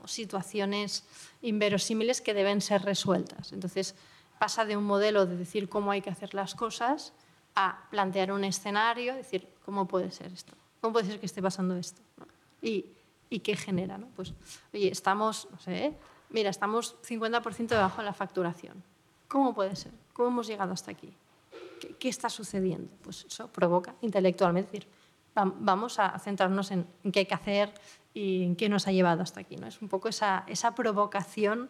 situaciones 0.06 1.04
inverosímiles 1.42 2.22
que 2.22 2.36
deben 2.36 2.62
ser 2.62 2.84
resueltas. 2.84 3.54
Entonces 3.54 3.96
pasa 4.38 4.64
de 4.64 4.78
un 4.78 4.84
modelo 4.84 5.26
de 5.26 5.36
decir 5.36 5.68
cómo 5.68 5.90
hay 5.90 6.02
que 6.02 6.12
hacer 6.12 6.36
las 6.36 6.54
cosas 6.54 7.12
a 7.56 7.88
plantear 7.90 8.32
un 8.32 8.44
escenario, 8.44 9.16
decir 9.16 9.50
cómo 9.66 9.88
puede 9.88 10.12
ser 10.12 10.32
esto, 10.32 10.54
cómo 10.80 10.94
puede 10.94 11.08
ser 11.08 11.20
que 11.20 11.26
esté 11.26 11.42
pasando 11.42 11.76
esto. 11.76 12.04
Y 12.62 12.86
¿Y 13.30 13.40
qué 13.40 13.56
genera? 13.56 13.98
¿no? 13.98 14.08
Pues, 14.16 14.34
oye, 14.74 14.92
estamos, 14.92 15.48
no 15.52 15.60
sé, 15.60 15.86
¿eh? 15.86 15.94
mira, 16.30 16.50
estamos 16.50 16.96
50% 17.08 17.68
debajo 17.68 18.02
de 18.02 18.06
la 18.06 18.14
facturación. 18.14 18.84
¿Cómo 19.28 19.54
puede 19.54 19.76
ser? 19.76 19.92
¿Cómo 20.14 20.30
hemos 20.30 20.48
llegado 20.48 20.74
hasta 20.74 20.92
aquí? 20.92 21.14
¿Qué, 22.00 22.10
está 22.10 22.30
sucediendo? 22.30 22.92
Pues 23.04 23.26
eso 23.26 23.48
provoca 23.48 23.96
intelectualmente, 24.02 24.72
decir, 24.72 24.88
vamos 25.36 26.00
a 26.00 26.18
centrarnos 26.20 26.72
en, 26.72 26.86
qué 27.12 27.20
hay 27.20 27.26
que 27.26 27.34
hacer 27.34 27.74
y 28.14 28.44
en 28.44 28.56
qué 28.56 28.68
nos 28.68 28.88
ha 28.88 28.92
llevado 28.92 29.22
hasta 29.22 29.40
aquí. 29.40 29.56
¿no? 29.56 29.68
Es 29.68 29.82
un 29.82 29.88
poco 29.88 30.10
esa, 30.10 30.44
esa 30.48 30.74
provocación 30.74 31.70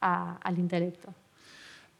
al 0.00 0.58
intelecto. 0.58 1.14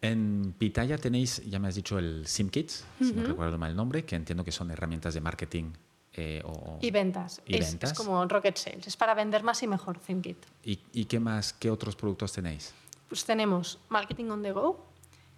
En 0.01 0.55
Pitaya 0.59 0.99
tenéis, 0.99 1.43
ya 1.49 1.59
me 1.59 1.69
has 1.69 1.77
dicho, 1.77 1.99
el 1.99 2.27
SimKit, 2.27 2.71
si 2.99 3.13
no 3.13 3.23
recuerdo 3.25 3.57
mal 3.57 3.71
el 3.71 3.77
nombre, 3.77 4.05
que 4.05 4.17
entiendo 4.17 4.45
que 4.45 4.53
son 4.53 4.71
herramientas 4.71 5.15
de 5.15 5.21
marketing 5.21 5.73
eh, 6.17 6.43
y 6.81 6.91
ventas. 6.91 7.43
es, 7.47 7.93
como 7.95 8.25
Rocket 8.27 8.57
Sales, 8.57 8.87
es 8.87 8.97
para 8.97 9.15
vender 9.15 9.43
más 9.43 9.63
y 9.63 9.67
mejor 9.67 9.99
ThinkIt. 9.99 10.39
¿Y, 10.63 10.79
¿Y, 10.93 11.05
qué 11.07 11.19
más, 11.19 11.53
qué 11.53 11.71
otros 11.71 11.97
productos 11.97 12.33
tenéis? 12.33 12.73
Pues 13.09 13.25
tenemos 13.25 13.79
Marketing 13.89 14.27
on 14.27 14.43
the 14.43 14.53
Go, 14.53 14.85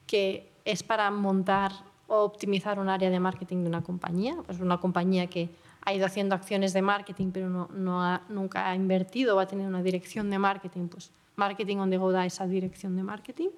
que 0.07 0.53
es 0.65 0.83
para 0.83 1.11
montar 1.11 1.73
o 2.09 2.23
optimizar 2.23 2.79
un 2.79 2.89
área 2.89 3.11
de 3.11 3.19
marketing 3.19 3.63
de 3.63 3.69
una 3.69 3.83
compañía. 3.83 4.37
Pues 4.47 4.61
una 4.61 4.79
compañía 4.79 5.27
que 5.27 5.49
ha 5.83 5.95
ido 5.95 6.05
haciendo 6.05 6.35
acciones 6.35 6.73
de 6.73 6.83
marketing, 6.83 7.31
pero 7.33 7.49
no, 7.49 7.69
no 7.73 8.03
ha, 8.03 8.23
nunca 8.29 8.69
ha 8.69 8.75
invertido 8.75 9.37
o 9.37 9.41
ha 9.41 9.47
tenido 9.47 9.69
una 9.69 9.83
dirección 9.83 10.31
de 10.31 10.39
marketing, 10.39 10.89
pues 10.89 11.11
Marketing 11.37 11.77
on 11.77 11.91
the 11.91 11.99
Go 11.99 12.11
da 12.11 12.27
esa 12.27 12.47
dirección 12.47 12.97
de 12.97 13.03
marketing. 13.03 13.51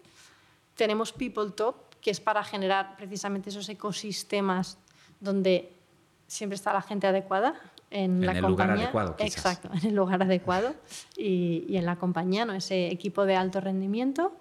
Tenemos 0.74 1.12
People 1.12 1.50
Top, 1.52 1.94
que 2.00 2.10
es 2.10 2.20
para 2.20 2.44
generar 2.44 2.96
precisamente 2.96 3.50
esos 3.50 3.68
ecosistemas 3.68 4.78
donde 5.20 5.72
siempre 6.28 6.54
está 6.54 6.72
la 6.72 6.82
gente 6.82 7.08
adecuada 7.08 7.54
en, 7.90 8.24
la 8.24 8.32
el 8.32 8.42
compañía. 8.42 8.74
lugar 8.74 8.84
adecuado. 8.84 9.16
Exacto, 9.18 9.70
en 9.82 9.88
el 9.88 9.96
lugar 9.96 10.22
adecuado 10.22 10.74
y, 11.16 11.64
y, 11.68 11.76
en 11.76 11.86
la 11.86 11.96
compañía, 11.96 12.44
¿no? 12.44 12.52
ese 12.52 12.88
equipo 12.88 13.26
de 13.26 13.34
alto 13.34 13.60
rendimiento. 13.60 14.36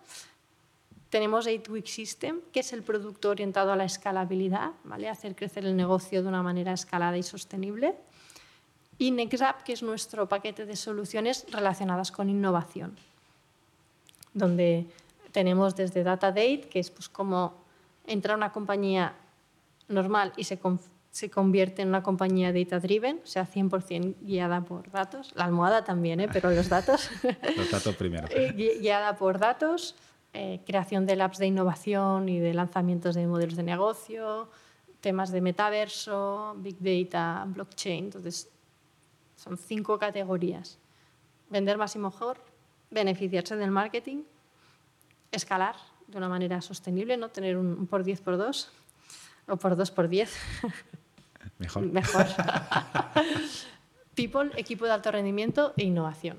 Tenemos 1.09 1.47
8-Week 1.47 1.88
System, 1.88 2.41
que 2.51 2.59
es 2.59 2.73
el 2.73 2.83
producto 2.83 3.29
orientado 3.29 3.71
a 3.71 3.77
la 3.77 3.85
escalabilidad, 3.85 4.71
¿vale? 4.83 5.07
hacer 5.07 5.35
crecer 5.35 5.65
el 5.65 5.75
negocio 5.75 6.21
de 6.21 6.27
una 6.27 6.43
manera 6.43 6.73
escalada 6.73 7.17
y 7.17 7.23
sostenible. 7.23 7.95
Y 8.97 9.11
NextUp, 9.11 9.63
que 9.63 9.73
es 9.73 9.83
nuestro 9.83 10.27
paquete 10.27 10.65
de 10.65 10.75
soluciones 10.75 11.45
relacionadas 11.49 12.11
con 12.11 12.29
innovación, 12.29 12.97
donde 14.33 14.88
tenemos 15.31 15.75
desde 15.75 16.03
Data 16.03 16.27
Date, 16.27 16.67
que 16.69 16.79
es 16.79 16.89
pues 16.91 17.07
como 17.07 17.53
entra 18.05 18.35
una 18.35 18.51
compañía 18.51 19.13
normal 19.88 20.33
y 20.35 20.43
se, 20.43 20.59
se 21.18 21.32
convierte 21.32 21.82
en 21.82 21.88
una 21.88 22.03
compañía 22.03 22.53
data 22.53 22.80
driven, 22.80 23.22
o 23.24 23.26
sea, 23.26 23.47
100% 23.47 24.18
guiada 24.22 24.61
por 24.61 24.91
datos. 24.91 25.34
La 25.34 25.45
almohada 25.45 25.84
también, 25.84 26.20
¿eh? 26.20 26.30
pero 26.32 26.51
los 26.51 26.70
datos. 26.70 27.09
los 27.57 27.72
datos 27.72 27.95
primero. 27.95 28.28
Eh, 28.30 28.51
guiada 28.80 29.15
por 29.15 29.39
datos, 29.39 29.95
eh, 30.34 30.61
creación 30.63 31.07
de 31.07 31.15
labs 31.15 31.39
de 31.39 31.47
innovación 31.47 32.30
y 32.30 32.38
de 32.39 32.53
lanzamientos 32.53 33.15
de 33.15 33.26
modelos 33.26 33.55
de 33.55 33.63
negocio, 33.63 34.47
temas 35.01 35.32
de 35.32 35.41
metaverso, 35.41 36.55
big 36.59 36.78
data, 36.80 37.45
blockchain. 37.47 38.05
Entonces, 38.05 38.51
son 39.38 39.57
cinco 39.57 39.97
categorías. 39.97 40.78
Vender 41.49 41.80
más 41.80 41.95
y 41.95 41.97
mejor, 41.97 42.38
beneficiarse 42.91 43.55
del 43.55 43.72
marketing, 43.72 44.22
escalar 45.32 45.78
de 46.05 46.20
una 46.20 46.30
manera 46.30 46.61
sostenible, 46.61 47.18
no 47.18 47.30
tener 47.30 47.57
un 47.57 47.88
por 47.88 48.03
10 48.03 48.22
por 48.22 48.38
2 48.38 48.72
o 49.47 49.57
por 49.57 49.76
2 49.76 49.89
por 49.89 50.09
10. 50.09 50.32
Mejor. 51.59 51.85
Mejor. 51.85 52.25
People, 54.15 54.51
equipo 54.55 54.85
de 54.85 54.91
alto 54.91 55.11
rendimiento 55.11 55.73
e 55.77 55.83
innovación. 55.83 56.37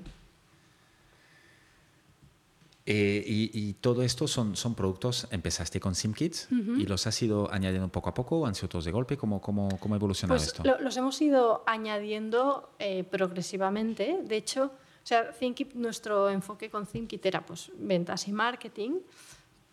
Eh, 2.91 3.23
y, 3.27 3.73
todo 3.73 4.01
esto 4.01 4.27
son, 4.27 4.55
son 4.55 4.73
productos, 4.73 5.27
empezaste 5.29 5.79
con 5.79 5.93
SimKits 5.93 6.47
y 6.49 6.87
los 6.87 7.05
has 7.05 7.21
ido 7.21 7.47
añadiendo 7.53 7.87
poco 7.89 8.09
a 8.09 8.15
poco, 8.15 8.47
han 8.47 8.55
sido 8.55 8.67
todos 8.67 8.85
de 8.85 8.91
golpe, 8.91 9.15
¿cómo, 9.15 9.39
cómo, 9.39 9.69
cómo 9.79 9.93
ha 9.93 9.97
evolucionado 9.97 10.39
pues 10.39 10.47
esto? 10.47 10.63
los 10.79 10.97
hemos 10.97 11.21
ido 11.21 11.63
añadiendo 11.67 12.71
eh, 12.79 13.03
progresivamente. 13.03 14.21
De 14.23 14.37
hecho, 14.37 14.71
o 15.03 15.05
sea, 15.09 15.31
ThinkKit, 15.31 15.75
nuestro 15.75 16.31
enfoque 16.31 16.71
con 16.71 16.87
ThinkKit 16.87 17.23
era 17.27 17.45
pues, 17.45 17.71
ventas 17.77 18.27
y 18.27 18.31
marketing, 18.31 18.93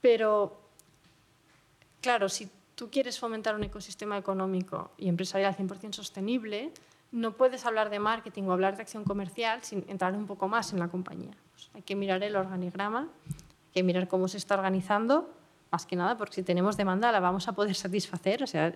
pero 0.03 0.61
claro, 2.03 2.28
si 2.28 2.51
tú 2.77 2.91
quieres 2.91 3.18
fomentar 3.18 3.57
un 3.57 3.64
ecosistema 3.64 4.16
económico 4.16 4.93
y 4.97 5.09
empresarial 5.09 5.57
100% 5.57 5.95
sostenible, 5.95 6.70
no 7.11 7.33
puedes 7.33 7.64
hablar 7.64 7.91
de 7.91 7.99
marketing 7.99 8.45
o 8.45 8.53
hablar 8.53 8.77
de 8.77 8.83
acción 8.83 9.03
comercial 9.03 9.62
sin 9.62 9.85
entrar 9.89 10.14
un 10.14 10.27
poco 10.27 10.47
más 10.47 10.72
en 10.72 10.79
la 10.79 10.89
compañía. 10.89 11.33
Pues 11.53 11.70
hay 11.74 11.83
que 11.83 11.97
mirar 11.97 12.22
el 12.22 12.37
organigrama, 12.37 13.09
hay 13.27 13.72
que 13.72 13.83
mirar 13.83 14.07
cómo 14.07 14.29
se 14.29 14.37
está 14.37 14.55
organizando, 14.55 15.31
más 15.72 15.87
que 15.87 15.97
nada 15.97 16.16
porque 16.16 16.35
si 16.35 16.43
tenemos 16.43 16.77
demanda 16.77 17.11
la 17.11 17.20
vamos 17.20 17.49
a 17.49 17.53
poder 17.53 17.74
satisfacer. 17.87 18.43
O 18.43 18.47
sea, 18.47 18.72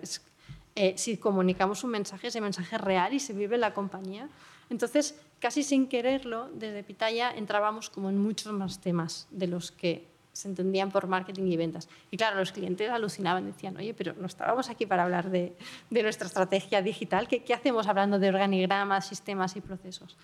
eh, 0.75 0.93
si 0.97 1.17
comunicamos 1.17 1.83
un 1.83 1.91
mensaje, 1.91 2.27
ese 2.27 2.41
mensaje 2.41 2.75
es 2.75 2.81
real 2.81 3.13
y 3.13 3.19
se 3.19 3.33
vive 3.33 3.55
en 3.55 3.61
la 3.61 3.73
compañía. 3.73 4.27
Entonces, 4.71 5.19
casi 5.39 5.61
sin 5.61 5.87
quererlo, 5.87 6.49
desde 6.53 6.83
Pitaya 6.83 7.31
entrábamos 7.31 7.89
como 7.91 8.09
en 8.09 8.17
muchos 8.17 8.51
más 8.53 8.79
temas 8.79 9.27
de 9.29 9.47
los 9.47 9.71
que 9.71 10.10
se 10.33 10.47
entendían 10.47 10.91
por 10.91 11.07
marketing 11.07 11.43
y 11.47 11.57
ventas. 11.57 11.89
Y 12.09 12.17
claro, 12.17 12.37
los 12.37 12.51
clientes 12.51 12.89
alucinaban, 12.89 13.45
decían, 13.45 13.75
oye, 13.77 13.93
pero 13.93 14.13
no 14.13 14.27
estábamos 14.27 14.69
aquí 14.69 14.85
para 14.85 15.03
hablar 15.03 15.29
de, 15.29 15.55
nuestra 15.89 16.27
estrategia 16.27 16.81
digital, 16.81 17.27
¿Qué, 17.27 17.43
¿Qué, 17.43 17.53
hacemos 17.53 17.87
hablando 17.87 18.19
de 18.19 18.29
organigramas, 18.29 19.07
sistemas 19.07 19.55
y 19.55 19.61
procesos? 19.61 20.17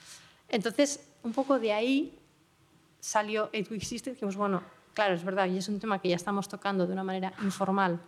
Entonces, 0.49 1.05
un 1.23 1.33
poco 1.33 1.59
de 1.59 1.73
ahí 1.73 2.19
salió 2.99 3.49
It 3.53 3.67
que 3.67 4.11
dijimos, 4.11 4.35
bueno, 4.35 4.63
claro, 4.93 5.15
es 5.15 5.23
verdad, 5.23 5.47
y 5.47 5.57
es 5.57 5.67
un 5.67 5.79
tema 5.79 5.99
que 5.99 6.09
ya 6.09 6.15
estamos 6.15 6.47
tocando 6.47 6.87
de 6.87 6.93
una 6.93 7.03
manera 7.03 7.33
informal, 7.43 7.99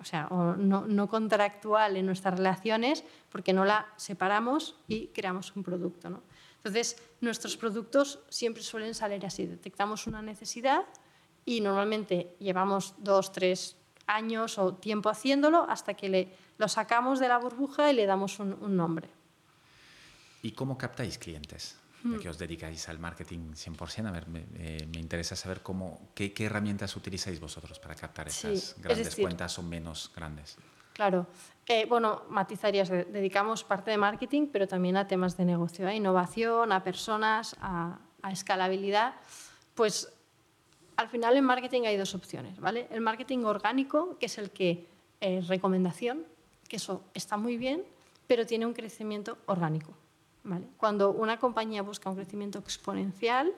o 0.00 0.04
sea, 0.04 0.28
no, 0.30 0.86
no 0.86 1.08
contractual 1.08 1.96
en 1.96 2.06
nuestras 2.06 2.36
relaciones, 2.36 3.04
porque 3.30 3.52
no 3.52 3.64
la 3.64 3.86
separamos 3.96 4.76
y 4.88 5.08
creamos 5.08 5.54
un 5.54 5.62
producto. 5.62 6.10
¿no? 6.10 6.22
Entonces, 6.56 6.96
nuestros 7.20 7.56
productos 7.56 8.18
siempre 8.28 8.62
suelen 8.62 8.94
salir 8.94 9.24
así, 9.24 9.46
detectamos 9.46 10.06
una 10.06 10.22
necesidad, 10.22 10.84
y 11.44 11.60
normalmente 11.60 12.36
llevamos 12.38 12.94
dos, 12.98 13.32
tres 13.32 13.76
años 14.06 14.58
o 14.58 14.74
tiempo 14.74 15.08
haciéndolo 15.08 15.66
hasta 15.68 15.94
que 15.94 16.08
le, 16.08 16.28
lo 16.58 16.68
sacamos 16.68 17.18
de 17.18 17.28
la 17.28 17.38
burbuja 17.38 17.90
y 17.90 17.94
le 17.94 18.06
damos 18.06 18.38
un, 18.38 18.76
nombre. 18.76 19.08
¿Y 20.42 20.52
cómo 20.52 20.76
captáis 20.76 21.18
clientes? 21.18 21.78
Hmm. 22.04 22.18
que 22.18 22.28
os 22.28 22.36
dedicáis 22.36 22.88
al 22.88 22.98
marketing 22.98 23.52
100%. 23.52 24.08
A 24.08 24.10
ver, 24.10 24.26
me, 24.26 24.44
eh, 24.56 24.88
me 24.92 24.98
interesa 24.98 25.36
saber 25.36 25.62
cómo, 25.62 26.10
qué, 26.16 26.32
qué, 26.32 26.46
herramientas 26.46 26.96
utilizáis 26.96 27.38
vosotros 27.38 27.78
para 27.78 27.94
captar 27.94 28.26
esas 28.26 28.74
grandes 28.78 29.14
cuentas 29.14 29.56
o 29.60 29.62
menos 29.62 30.10
grandes. 30.12 30.56
Claro. 30.94 31.28
Eh, 31.66 31.86
bueno, 31.88 32.24
matizarías, 32.28 32.88
dedicamos 32.88 33.62
parte 33.62 33.92
de 33.92 33.98
marketing, 33.98 34.48
pero 34.52 34.66
también 34.66 34.96
a 34.96 35.06
temas 35.06 35.36
de 35.36 35.44
negocio, 35.44 35.86
a 35.86 35.94
innovación, 35.94 36.72
a 36.72 36.82
personas, 36.82 37.54
a, 37.60 38.00
a 38.20 38.32
escalabilidad. 38.32 39.14
Pues 39.76 40.12
al 40.96 41.08
final 41.08 41.36
en 41.36 41.44
marketing 41.44 41.82
hay 41.82 41.96
dos 41.96 42.14
opciones, 42.14 42.58
¿vale? 42.60 42.86
El 42.90 43.00
marketing 43.00 43.44
orgánico, 43.44 44.16
que 44.18 44.26
es 44.26 44.38
el 44.38 44.50
que 44.50 44.86
es 45.20 45.48
recomendación, 45.48 46.24
que 46.68 46.76
eso 46.76 47.02
está 47.14 47.36
muy 47.36 47.56
bien, 47.56 47.82
pero 48.26 48.46
tiene 48.46 48.66
un 48.66 48.72
crecimiento 48.72 49.38
orgánico, 49.46 49.92
¿vale? 50.44 50.66
Cuando 50.76 51.10
una 51.10 51.38
compañía 51.38 51.82
busca 51.82 52.10
un 52.10 52.16
crecimiento 52.16 52.58
exponencial, 52.58 53.52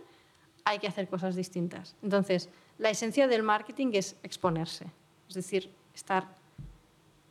hay 0.64 0.78
que 0.78 0.87
hacer 0.87 1.09
cosas 1.09 1.37
distintas. 1.37 1.95
Entonces, 2.03 2.49
la 2.78 2.91
esencia 2.91 3.28
del 3.28 3.43
marketing 3.43 3.89
es 3.93 4.16
exponerse, 4.22 4.87
es 5.28 5.35
decir, 5.35 5.70
estar, 5.95 6.26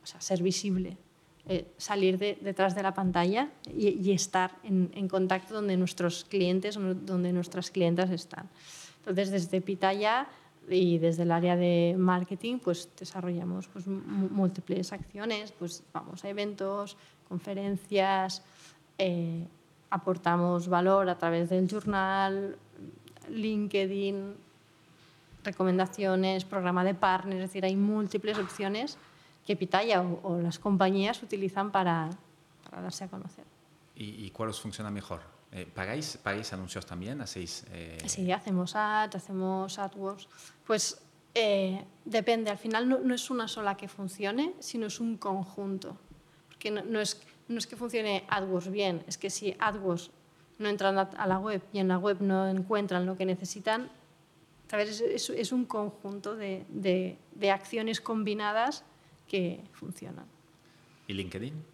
o 0.04 0.06
sea, 0.06 0.22
ser 0.22 0.42
visible, 0.42 0.98
eh, 1.46 1.68
salir 1.78 2.18
de, 2.18 2.38
detrás 2.40 2.74
de 2.76 2.84
la 2.84 2.94
pantalla 2.94 3.52
y, 3.68 4.12
estar 4.14 4.56
en, 4.64 4.92
en, 4.96 5.10
contacto 5.10 5.54
donde 5.54 5.76
nuestros 5.76 6.24
clientes, 6.24 6.76
donde 6.76 7.34
nuestras 7.34 7.70
clientas 7.70 8.12
están. 8.12 8.50
Entonces, 9.06 9.32
desde 9.32 9.60
Pitaya 9.60 10.28
y 10.70 10.98
desde 10.98 11.24
el 11.24 11.32
área 11.32 11.58
de 11.58 11.96
marketing, 11.98 12.60
pues 12.60 12.90
desarrollamos 12.98 13.68
pues, 13.68 13.86
múltiples 13.88 14.94
acciones, 14.94 15.52
pues 15.52 15.84
vamos 15.92 16.24
a 16.24 16.30
eventos, 16.30 16.96
conferencias, 17.28 18.42
eh, 18.98 19.46
aportamos 19.90 20.70
valor 20.70 21.10
a 21.10 21.18
través 21.18 21.50
del 21.50 21.68
journal, 21.68 22.56
LinkedIn, 23.30 24.36
recomendaciones, 25.44 26.46
programa 26.46 26.86
de 26.86 26.94
partners, 26.94 27.44
es 27.44 27.50
decir, 27.50 27.66
hay 27.66 27.76
múltiples 27.76 28.38
opciones 28.38 28.98
que 29.46 29.58
Pitaya 29.58 30.02
o, 30.02 30.40
las 30.40 30.60
compañías 30.60 31.22
utilizan 31.22 31.72
para, 31.72 32.10
darse 32.72 33.04
a 33.04 33.08
conocer. 33.10 33.44
¿Y, 33.98 34.26
¿Y 34.26 34.30
cuál 34.32 34.50
os 34.50 34.62
funciona 34.62 34.90
mejor? 34.90 35.33
Eh, 35.56 35.68
¿pagáis, 35.72 36.18
¿Pagáis 36.18 36.52
anuncios 36.52 36.84
también? 36.84 37.22
¿Hacéis, 37.22 37.64
eh? 37.72 38.00
Sí, 38.08 38.32
hacemos 38.32 38.76
ads, 38.76 39.16
hacemos 39.16 39.78
AdWords. 39.78 40.28
Pues 40.66 41.00
eh, 41.36 41.86
depende, 42.04 42.50
al 42.50 42.58
final 42.58 42.90
no, 42.90 43.14
es 43.14 43.30
una 43.30 43.48
sola 43.48 43.78
que 43.78 43.88
funcione, 43.88 44.56
sino 44.60 44.88
es 44.88 45.00
un 45.00 45.16
conjunto. 45.18 45.96
Porque 46.48 46.72
no, 46.72 47.00
es, 47.00 47.22
no 47.48 47.60
es 47.60 47.68
que 47.68 47.76
funcione 47.76 48.24
AdWords 48.30 48.72
bien, 48.72 49.04
es 49.06 49.20
que 49.20 49.30
si 49.30 49.56
AdWords 49.60 50.10
no 50.58 50.70
entran 50.70 50.98
a 50.98 51.28
la 51.28 51.38
web 51.38 51.62
y 51.72 51.78
en 51.78 51.88
la 51.88 52.00
web 52.00 52.18
no 52.20 52.48
encuentran 52.48 53.06
lo 53.06 53.16
que 53.16 53.26
necesitan, 53.26 53.92
¿sabes? 54.68 55.02
Es, 55.02 55.30
es, 55.30 55.52
un 55.52 55.66
conjunto 55.66 56.36
de, 56.36 56.66
de, 56.70 57.20
de 57.36 57.52
acciones 57.52 58.02
combinadas 58.02 58.84
que 59.28 59.64
funcionan. 59.74 60.26
¿Y 61.08 61.14
LinkedIn? 61.14 61.73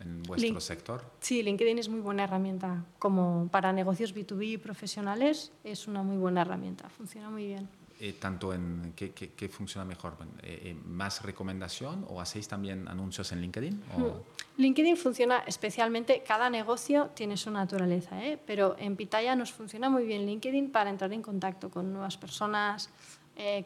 En 0.00 0.22
vuestro 0.22 0.60
sector? 0.60 1.04
Sí, 1.20 1.42
LinkedIn 1.42 1.78
es 1.78 1.88
muy 1.88 2.00
buena 2.00 2.24
herramienta. 2.24 2.84
Como 2.98 3.48
para 3.50 3.72
negocios 3.72 4.14
B2B 4.14 4.60
profesionales, 4.60 5.52
es 5.62 5.86
una 5.86 6.02
muy 6.02 6.16
buena 6.16 6.42
herramienta. 6.42 6.88
Funciona 6.88 7.30
muy 7.30 7.46
bien. 7.46 7.68
Eh, 8.00 8.14
tanto 8.20 8.52
en 8.52 8.92
qué, 8.96 9.12
qué, 9.12 9.48
funciona 9.48 9.84
mejor 9.84 10.16
eh, 10.42 10.62
eh, 10.64 10.76
más 10.84 11.22
recomendación 11.22 12.04
o 12.08 12.20
hacéis 12.20 12.48
también 12.48 12.88
anuncios 12.88 13.30
en 13.30 13.40
LinkedIn 13.40 13.72
hmm. 13.72 14.60
LinkedIn 14.60 14.96
funciona 14.96 15.44
especialmente 15.46 16.24
cada 16.26 16.50
negocio 16.50 17.10
tiene 17.14 17.36
su 17.36 17.52
naturaleza 17.52 18.20
¿eh? 18.24 18.36
pero 18.44 18.74
en 18.80 18.96
Pitaya 18.96 19.36
nos 19.36 19.52
funciona 19.52 19.90
muy 19.90 20.06
bien 20.06 20.26
LinkedIn 20.26 20.72
para 20.72 20.90
entrar 20.90 21.12
en 21.12 21.22
contacto 21.22 21.70
con 21.70 21.92
nuevas 21.92 22.16
personas 22.16 22.90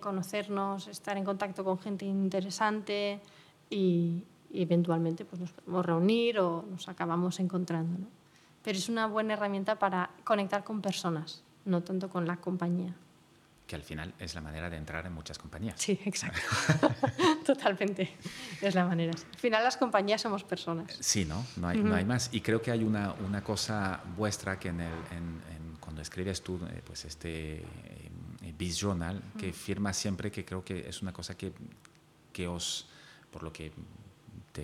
conocernos 0.00 0.88
estar 0.88 1.16
en 1.16 1.24
contacto 1.24 1.64
con 1.64 1.78
gente 1.78 2.04
interesante 2.04 3.20
y, 3.70 4.24
y 4.50 4.62
eventualmente 4.62 5.24
pues, 5.24 5.40
nos 5.40 5.52
podemos 5.52 5.84
reunir 5.84 6.38
o 6.38 6.64
nos 6.70 6.88
acabamos 6.88 7.40
encontrando. 7.40 7.98
¿no? 7.98 8.06
Pero 8.62 8.78
es 8.78 8.88
una 8.88 9.06
buena 9.06 9.34
herramienta 9.34 9.78
para 9.78 10.10
conectar 10.24 10.64
con 10.64 10.80
personas, 10.80 11.42
no 11.64 11.82
tanto 11.82 12.08
con 12.08 12.26
la 12.26 12.36
compañía. 12.36 12.94
Que 13.66 13.76
al 13.76 13.82
final 13.82 14.14
es 14.18 14.34
la 14.34 14.40
manera 14.40 14.70
de 14.70 14.78
entrar 14.78 15.04
en 15.04 15.12
muchas 15.12 15.36
compañías. 15.36 15.78
Sí, 15.78 15.98
exacto. 16.06 16.40
Totalmente. 17.44 18.16
Es 18.62 18.74
la 18.74 18.86
manera. 18.86 19.12
Al 19.12 19.38
final 19.38 19.62
las 19.62 19.76
compañías 19.76 20.22
somos 20.22 20.42
personas. 20.42 20.96
Sí, 21.00 21.26
¿no? 21.26 21.44
No 21.56 21.68
hay, 21.68 21.78
no 21.78 21.94
hay 21.94 22.06
más. 22.06 22.30
Y 22.32 22.40
creo 22.40 22.62
que 22.62 22.70
hay 22.70 22.82
una, 22.82 23.12
una 23.26 23.44
cosa 23.44 24.02
vuestra 24.16 24.58
que 24.58 24.70
en 24.70 24.80
el, 24.80 24.92
en, 25.10 25.76
cuando 25.80 26.00
escribes 26.00 26.42
tú 26.42 26.58
eh, 26.70 26.82
pues 26.84 27.04
este 27.04 27.58
eh, 27.58 28.54
Biz 28.56 28.78
Journal, 28.80 29.22
que 29.38 29.52
firma 29.52 29.92
siempre 29.92 30.30
que 30.30 30.44
creo 30.44 30.64
que 30.64 30.88
es 30.88 31.02
una 31.02 31.12
cosa 31.12 31.36
que, 31.36 31.52
que 32.32 32.48
os, 32.48 32.86
por 33.30 33.42
lo 33.42 33.52
que 33.52 33.72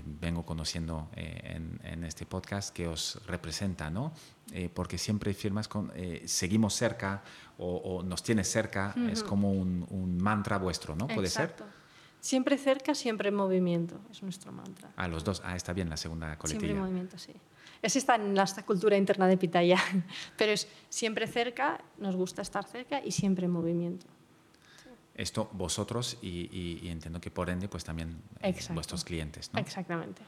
vengo 0.05 0.45
conociendo 0.45 1.09
eh, 1.15 1.61
en, 1.83 2.05
este 2.05 2.27
podcast, 2.27 2.75
que 2.75 2.89
os 2.89 3.21
representa, 3.27 3.91
¿no? 3.91 4.13
Eh, 4.53 4.69
porque 4.73 4.99
siempre 4.99 5.33
firmas 5.35 5.69
con, 5.69 5.93
seguimos 6.25 6.75
cerca 6.75 7.23
o, 7.59 8.03
nos 8.03 8.23
tienes 8.23 8.51
cerca, 8.51 8.95
es 9.11 9.23
como 9.23 9.53
un, 9.53 10.19
mantra 10.19 10.59
vuestro, 10.59 10.97
¿no? 10.97 11.07
¿Puede 11.07 11.29
Exacto. 11.29 11.65
Siempre 12.21 12.57
cerca, 12.57 12.95
siempre 12.95 13.29
en 13.29 13.35
movimiento, 13.35 14.01
es 14.11 14.23
nuestro 14.23 14.51
mantra. 14.51 14.91
Ah, 14.97 15.09
los 15.09 15.25
dos, 15.25 15.43
ah, 15.45 15.57
está 15.57 15.75
bien 15.75 15.91
la 15.91 15.99
segunda 15.99 16.39
coletilla. 16.39 16.61
Siempre 16.61 16.79
en 16.79 16.83
movimiento, 16.83 17.19
sí. 17.19 17.35
Es 17.83 17.97
está 17.97 18.15
en 18.15 18.35
la 18.35 18.47
cultura 18.65 18.97
interna 18.97 19.27
de 19.27 19.37
Pitaya, 19.37 19.77
pero 20.39 20.53
es 20.53 20.67
siempre 20.89 21.27
cerca, 21.27 21.85
nos 21.99 22.17
gusta 22.17 22.41
estar 22.41 22.65
cerca 22.65 23.05
y 23.05 23.13
siempre 23.13 23.45
en 23.45 23.53
movimiento. 23.53 24.07
Esto 25.15 25.49
vosotros 25.53 26.19
y, 26.23 26.89
entiendo 26.89 27.21
que 27.21 27.31
por 27.31 27.49
ende 27.49 27.69
pues 27.69 27.85
también 27.85 28.17
eh, 28.41 28.55
vuestros 28.71 29.05
clientes. 29.05 29.51
¿no? 29.53 29.61
Exactamente. 29.61 30.23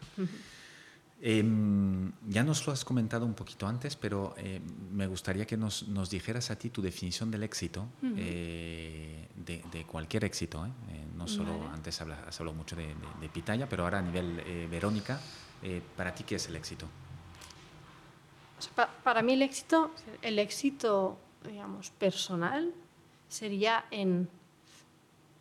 Em, 1.20 2.12
ya 2.28 2.44
nos 2.44 2.66
lo 2.66 2.72
has 2.72 2.84
comentado 2.84 3.26
un 3.26 3.34
poquito 3.34 3.66
antes, 3.66 3.96
pero 3.96 4.34
eh, 4.36 4.60
me 4.92 5.06
gustaría 5.06 5.46
que 5.46 5.56
nos, 5.56 5.88
nos, 5.88 6.10
dijeras 6.10 6.50
a 6.50 6.56
ti 6.56 6.70
tu 6.70 6.82
definición 6.82 7.30
del 7.30 7.42
éxito, 7.42 7.88
eh, 8.02 9.28
de, 9.34 9.84
cualquier 9.86 10.24
éxito. 10.24 10.68
no 11.16 11.26
solo 11.26 11.68
antes 11.72 12.00
has 12.00 12.40
hablado 12.40 12.56
mucho 12.56 12.76
de, 12.76 12.94
de, 13.20 13.28
Pitaya, 13.28 13.68
pero 13.68 13.84
ahora 13.84 13.98
a 13.98 14.02
nivel 14.02 14.68
Verónica, 14.70 15.18
¿para 15.96 16.14
ti 16.14 16.22
qué 16.24 16.36
es 16.36 16.48
el 16.48 16.56
éxito? 16.56 16.86
para 19.02 19.22
mí 19.22 19.34
el 19.34 19.42
éxito, 19.42 19.92
el 20.22 20.38
éxito, 20.38 21.18
digamos, 21.44 21.90
personal 21.90 22.72
sería 23.28 23.84
en 23.90 24.28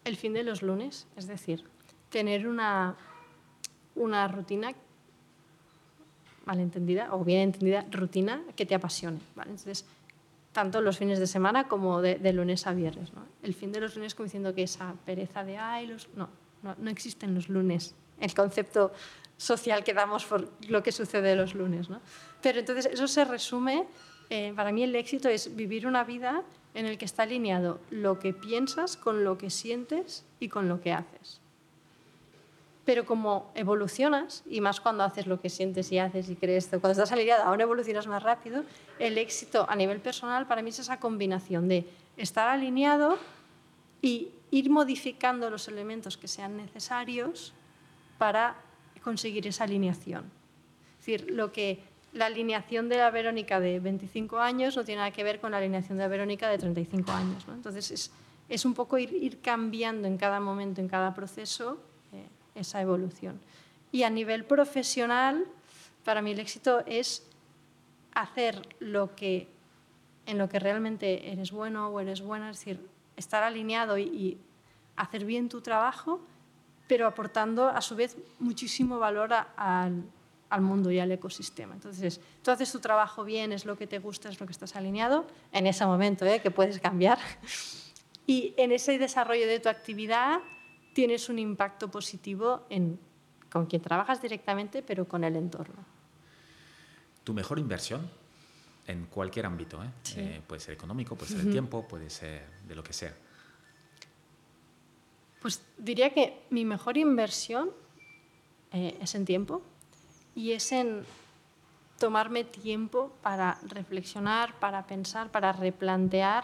el 0.05 0.15
fin 0.15 0.33
de 0.33 0.43
los 0.43 0.61
lunes, 0.61 1.07
es 1.17 1.27
decir, 1.27 1.65
tener 2.09 2.47
una, 2.47 2.95
una 3.95 4.27
rutina 4.27 4.73
malentendida 6.45 7.13
o 7.13 7.23
bien 7.23 7.41
entendida 7.41 7.85
rutina 7.91 8.41
que 8.55 8.65
te 8.65 8.75
apasione. 8.75 9.19
Entonces, 9.35 9.85
tanto 10.53 10.79
los 10.79 10.97
fines 10.97 11.19
de 11.19 11.27
semana 11.27 11.67
como 11.67 12.01
de, 12.01 12.31
lunes 12.31 12.65
a 12.67 12.73
viernes. 12.73 13.11
El 13.43 13.53
fin 13.53 13.71
de 13.71 13.81
los 13.81 13.95
lunes 13.95 14.15
como 14.15 14.25
diciendo 14.25 14.53
que 14.53 14.63
esa 14.63 14.93
pereza 15.05 15.43
de, 15.43 15.57
ay, 15.57 15.87
los... 15.87 16.07
No, 16.15 16.29
no, 16.63 16.75
no, 16.77 16.89
existen 16.89 17.33
los 17.35 17.49
lunes. 17.49 17.95
El 18.21 18.33
concepto 18.33 18.93
social 19.37 19.83
que 19.83 19.93
damos 19.93 20.23
por 20.23 20.49
lo 20.69 20.81
que 20.81 20.91
sucede 20.91 21.35
los 21.35 21.55
lunes. 21.55 21.89
¿no? 21.89 21.99
Pero 22.41 22.59
entonces 22.59 22.85
eso 22.85 23.07
se 23.07 23.25
resume, 23.25 23.85
eh, 24.29 24.53
para 24.55 24.71
mí 24.71 24.83
el 24.83 24.95
éxito 24.95 25.29
es 25.29 25.55
vivir 25.55 25.85
una 25.85 26.03
vida 26.03 26.43
en 26.75 26.85
el 26.85 26.97
que 26.97 27.05
está 27.05 27.23
alineado 27.23 27.79
lo 27.89 28.19
que 28.19 28.33
piensas 28.33 28.97
con 28.97 29.23
lo 29.23 29.37
que 29.37 29.49
sientes 29.49 30.25
y 30.39 30.49
con 30.49 30.69
lo 30.69 30.81
que 30.81 30.91
haces. 30.91 31.39
Pero 32.83 33.05
como 33.05 33.49
evolucionas, 33.55 34.43
y 34.47 34.61
más 34.61 34.79
cuando 34.79 35.03
haces 35.03 35.25
lo 35.25 35.41
que 35.41 35.49
sientes 35.49 35.91
y 35.91 35.97
haces 35.97 36.29
y 36.29 36.35
crees, 36.35 36.67
cuando 36.67 36.91
estás 36.91 37.11
alineado, 37.11 37.45
aún 37.45 37.59
evolucionas 37.61 38.05
más 38.05 38.21
rápido, 38.21 38.63
el 38.99 39.17
éxito 39.17 39.65
a 39.67 39.75
nivel 39.75 40.01
personal 40.01 40.45
para 40.45 40.61
mí 40.61 40.69
es 40.69 40.79
esa 40.79 40.99
combinación 40.99 41.67
de 41.67 41.89
estar 42.17 42.47
alineado 42.47 43.17
y 44.01 44.29
ir 44.51 44.69
modificando 44.69 45.49
los 45.49 45.67
elementos 45.67 46.17
que 46.17 46.27
sean 46.27 46.57
necesarios 46.57 47.53
para 48.17 48.55
conseguir 49.01 49.47
esa 49.47 49.63
alineación. 49.63 50.25
Es 50.99 51.05
decir, 51.05 51.31
lo 51.31 51.51
que 51.51 51.79
la 52.15 52.27
alineación 52.27 52.87
de 52.87 52.97
la 52.97 53.11
Verónica 53.11 53.59
de 53.59 53.81
25 53.81 54.39
años 54.39 54.77
no 54.77 54.85
tiene 54.85 54.99
nada 54.99 55.11
que 55.11 55.23
ver 55.23 55.41
con 55.41 55.51
la 55.51 55.57
alineación 55.57 55.97
de 55.97 56.05
la 56.05 56.07
Verónica 56.07 56.49
de 56.49 56.57
35 56.57 57.11
años. 57.11 57.45
Entonces 57.49 57.91
es, 57.91 58.11
es, 58.47 58.63
un 58.63 58.73
poco 58.73 58.97
ir, 58.97 59.11
ir, 59.11 59.41
cambiando 59.41 60.07
en 60.07 60.17
cada 60.17 60.39
momento, 60.39 60.79
en 60.79 60.87
cada 60.87 61.13
proceso, 61.13 61.77
eh, 62.13 62.25
esa 62.55 62.81
evolución. 62.81 63.41
Y 63.91 64.03
a 64.03 64.09
nivel 64.09 64.45
profesional, 64.45 65.45
para 66.05 66.21
mí 66.21 66.31
el 66.31 66.39
éxito 66.39 66.83
es 66.85 67.27
hacer 68.13 68.61
lo 68.79 69.13
que, 69.13 69.49
en 70.25 70.37
lo 70.37 70.47
que 70.47 70.59
realmente 70.59 71.33
eres 71.33 71.51
bueno 71.51 71.89
o 71.89 71.99
eres 71.99 72.21
buena, 72.21 72.49
es 72.49 72.59
decir, 72.59 72.79
estar 73.17 73.43
alineado 73.43 73.97
y, 73.97 74.03
y 74.03 74.37
hacer 74.95 75.25
bien 75.25 75.49
tu 75.49 75.59
trabajo, 75.59 76.21
pero 76.87 77.07
aportando 77.07 77.67
a 77.67 77.81
su 77.81 77.97
vez 77.97 78.15
muchísimo 78.39 78.99
valor 78.99 79.33
al 79.57 80.03
al 80.49 80.61
mundo 80.61 80.91
y 80.91 80.99
al 80.99 81.11
ecosistema. 81.11 81.73
Entonces, 81.73 82.19
tú 82.43 82.51
haces 82.51 82.71
tu 82.71 82.79
trabajo 82.79 83.23
bien, 83.23 83.51
es 83.51 83.65
lo 83.65 83.77
que 83.77 83.87
te 83.87 83.99
gusta, 83.99 84.29
es 84.29 84.39
lo 84.39 84.45
que 84.45 84.51
estás 84.51 84.75
alineado, 84.75 85.25
en 85.51 85.67
ese 85.67 85.85
momento, 85.85 86.25
¿eh? 86.25 86.41
que 86.41 86.51
puedes 86.51 86.79
cambiar. 86.79 87.19
Y 88.27 88.55
en 88.57 88.71
ese 88.71 88.97
desarrollo 88.97 89.45
de 89.45 89.59
tu 89.59 89.69
actividad 89.69 90.39
tienes 90.95 91.29
un 91.29 91.37
impacto 91.37 91.91
positivo 91.91 92.65
en, 92.71 92.99
con 93.51 93.67
quien 93.67 93.83
trabajas 93.83 94.19
directamente, 94.19 94.81
pero 94.81 95.07
con 95.07 95.23
el 95.23 95.35
entorno. 95.35 95.85
¿Tu 97.23 97.35
mejor 97.35 97.59
inversión? 97.59 98.09
En 98.87 99.05
cualquier 99.05 99.45
ámbito, 99.45 99.83
¿eh? 99.83 99.89
Eh, 100.15 100.41
puede 100.47 100.59
ser 100.59 100.73
económico, 100.73 101.15
puede 101.15 101.33
ser 101.33 101.41
el 101.41 101.51
tiempo, 101.51 101.87
puede 101.87 102.09
ser 102.09 102.47
de 102.67 102.75
lo 102.75 102.83
que 102.83 102.93
sea. 102.93 103.13
Pues 105.39 105.61
diría 105.77 106.11
que 106.11 106.45
mi 106.49 106.65
mejor 106.65 106.97
inversión 106.97 107.69
es 108.71 109.13
en 109.15 109.25
tiempo, 109.25 109.61
y 110.35 110.51
es 110.51 110.71
en 110.71 111.03
tomarme 111.97 112.43
tiempo 112.43 113.11
para 113.21 113.57
reflexionar, 113.63 114.53
para 114.59 114.85
pensar, 114.85 115.31
para 115.31 115.53
replantear 115.53 116.43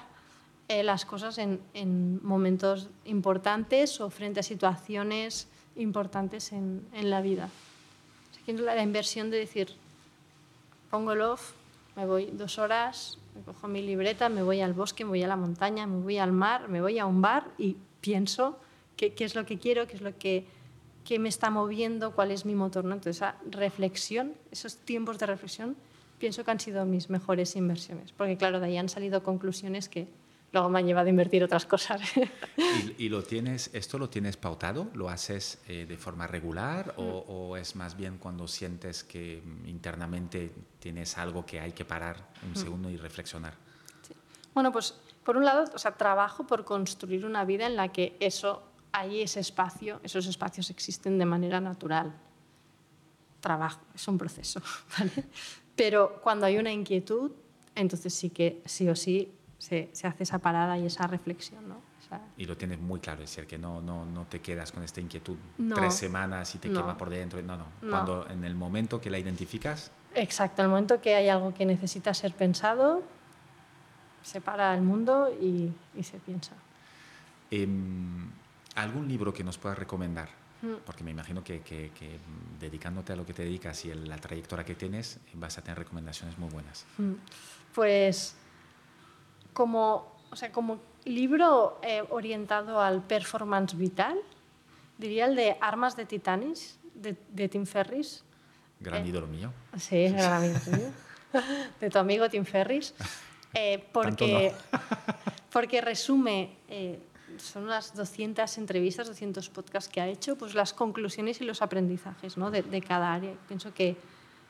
eh, 0.69 0.83
las 0.83 1.03
cosas 1.03 1.37
en, 1.37 1.59
momentos 2.23 2.89
importantes 3.03 3.99
o 3.99 4.09
frente 4.09 4.39
a 4.39 4.43
situaciones 4.43 5.47
importantes 5.75 6.53
en, 6.53 6.85
la 6.93 7.21
vida. 7.21 7.49
la 8.47 8.81
inversión 8.81 9.29
de 9.29 9.37
decir, 9.37 9.75
pongo 10.89 11.11
el 11.11 11.21
off, 11.21 11.51
me 11.97 12.05
voy 12.05 12.29
dos 12.31 12.57
horas, 12.57 13.17
me 13.35 13.41
cojo 13.41 13.67
mi 13.67 13.81
libreta, 13.81 14.29
me 14.29 14.43
voy 14.43 14.61
al 14.61 14.73
bosque, 14.73 15.03
me 15.03 15.09
voy 15.09 15.23
a 15.23 15.27
la 15.27 15.35
montaña, 15.35 15.85
me 15.87 16.01
voy 16.01 16.17
al 16.17 16.31
mar, 16.31 16.69
me 16.69 16.81
voy 16.81 16.99
a 16.99 17.05
un 17.05 17.21
bar 17.21 17.49
y 17.57 17.75
pienso 17.99 18.57
qué, 18.95 19.13
qué 19.13 19.25
es 19.25 19.35
lo 19.35 19.45
que 19.45 19.59
quiero, 19.59 19.87
qué 19.87 19.95
es 19.95 20.01
lo 20.01 20.17
que 20.17 20.45
qué 21.05 21.19
me 21.19 21.29
está 21.29 21.49
moviendo, 21.49 22.13
cuál 22.13 22.31
es 22.31 22.45
mi 22.45 22.55
motor. 22.55 22.85
¿no? 22.85 22.93
Entonces, 22.93 23.17
esa 23.17 23.35
reflexión, 23.49 24.33
esos 24.51 24.77
tiempos 24.77 25.19
de 25.19 25.25
reflexión, 25.25 25.75
pienso 26.19 26.43
que 26.43 26.51
han 26.51 26.59
sido 26.59 26.85
mis 26.85 27.09
mejores 27.09 27.55
inversiones. 27.55 28.11
Porque, 28.11 28.37
claro, 28.37 28.59
de 28.59 28.67
ahí 28.67 28.77
han 28.77 28.89
salido 28.89 29.23
conclusiones 29.23 29.89
que 29.89 30.07
luego 30.51 30.69
me 30.69 30.79
han 30.79 30.85
llevado 30.85 31.07
a 31.07 31.09
invertir 31.09 31.43
otras 31.43 31.65
cosas. 31.65 32.01
¿Y, 32.97 33.09
lo 33.09 33.23
tienes, 33.23 33.69
esto 33.73 33.97
lo 33.97 34.09
tienes 34.09 34.37
pautado? 34.37 34.87
¿Lo 34.93 35.09
haces 35.09 35.59
eh, 35.67 35.85
de 35.87 35.97
forma 35.97 36.27
regular 36.27 36.93
o, 36.97 37.03
mm. 37.03 37.31
o, 37.31 37.57
es 37.57 37.75
más 37.75 37.95
bien 37.95 38.17
cuando 38.17 38.47
sientes 38.47 39.03
que 39.03 39.41
internamente 39.65 40.51
tienes 40.79 41.17
algo 41.17 41.45
que 41.45 41.59
hay 41.59 41.71
que 41.71 41.85
parar 41.85 42.29
un 42.43 42.51
mm. 42.51 42.55
segundo 42.55 42.89
y 42.89 42.97
reflexionar? 42.97 43.55
Sí. 44.01 44.13
Bueno, 44.53 44.71
pues 44.71 44.95
por 45.23 45.37
un 45.37 45.45
lado, 45.45 45.65
o 45.73 45.77
sea, 45.77 45.91
trabajo 45.91 46.45
por 46.45 46.65
construir 46.65 47.25
una 47.25 47.45
vida 47.45 47.65
en 47.67 47.75
la 47.75 47.89
que 47.89 48.17
eso 48.19 48.63
hay 48.91 49.21
ese 49.21 49.39
espacio, 49.39 49.99
esos 50.03 50.27
espacios 50.27 50.69
existen 50.69 51.17
de 51.17 51.25
manera 51.25 51.59
natural. 51.59 52.13
Trabajo, 53.39 53.81
es 53.95 54.07
un 54.07 54.17
proceso. 54.17 54.61
Pero 55.75 56.21
cuando 56.21 56.45
hay 56.45 56.57
una 56.57 56.71
inquietud, 56.71 57.31
entonces 57.75 58.13
sí 58.13 58.29
que 58.29 58.61
sí 58.65 58.87
o 58.89 58.95
sí 58.95 59.31
se, 59.57 59.89
se 59.93 60.07
hace 60.07 60.23
esa 60.23 60.39
parada 60.39 60.77
y 60.77 60.85
esa 60.85 61.07
reflexión. 61.07 61.67
¿no? 61.67 61.91
y 62.37 62.45
lo 62.45 62.57
tienes 62.57 62.79
muy 62.79 62.99
claro, 62.99 63.23
es 63.23 63.29
decir, 63.29 63.47
que 63.47 63.57
no, 63.57 63.81
no, 63.81 64.05
no 64.05 64.25
te 64.25 64.41
quedas 64.41 64.71
con 64.71 64.83
esta 64.83 64.99
inquietud 64.99 65.37
tres 65.73 65.93
semanas 65.93 66.53
y 66.55 66.57
te 66.57 66.69
quema 66.69 66.97
por 66.97 67.09
dentro. 67.09 67.41
No, 67.41 67.57
no, 67.57 67.65
Cuando 67.89 68.27
en 68.29 68.43
el 68.43 68.55
momento 68.55 68.99
que 68.99 69.09
la 69.09 69.19
identificas. 69.19 69.91
Exacto, 70.15 70.61
en 70.61 70.65
el 70.65 70.71
momento 70.71 70.99
que 71.01 71.15
hay 71.15 71.29
algo 71.29 71.53
que 71.53 71.65
necesita 71.65 72.13
ser 72.13 72.33
pensado, 72.33 73.03
se 74.23 74.41
para 74.41 74.73
el 74.75 74.81
mundo 74.81 75.29
y, 75.41 75.71
y 75.95 76.03
se 76.03 76.17
piensa. 76.19 76.53
Eh, 77.49 77.67
¿Algún 78.75 79.07
libro 79.07 79.33
que 79.33 79.43
nos 79.43 79.57
puedas 79.57 79.77
recomendar? 79.77 80.29
Mm. 80.61 80.75
Porque 80.85 81.03
me 81.03 81.11
imagino 81.11 81.43
que, 81.43 81.61
dedicándote 82.59 83.13
a 83.13 83.15
lo 83.15 83.25
que 83.25 83.33
te 83.33 83.43
dedicas 83.43 83.83
y 83.85 83.93
la 83.93 84.17
trayectoria 84.17 84.63
que 84.63 84.75
tienes, 84.75 85.19
vas 85.33 85.57
a 85.57 85.61
tener 85.61 85.77
recomendaciones 85.77 86.37
muy 86.37 86.49
buenas. 86.49 86.85
Mm. 86.97 87.13
Pues 87.73 88.35
como, 89.53 90.19
o 90.29 90.35
sea, 90.35 90.51
como 90.51 90.79
libro 91.05 91.79
eh, 91.81 92.03
orientado 92.09 92.79
al 92.79 93.01
performance 93.01 93.75
vital, 93.75 94.17
diría 94.97 95.25
el 95.25 95.35
de 95.35 95.57
Armas 95.59 95.95
de 95.95 96.05
Titanes, 96.05 96.79
de, 96.93 97.49
Tim 97.49 97.65
Ferris. 97.65 98.23
Gran 98.79 99.03
eh, 99.03 99.09
ídolo 99.09 99.27
mío. 99.27 99.51
Sí, 99.77 100.09
gran 100.09 100.43
amigo 100.43 100.59
mío. 100.67 100.91
De 101.79 101.89
tu 101.89 101.97
amigo 101.97 102.29
Tim 102.29 102.45
Ferris. 102.45 102.93
Eh, 103.53 103.85
porque, 103.91 104.53
porque 105.51 105.81
resume 105.81 106.55
son 107.41 107.63
unas 107.63 107.93
200 107.95 108.57
entrevistas, 108.57 109.07
200 109.07 109.49
podcasts 109.49 109.91
que 109.91 110.01
ha 110.01 110.07
hecho, 110.07 110.37
pues 110.37 110.53
las 110.53 110.73
conclusiones 110.73 111.41
y 111.41 111.45
los 111.45 111.61
aprendizajes 111.61 112.37
¿no? 112.37 112.51
de, 112.51 112.81
cada 112.81 113.13
área. 113.13 113.33
Pienso 113.47 113.73
que, 113.73 113.97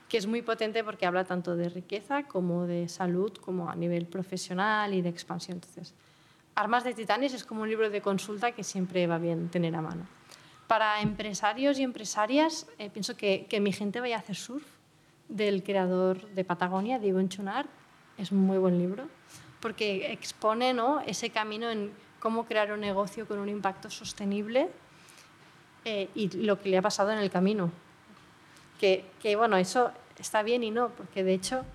que, 0.10 0.18
es 0.18 0.28
muy 0.28 0.42
potente 0.42 0.84
porque 0.84 1.06
habla 1.06 1.24
tanto 1.24 1.56
de 1.56 1.70
riqueza 1.70 2.24
como 2.24 2.68
de 2.68 2.88
salud, 2.88 3.34
como 3.38 3.70
a 3.70 3.76
nivel 3.76 4.06
profesional 4.06 4.94
y 4.94 5.02
de 5.02 5.10
expansión. 5.10 5.58
Entonces, 5.58 5.94
Armas 6.56 6.84
de 6.84 6.94
Titanes 6.94 7.34
es 7.34 7.44
como 7.44 7.62
un 7.62 7.70
libro 7.70 7.90
de 7.90 8.02
consulta 8.02 8.52
que 8.52 8.64
siempre 8.64 9.08
va 9.08 9.18
bien 9.18 9.50
tener 9.50 9.76
a 9.76 9.82
mano. 9.82 10.06
para 10.68 11.02
empresarios 11.02 11.80
y 11.80 11.84
empresarias, 11.84 12.66
eh, 12.80 12.90
pienso 12.90 13.18
que, 13.18 13.46
que, 13.50 13.60
Mi 13.60 13.74
gente 13.74 14.00
vaya 14.00 14.16
a 14.16 14.20
hacer 14.20 14.38
surf, 14.38 14.64
del 15.32 15.64
creador 15.64 16.28
de 16.30 16.44
Patagonia, 16.44 17.00
Diego 17.00 17.20
Enchunard. 17.20 17.68
Es 18.18 18.32
un 18.32 18.40
muy 18.40 18.58
buen 18.58 18.78
libro, 18.78 19.08
porque 19.60 20.12
expone 20.12 20.74
¿no? 20.74 21.02
ese 21.02 21.30
camino 21.30 21.70
en 21.72 21.92
cómo 22.22 22.46
crear 22.46 22.72
un 22.72 22.80
negocio 22.80 23.28
con 23.28 23.40
un 23.40 23.50
impacto 23.50 23.90
sostenible 23.90 24.70
eh, 25.84 26.08
y 26.16 26.30
lo 26.46 26.62
que 26.62 26.70
le 26.70 26.78
ha 26.78 26.82
pasado 26.82 27.12
en 27.12 27.18
el 27.18 27.30
camino. 27.30 27.72
Que, 28.80 29.04
que, 29.22 29.36
bueno, 29.36 29.58
eso 29.58 29.92
está 30.18 30.44
bien 30.44 30.64
y 30.64 30.72
no, 30.72 30.90
porque 30.90 31.24
de 31.24 31.34
hecho 31.34 31.66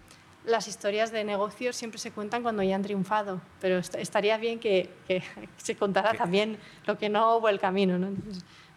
las 0.46 0.68
historias 0.68 1.10
de 1.10 1.24
negocios 1.24 1.74
siempre 1.74 1.98
se 1.98 2.12
cuentan 2.12 2.42
cuando 2.42 2.62
ya 2.62 2.76
han 2.76 2.82
triunfado, 2.82 3.40
pero 3.60 3.78
estaría 3.78 4.38
bien 4.38 4.60
que, 4.60 4.88
que 5.08 5.22
se 5.56 5.76
contara 5.76 6.14
también 6.14 6.56
lo 6.86 6.96
que 6.96 7.08
no 7.08 7.36
hubo 7.36 7.48
el 7.48 7.58
camino. 7.58 7.98
¿no? 7.98 8.10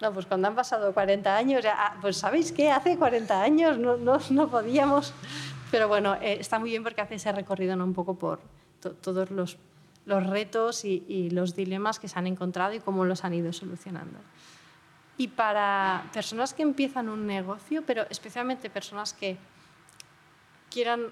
No, 0.01 0.13
pues 0.13 0.25
cuando 0.25 0.47
han 0.47 0.55
pasado 0.55 0.93
40 0.93 1.35
años, 1.35 1.63
ya, 1.63 1.75
ah, 1.77 1.97
pues 2.01 2.17
¿sabéis 2.17 2.51
qué? 2.51 2.71
Hace 2.71 2.97
40 2.97 3.41
años 3.41 3.77
no, 3.77 3.97
no, 3.97 4.19
no 4.31 4.49
podíamos. 4.49 5.13
Pero 5.69 5.87
bueno, 5.87 6.15
eh, 6.15 6.37
está 6.39 6.57
muy 6.57 6.71
bien 6.71 6.83
porque 6.83 7.01
hace 7.01 7.15
ese 7.15 7.31
recorrido 7.31 7.75
¿no? 7.75 7.83
un 7.83 7.93
poco 7.93 8.15
por 8.15 8.39
todos 9.01 9.29
los, 9.29 9.57
los 10.09 10.25
retos 10.25 10.83
y, 10.83 11.29
los 11.29 11.55
dilemas 11.55 11.99
que 11.99 12.07
se 12.07 12.17
han 12.17 12.25
encontrado 12.25 12.73
y 12.73 12.79
cómo 12.79 13.05
los 13.05 13.23
han 13.23 13.35
ido 13.35 13.53
solucionando. 13.53 14.17
Y 15.17 15.27
para 15.27 16.09
personas 16.11 16.53
que 16.53 16.63
empiezan 16.63 17.09
un 17.09 17.27
negocio, 17.27 17.83
pero 17.85 18.07
especialmente 18.09 18.71
personas 18.71 19.13
que 19.13 19.37
quieran 20.71 21.11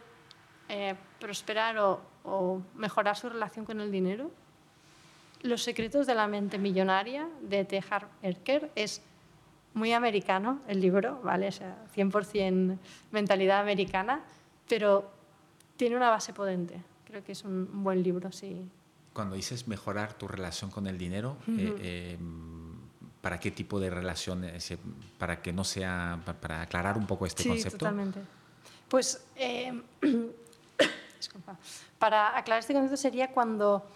eh, 0.67 0.95
prosperar 1.19 1.77
o, 1.77 2.01
mejorar 2.75 3.15
su 3.15 3.29
relación 3.29 3.65
con 3.65 3.79
el 3.79 3.91
dinero, 3.91 4.31
los 5.43 5.61
secretos 5.61 6.07
de 6.07 6.15
la 6.15 6.27
mente 6.27 6.57
millonaria 6.57 7.29
de 7.41 7.63
T. 7.63 7.81
Harv 7.89 8.07
Eker 8.23 8.71
es 8.75 9.01
muy 9.75 9.93
americano 9.93 10.59
el 10.67 10.81
libro, 10.81 11.21
¿vale? 11.23 11.47
O 11.47 11.51
sea, 11.51 11.77
100% 11.95 12.77
mentalidad 13.11 13.59
americana, 13.59 14.23
pero 14.67 15.09
tiene 15.77 15.95
una 15.95 16.09
base 16.09 16.33
potente. 16.33 16.81
Creo 17.05 17.23
que 17.23 17.33
es 17.33 17.43
un 17.43 17.83
buen 17.83 18.01
libro, 18.01 18.31
sí. 18.31 18.67
Cuando 19.17 19.35
dices 19.35 19.67
mejorar 19.67 20.13
tu 20.13 20.27
relación 20.27 20.69
con 20.69 20.85
el 20.85 20.95
dinero, 20.95 21.37
uh 21.47 21.51
-huh. 21.51 21.59
eh, 21.59 21.75
eh, 21.81 22.17
¿para 23.19 23.39
qué 23.39 23.49
tipo 23.49 23.79
de 23.79 23.89
relación? 23.89 24.45
Para 25.17 25.41
que 25.41 25.51
no 25.51 25.63
sea, 25.63 26.19
para 26.39 26.61
aclarar 26.61 26.99
un 26.99 27.07
poco 27.07 27.25
este 27.25 27.41
sí, 27.41 27.49
concepto. 27.49 27.79
totalmente. 27.79 28.19
Pues, 28.87 29.25
eh, 29.35 29.73
disculpa, 31.17 31.57
para 31.97 32.37
aclarar 32.37 32.59
este 32.59 32.73
concepto 32.73 32.95
sería 32.95 33.31
cuando 33.31 33.89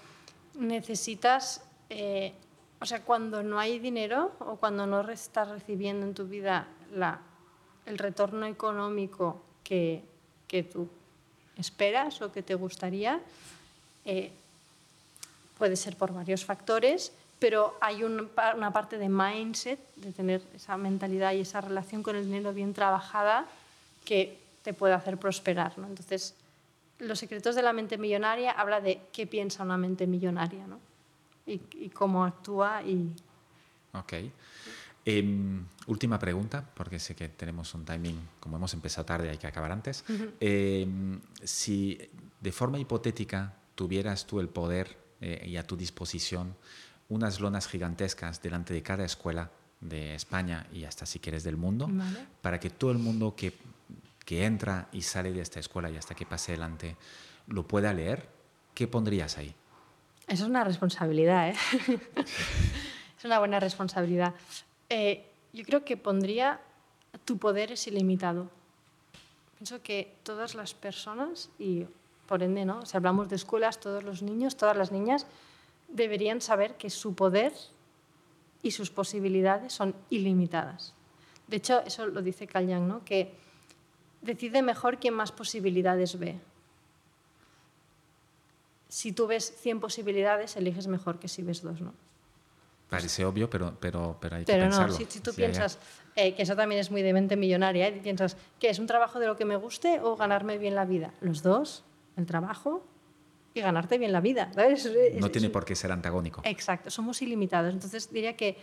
necesitas, 0.56 1.62
eh, 1.92 2.34
o 2.80 2.86
sea, 2.88 3.04
cuando 3.04 3.44
no 3.44 3.60
hay 3.60 3.78
dinero 3.78 4.34
o 4.40 4.56
cuando 4.56 4.88
no 4.88 5.08
estás 5.12 5.50
recibiendo 5.50 6.04
en 6.04 6.16
tu 6.16 6.26
vida 6.26 6.66
la, 6.96 7.20
el 7.86 8.00
retorno 8.00 8.48
económico 8.48 9.44
que, 9.64 10.04
que 10.48 10.64
tú 10.64 10.90
esperas 11.58 12.24
o 12.24 12.32
que 12.32 12.42
te 12.42 12.56
gustaría, 12.56 13.22
eh, 14.04 14.34
puede 15.62 15.76
ser 15.76 15.95
por 15.95 16.12
varios 16.12 16.43
factores, 16.43 17.12
pero 17.38 17.78
hay 17.82 18.03
un, 18.03 18.32
una 18.57 18.74
parte 18.74 18.97
de 18.97 19.09
mindset, 19.09 19.78
de 19.95 20.12
tener 20.12 20.41
esa 20.55 20.76
mentalidad 20.76 21.34
y 21.34 21.41
esa 21.41 21.62
relación 21.62 22.01
con 22.01 22.16
el 22.16 22.26
dinero 22.26 22.51
bien 22.51 22.74
trabajada 22.74 23.45
que 24.03 24.39
te 24.64 24.74
puede 24.74 24.95
hacer 24.95 25.20
prosperar. 25.20 25.78
¿no? 25.78 25.86
Entonces, 25.86 26.34
los 26.97 27.20
secretos 27.20 27.53
de 27.53 27.62
la 27.62 27.74
mente 27.74 27.99
millonaria 27.99 28.49
habla 28.49 28.82
de 28.82 29.01
qué 29.14 29.28
piensa 29.28 29.62
una 29.62 29.78
mente 29.78 30.07
millonaria 30.07 30.66
¿no? 30.66 30.80
y, 31.45 31.62
y, 31.74 31.89
cómo 31.89 32.26
actúa. 32.26 32.82
Y... 32.82 33.12
Ok. 33.93 34.14
Eh, 35.05 35.24
última 35.86 36.18
pregunta, 36.18 36.68
porque 36.74 36.97
sé 36.97 37.14
que 37.16 37.30
tenemos 37.30 37.72
un 37.76 37.86
timing, 37.86 38.20
como 38.39 38.57
hemos 38.57 38.74
empezado 38.74 39.05
tarde, 39.05 39.30
hay 39.30 39.38
que 39.38 39.45
acabar 39.45 39.72
antes. 39.72 40.03
Uh 40.09 40.14
-huh. 40.14 40.32
eh, 40.39 40.88
si 41.43 41.99
de 42.39 42.51
forma 42.51 42.80
hipotética 42.80 43.53
tuvieras 43.76 44.26
tú 44.26 44.39
el 44.39 44.49
poder 44.49 45.01
eh, 45.22 45.46
y 45.48 45.58
a 45.58 45.66
tu 45.66 45.78
disposición 45.78 46.56
unas 47.10 47.40
lonas 47.40 47.68
gigantescas 47.68 48.42
delante 48.42 48.74
de 48.74 48.82
cada 48.82 49.06
escuela 49.06 49.52
de 49.80 50.16
España 50.16 50.68
y 50.74 50.84
hasta 50.84 51.06
si 51.06 51.20
quieres 51.20 51.44
del 51.44 51.58
mundo, 51.58 51.88
vale. 51.90 52.26
para 52.42 52.60
que 52.60 52.70
todo 52.70 52.92
el 52.92 53.00
mundo 53.00 53.36
que 53.36 53.54
que 54.26 54.46
entra 54.46 54.88
y 54.92 55.02
sale 55.02 55.34
de 55.34 55.42
esta 55.42 55.60
escuela 55.60 55.90
y 55.90 55.98
hasta 55.98 56.16
que 56.16 56.26
pase 56.26 56.54
adelante 56.54 56.96
lo 57.48 57.68
pueda 57.68 57.94
leer, 57.94 58.30
¿qué 58.74 58.88
pondrías 58.88 59.38
ahí? 59.38 59.54
Eso 60.28 60.44
es 60.44 60.50
una 60.50 60.64
responsabilidad, 60.64 61.50
¿eh? 61.50 61.56
es 63.18 63.26
una 63.26 63.40
buena 63.40 63.60
responsabilidad. 63.60 64.34
Eh, 64.90 65.26
yo 65.52 65.66
creo 65.66 65.84
que 65.84 65.98
pondría 65.98 66.62
tu 67.26 67.38
poder 67.38 67.72
es 67.72 67.88
ilimitado. 67.88 68.50
Pienso 69.58 69.82
que 69.82 70.16
todas 70.24 70.56
las 70.56 70.74
personas, 70.74 71.50
y 71.60 71.86
por 72.32 72.44
ende, 72.44 72.64
¿no? 72.64 72.86
si 72.86 72.96
hablamos 72.96 73.28
de 73.28 73.36
escuelas, 73.36 73.82
todos 73.82 74.06
los 74.06 74.22
niños, 74.22 74.56
todas 74.56 74.78
las 74.78 74.94
niñas, 74.94 75.28
deberían 75.90 76.40
saber 76.40 76.78
que 76.78 76.90
su 76.90 77.14
poder 77.14 77.52
y 78.64 78.72
sus 78.72 78.90
posibilidades 78.90 79.74
son 79.74 79.94
ilimitadas. 80.10 80.94
De 81.48 81.58
hecho, 81.58 81.82
eso 81.86 82.06
lo 82.08 82.22
dice 82.22 82.48
Kalyan, 82.48 82.88
¿no? 82.88 83.04
que 83.04 83.36
decide 84.22 84.62
mejor 84.62 84.98
quien 84.98 85.14
más 85.14 85.34
posibilidades 85.34 86.18
ve. 86.18 86.40
Si 88.88 89.12
tú 89.12 89.28
ves 89.28 89.54
100 89.58 89.82
posibilidades, 89.82 90.56
eliges 90.56 90.88
mejor 90.88 91.20
que 91.20 91.28
si 91.28 91.42
ves 91.44 91.62
dos, 91.62 91.82
¿no? 91.82 91.94
Parece 92.90 93.26
obvio, 93.26 93.50
pero, 93.50 93.76
pero, 93.78 94.18
pero 94.22 94.38
hay 94.38 94.46
pero 94.46 94.60
que 94.60 94.70
pensarlo. 94.70 94.94
no, 94.94 94.98
si, 94.98 95.06
si 95.06 95.20
tú 95.20 95.34
piensas, 95.34 95.80
eh, 96.16 96.34
que 96.34 96.44
eso 96.44 96.56
también 96.56 96.80
es 96.80 96.92
muy 96.92 97.02
de 97.02 97.12
mente 97.12 97.36
millonaria, 97.36 97.90
¿eh? 97.90 98.00
piensas, 98.02 98.38
¿qué 98.58 98.70
es 98.70 98.80
un 98.80 98.88
trabajo 98.88 99.20
de 99.20 99.28
lo 99.28 99.36
que 99.36 99.44
me 99.44 99.58
guste 99.58 100.00
o 100.00 100.16
ganarme 100.16 100.58
bien 100.58 100.76
la 100.76 100.86
vida? 100.86 101.14
Los 101.20 101.42
dos, 101.42 101.84
el 102.18 102.26
trabajo 102.26 102.86
y 103.53 103.62
ganarte 103.62 103.97
bien 103.97 104.12
la 104.12 104.22
vida. 104.22 104.51
¿sabes? 104.53 104.89
No 105.20 105.32
tiene 105.32 105.49
por 105.49 105.66
qué 105.66 105.76
ser 105.76 105.91
antagónico. 105.91 106.41
Exacto, 106.43 106.89
somos 106.89 107.22
ilimitados. 107.22 107.74
Entonces 107.74 108.12
diría 108.12 108.36
que 108.36 108.57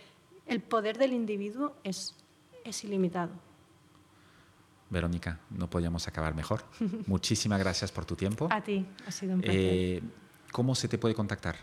el 0.47 0.61
poder 0.61 0.97
del 0.97 1.13
individuo 1.13 1.75
es, 1.83 2.15
es 2.63 2.83
ilimitado. 2.83 3.31
Verónica, 4.89 5.39
no 5.51 5.69
podíamos 5.69 6.07
acabar 6.07 6.33
mejor. 6.33 6.63
Muchísimas 7.07 7.59
gracias 7.59 7.91
por 7.91 8.05
tu 8.05 8.15
tiempo. 8.15 8.47
A 8.51 8.61
ti, 8.61 8.85
ha 9.05 9.11
sido 9.11 9.35
un 9.35 9.41
placer. 9.41 9.61
Eh, 9.61 10.01
¿Cómo 10.51 10.73
se 10.73 10.87
te 10.87 10.97
puede 10.97 11.13
contactar? 11.13 11.57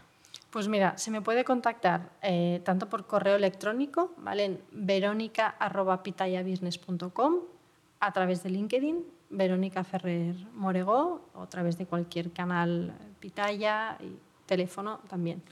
Pues 0.51 0.69
mira, 0.69 0.97
se 0.97 1.11
me 1.11 1.21
puede 1.21 1.45
contactar 1.45 2.13
eh, 2.23 2.63
tanto 2.65 2.89
por 2.89 3.07
correo 3.07 3.35
electrónico, 3.37 4.15
¿vale? 4.19 4.45
En 4.45 4.63
verónica.pitayabusiness.com, 4.71 7.35
a 7.99 8.13
través 8.13 8.45
de 8.45 8.51
LinkedIn, 8.51 9.05
Verónica 9.31 9.85
Ferrer 9.85 10.37
Moregó, 10.55 11.29
o 11.35 11.43
a 11.43 11.49
través 11.49 11.79
de 11.79 11.87
cualquier 11.87 12.33
canal 12.33 12.95
Pitaya 13.21 13.99
y 14.01 14.17
teléfono 14.47 15.01
también. 15.09 15.43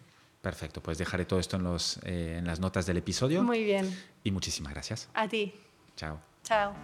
Perfecto, 0.40 0.82
pues 0.82 0.98
dejaré 0.98 1.24
todo 1.24 1.40
esto 1.40 1.56
en, 1.56 1.64
los, 1.64 1.98
eh, 2.04 2.36
en 2.38 2.46
las 2.46 2.60
notas 2.60 2.84
del 2.86 2.98
episodio. 2.98 3.42
Muy 3.42 3.64
bien. 3.64 3.90
Y 4.22 4.30
muchísimas 4.30 4.74
gracias. 4.74 5.08
A 5.14 5.26
ti. 5.26 5.54
Chao. 5.96 6.20
Chao. 6.42 6.74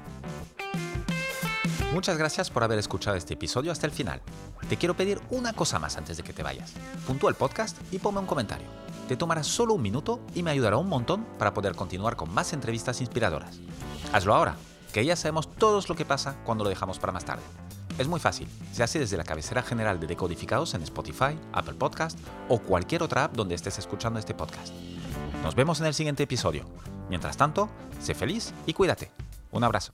Muchas 1.93 2.17
gracias 2.17 2.51
por 2.51 2.63
haber 2.63 2.79
escuchado 2.79 3.17
este 3.17 3.35
episodio 3.35 3.73
hasta 3.73 3.85
el 3.85 3.93
final. 3.93 4.23
Te 4.69 4.77
quiero 4.77 4.97
pedir 4.97 5.21
una 5.31 5.53
cosa 5.53 5.79
más 5.79 5.97
antes 5.97 6.17
de 6.17 6.23
que 6.23 6.33
te 6.33 6.43
vayas. 6.43 6.75
Puntúa 7.07 7.31
el 7.31 7.37
podcast 7.37 7.77
y 7.93 7.99
ponme 7.99 8.21
un 8.21 8.27
comentario. 8.27 8.67
Te 9.09 9.17
tomará 9.17 9.43
solo 9.43 9.75
un 9.75 9.83
minuto 9.83 10.21
y 10.35 10.43
me 10.45 10.53
ayudará 10.53 10.77
un 10.77 10.89
montón 10.89 11.25
para 11.37 11.53
poder 11.53 11.75
continuar 11.75 12.15
con 12.15 12.33
más 12.33 12.53
entrevistas 12.53 13.01
inspiradoras. 13.01 13.59
Hazlo 14.13 14.35
ahora, 14.35 14.57
que 14.93 15.05
ya 15.05 15.17
sabemos 15.17 15.49
todos 15.55 15.89
lo 15.89 15.95
que 15.95 16.05
pasa 16.05 16.37
cuando 16.45 16.65
lo 16.65 16.71
dejamos 16.71 16.99
para 16.99 17.13
más 17.13 17.25
tarde. 17.25 17.43
Es 17.99 18.09
muy 18.09 18.21
fácil, 18.21 18.49
se 18.73 18.83
hace 18.83 18.99
desde 18.99 19.17
la 19.17 19.25
cabecera 19.25 19.63
general 19.63 20.01
de 20.01 20.07
Decodificados 20.07 20.75
en 20.75 20.83
Spotify, 20.83 21.39
Apple 21.53 21.75
Podcast 21.75 22.19
o 22.49 22.59
cualquier 22.59 23.03
otra 23.03 23.25
app 23.25 23.35
donde 23.35 23.55
estés 23.55 23.79
escuchando 23.79 24.19
este 24.19 24.35
podcast. 24.35 24.73
Nos 25.43 25.55
vemos 25.55 25.81
en 25.81 25.87
el 25.87 25.95
siguiente 25.95 26.23
episodio. 26.23 26.65
Mientras 27.09 27.37
tanto, 27.37 27.69
sé 28.01 28.15
feliz 28.15 28.55
y 28.67 28.73
cuídate. 28.73 29.11
Un 29.51 29.65
abrazo. 29.65 29.93